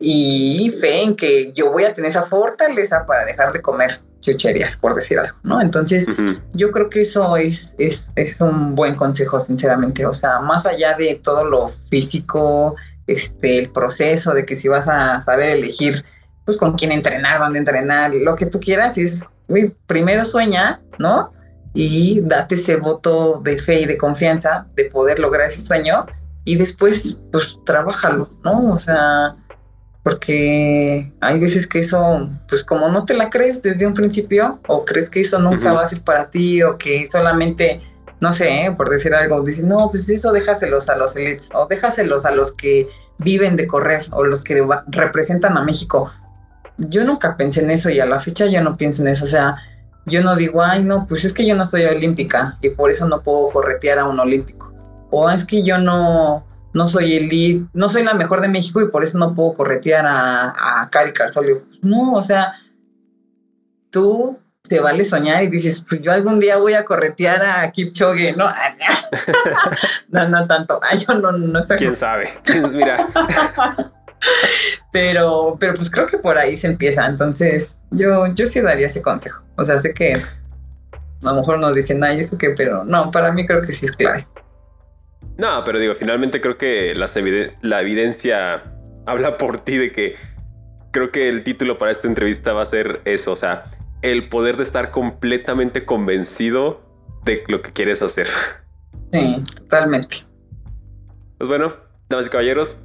y 0.00 0.70
fe 0.80 1.02
en 1.02 1.16
que 1.16 1.52
yo 1.52 1.70
voy 1.70 1.84
a 1.84 1.94
tener 1.94 2.10
esa 2.10 2.22
fortaleza 2.22 3.06
para 3.06 3.24
dejar 3.24 3.52
de 3.52 3.62
comer 3.62 4.00
chucherías, 4.24 4.76
por 4.76 4.94
decir 4.94 5.18
algo, 5.18 5.36
¿no? 5.42 5.60
Entonces, 5.60 6.06
yo 6.54 6.70
creo 6.70 6.88
que 6.88 7.02
eso 7.02 7.36
es, 7.36 7.74
es, 7.78 8.10
es, 8.16 8.40
un 8.40 8.74
buen 8.74 8.96
consejo, 8.96 9.38
sinceramente. 9.38 10.06
O 10.06 10.14
sea, 10.14 10.40
más 10.40 10.64
allá 10.64 10.96
de 10.96 11.20
todo 11.22 11.44
lo 11.44 11.68
físico, 11.90 12.74
este, 13.06 13.58
el 13.58 13.70
proceso 13.70 14.32
de 14.32 14.46
que 14.46 14.56
si 14.56 14.68
vas 14.68 14.88
a 14.88 15.20
saber 15.20 15.50
elegir, 15.50 16.04
pues 16.44 16.56
con 16.56 16.72
quién 16.72 16.90
entrenar, 16.92 17.38
dónde 17.38 17.58
entrenar, 17.58 18.14
lo 18.14 18.34
que 18.34 18.46
tú 18.46 18.60
quieras, 18.60 18.96
es, 18.96 19.24
primero 19.86 20.24
sueña, 20.24 20.80
¿no? 20.98 21.32
Y 21.74 22.20
date 22.22 22.54
ese 22.54 22.76
voto 22.76 23.40
de 23.44 23.58
fe 23.58 23.80
y 23.80 23.86
de 23.86 23.98
confianza 23.98 24.66
de 24.74 24.86
poder 24.86 25.18
lograr 25.18 25.48
ese 25.48 25.60
sueño 25.60 26.06
y 26.44 26.56
después, 26.56 27.20
pues, 27.30 27.60
trabájalo, 27.64 28.30
¿no? 28.42 28.72
O 28.72 28.78
sea, 28.78 29.36
porque 30.04 31.10
hay 31.18 31.40
veces 31.40 31.66
que 31.66 31.80
eso, 31.80 32.28
pues 32.46 32.62
como 32.62 32.90
no 32.90 33.06
te 33.06 33.14
la 33.14 33.30
crees 33.30 33.62
desde 33.62 33.86
un 33.86 33.94
principio, 33.94 34.60
o 34.68 34.84
crees 34.84 35.08
que 35.08 35.22
eso 35.22 35.40
nunca 35.40 35.72
va 35.72 35.80
a 35.80 35.86
ser 35.88 36.02
para 36.02 36.30
ti, 36.30 36.62
o 36.62 36.76
que 36.76 37.06
solamente, 37.06 37.80
no 38.20 38.30
sé, 38.34 38.66
¿eh? 38.66 38.74
por 38.76 38.90
decir 38.90 39.14
algo, 39.14 39.40
dices, 39.40 39.64
no, 39.64 39.90
pues 39.90 40.06
eso 40.10 40.30
déjaselos 40.30 40.90
a 40.90 40.96
los 40.96 41.16
elites, 41.16 41.48
o 41.54 41.66
déjaselos 41.66 42.26
a 42.26 42.32
los 42.32 42.52
que 42.52 42.86
viven 43.18 43.56
de 43.56 43.66
correr, 43.66 44.06
o 44.10 44.24
los 44.24 44.44
que 44.44 44.62
representan 44.88 45.56
a 45.56 45.64
México. 45.64 46.12
Yo 46.76 47.02
nunca 47.04 47.38
pensé 47.38 47.62
en 47.62 47.70
eso 47.70 47.88
y 47.88 47.98
a 47.98 48.04
la 48.04 48.20
fecha 48.20 48.44
yo 48.44 48.60
no 48.60 48.76
pienso 48.76 49.00
en 49.00 49.08
eso, 49.08 49.24
o 49.24 49.28
sea, 49.28 49.56
yo 50.04 50.22
no 50.22 50.36
digo, 50.36 50.60
ay, 50.60 50.84
no, 50.84 51.06
pues 51.06 51.24
es 51.24 51.32
que 51.32 51.46
yo 51.46 51.56
no 51.56 51.64
soy 51.64 51.84
olímpica 51.84 52.58
y 52.60 52.68
por 52.68 52.90
eso 52.90 53.08
no 53.08 53.22
puedo 53.22 53.48
corretear 53.48 54.00
a 54.00 54.04
un 54.06 54.20
olímpico, 54.20 54.70
o 55.10 55.30
es 55.30 55.46
que 55.46 55.64
yo 55.64 55.78
no 55.78 56.44
no 56.74 56.86
soy 56.86 57.16
el 57.16 57.28
lead, 57.28 57.62
no 57.72 57.88
soy 57.88 58.02
la 58.02 58.14
mejor 58.14 58.40
de 58.40 58.48
México 58.48 58.82
y 58.82 58.90
por 58.90 59.02
eso 59.02 59.16
no 59.16 59.34
puedo 59.34 59.54
corretear 59.54 60.04
a, 60.06 60.82
a 60.82 60.90
Cari 60.90 61.12
Carsolio. 61.12 61.62
No, 61.80 62.12
o 62.12 62.22
sea, 62.22 62.54
tú 63.90 64.38
te 64.68 64.80
vale 64.80 65.04
soñar 65.04 65.42
y 65.44 65.48
dices, 65.48 65.84
pues 65.86 66.00
yo 66.00 66.10
algún 66.10 66.40
día 66.40 66.56
voy 66.56 66.72
a 66.72 66.84
corretear 66.84 67.44
a 67.44 67.70
Kipchoge, 67.70 68.32
¿no? 68.32 68.48
no, 70.08 70.28
no 70.28 70.46
tanto. 70.46 70.80
Ay, 70.90 70.98
yo 70.98 71.14
no, 71.14 71.32
no 71.32 71.66
sé. 71.66 71.76
¿Quién 71.76 71.94
sabe? 71.94 72.30
Mira. 72.72 73.06
pero, 74.92 75.56
pero 75.60 75.74
pues 75.74 75.90
creo 75.90 76.06
que 76.06 76.18
por 76.18 76.38
ahí 76.38 76.56
se 76.56 76.66
empieza. 76.66 77.06
Entonces, 77.06 77.80
yo, 77.90 78.26
yo 78.34 78.46
sí 78.46 78.60
daría 78.60 78.86
ese 78.86 79.02
consejo. 79.02 79.44
O 79.56 79.64
sea, 79.64 79.78
sé 79.78 79.92
que 79.92 80.14
a 80.14 81.32
lo 81.32 81.34
mejor 81.34 81.58
nos 81.58 81.74
dicen, 81.74 82.02
ay, 82.02 82.20
eso 82.20 82.38
que, 82.38 82.50
pero 82.50 82.84
no, 82.84 83.10
para 83.10 83.32
mí 83.32 83.46
creo 83.46 83.60
que 83.60 83.72
sí 83.72 83.86
es 83.86 83.92
clave. 83.92 84.26
No, 85.36 85.64
pero 85.64 85.78
digo, 85.78 85.94
finalmente 85.94 86.40
creo 86.40 86.56
que 86.56 86.94
la 86.94 87.80
evidencia 87.80 88.64
habla 89.06 89.36
por 89.36 89.60
ti 89.60 89.76
de 89.76 89.92
que 89.92 90.16
creo 90.90 91.10
que 91.10 91.28
el 91.28 91.42
título 91.42 91.76
para 91.76 91.90
esta 91.90 92.06
entrevista 92.06 92.52
va 92.52 92.62
a 92.62 92.66
ser 92.66 93.00
eso, 93.04 93.32
o 93.32 93.36
sea, 93.36 93.64
el 94.02 94.28
poder 94.28 94.56
de 94.56 94.62
estar 94.62 94.90
completamente 94.90 95.84
convencido 95.84 96.82
de 97.24 97.42
lo 97.48 97.60
que 97.62 97.72
quieres 97.72 98.02
hacer. 98.02 98.28
Sí, 99.12 99.40
totalmente. 99.54 100.16
Pues 101.38 101.46
bueno, 101.46 101.76
damas 102.08 102.26
y 102.26 102.30
caballeros, 102.30 102.76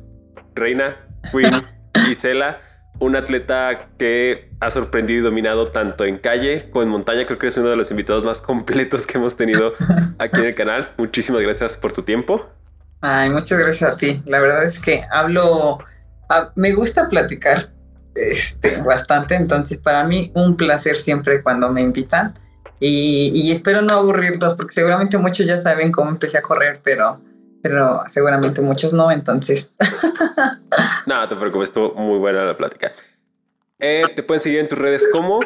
Reina, 0.54 0.96
Queen, 1.32 1.50
Gisela, 2.06 2.62
un 3.00 3.16
atleta 3.16 3.90
que 3.98 4.52
ha 4.60 4.70
sorprendido 4.70 5.20
y 5.20 5.24
dominado 5.24 5.66
tanto 5.66 6.06
en 6.06 6.18
calle 6.18 6.70
como 6.70 6.84
en 6.84 6.90
montaña. 6.90 7.26
Creo 7.26 7.40
que 7.40 7.48
es 7.48 7.58
uno 7.58 7.70
de 7.70 7.76
los 7.76 7.92
invitados 7.92 8.24
más 8.24 8.42
completos 8.42 9.08
que 9.08 9.18
hemos 9.18 9.36
tenido 9.36 9.74
aquí 10.20 10.40
en 10.42 10.48
el 10.48 10.56
canal. 10.56 10.90
Muchísimas 10.98 11.42
gracias 11.42 11.78
por 11.78 11.92
tu 11.92 12.04
tiempo. 12.04 12.50
Ay, 13.02 13.30
muchas 13.30 13.58
gracias 13.58 13.94
a 13.94 13.98
ti. 13.98 14.22
La 14.26 14.40
verdad 14.40 14.66
es 14.66 14.80
que 14.80 15.04
hablo, 15.12 15.80
ah, 16.30 16.52
me 16.56 16.74
gusta 16.74 17.08
platicar 17.08 17.70
este, 18.16 18.82
bastante. 18.82 19.36
Entonces, 19.36 19.78
para 19.78 20.04
mí, 20.04 20.32
un 20.36 20.58
placer 20.58 20.98
siempre 20.98 21.42
cuando 21.42 21.70
me 21.70 21.82
invitan. 21.82 22.34
Y, 22.82 23.52
espero 23.52 23.82
no 23.82 23.94
aburrirlos, 23.94 24.54
porque 24.54 24.74
seguramente 24.74 25.18
muchos 25.18 25.46
ya 25.46 25.58
saben 25.58 25.92
cómo 25.92 26.12
empecé 26.12 26.38
a 26.38 26.42
correr, 26.42 26.80
pero, 26.82 27.20
pero 27.62 28.04
seguramente 28.08 28.62
muchos 28.62 28.94
no. 28.94 29.12
Entonces, 29.12 29.76
no 31.06 31.28
te 31.28 31.36
preocupes, 31.36 31.70
estuvo 31.70 31.94
muy 31.96 32.20
buena 32.20 32.46
la 32.46 32.56
plática. 32.58 32.92
Eh, 33.80 34.04
te 34.16 34.24
pueden 34.24 34.42
seguir 34.42 34.60
en 34.60 34.68
tus 34.68 34.78
redes 34.78 35.08
como 35.12 35.40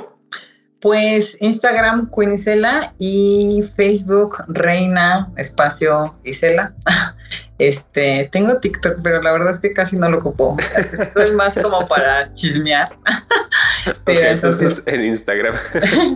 pues 0.84 1.38
Instagram 1.40 2.10
Queenisela 2.14 2.94
y 3.00 3.64
Facebook 3.78 4.44
Reina 4.50 5.32
Espacio 5.38 6.16
Isela. 6.24 6.76
Este, 7.60 8.28
tengo 8.32 8.58
TikTok, 8.58 8.98
pero 9.02 9.22
la 9.22 9.32
verdad 9.32 9.52
es 9.52 9.60
que 9.60 9.72
casi 9.72 9.96
no 9.96 10.10
lo 10.10 10.18
ocupo. 10.18 10.58
Esto 10.60 11.22
es 11.22 11.32
más 11.32 11.58
como 11.58 11.88
para 11.88 12.30
chismear. 12.34 12.98
Pero 14.06 14.22
entonces, 14.22 14.84
en 14.86 15.04
Instagram. 15.04 15.56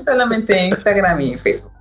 solamente 0.04 0.66
Instagram 0.66 1.22
y 1.22 1.38
Facebook. 1.38 1.72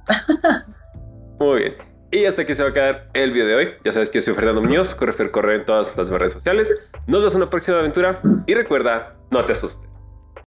Muy 1.41 1.59
bien. 1.61 1.86
Y 2.11 2.25
hasta 2.25 2.43
aquí 2.43 2.55
se 2.55 2.63
va 2.63 2.71
a 2.71 2.73
quedar 2.73 3.09
el 3.15 3.33
video 3.33 3.47
de 3.47 3.55
hoy. 3.55 3.69
Ya 3.85 3.93
sabes 3.93 4.11
que 4.11 4.23
soy 4.23 4.35
Fernando 4.35 4.63
Muñoz, 4.63 4.95
corre 4.95 5.31
corre 5.31 5.57
en 5.57 5.65
todas 5.65 5.97
las 5.97 6.09
redes 6.09 6.33
sociales. 6.33 6.73
Nos 7.07 7.21
vemos 7.21 7.35
en 7.35 7.43
una 7.43 7.51
próxima 7.51 7.79
aventura 7.79 8.21
y 8.47 8.55
recuerda, 8.55 9.17
no 9.31 9.45
te 9.45 9.53
asustes. 9.53 9.96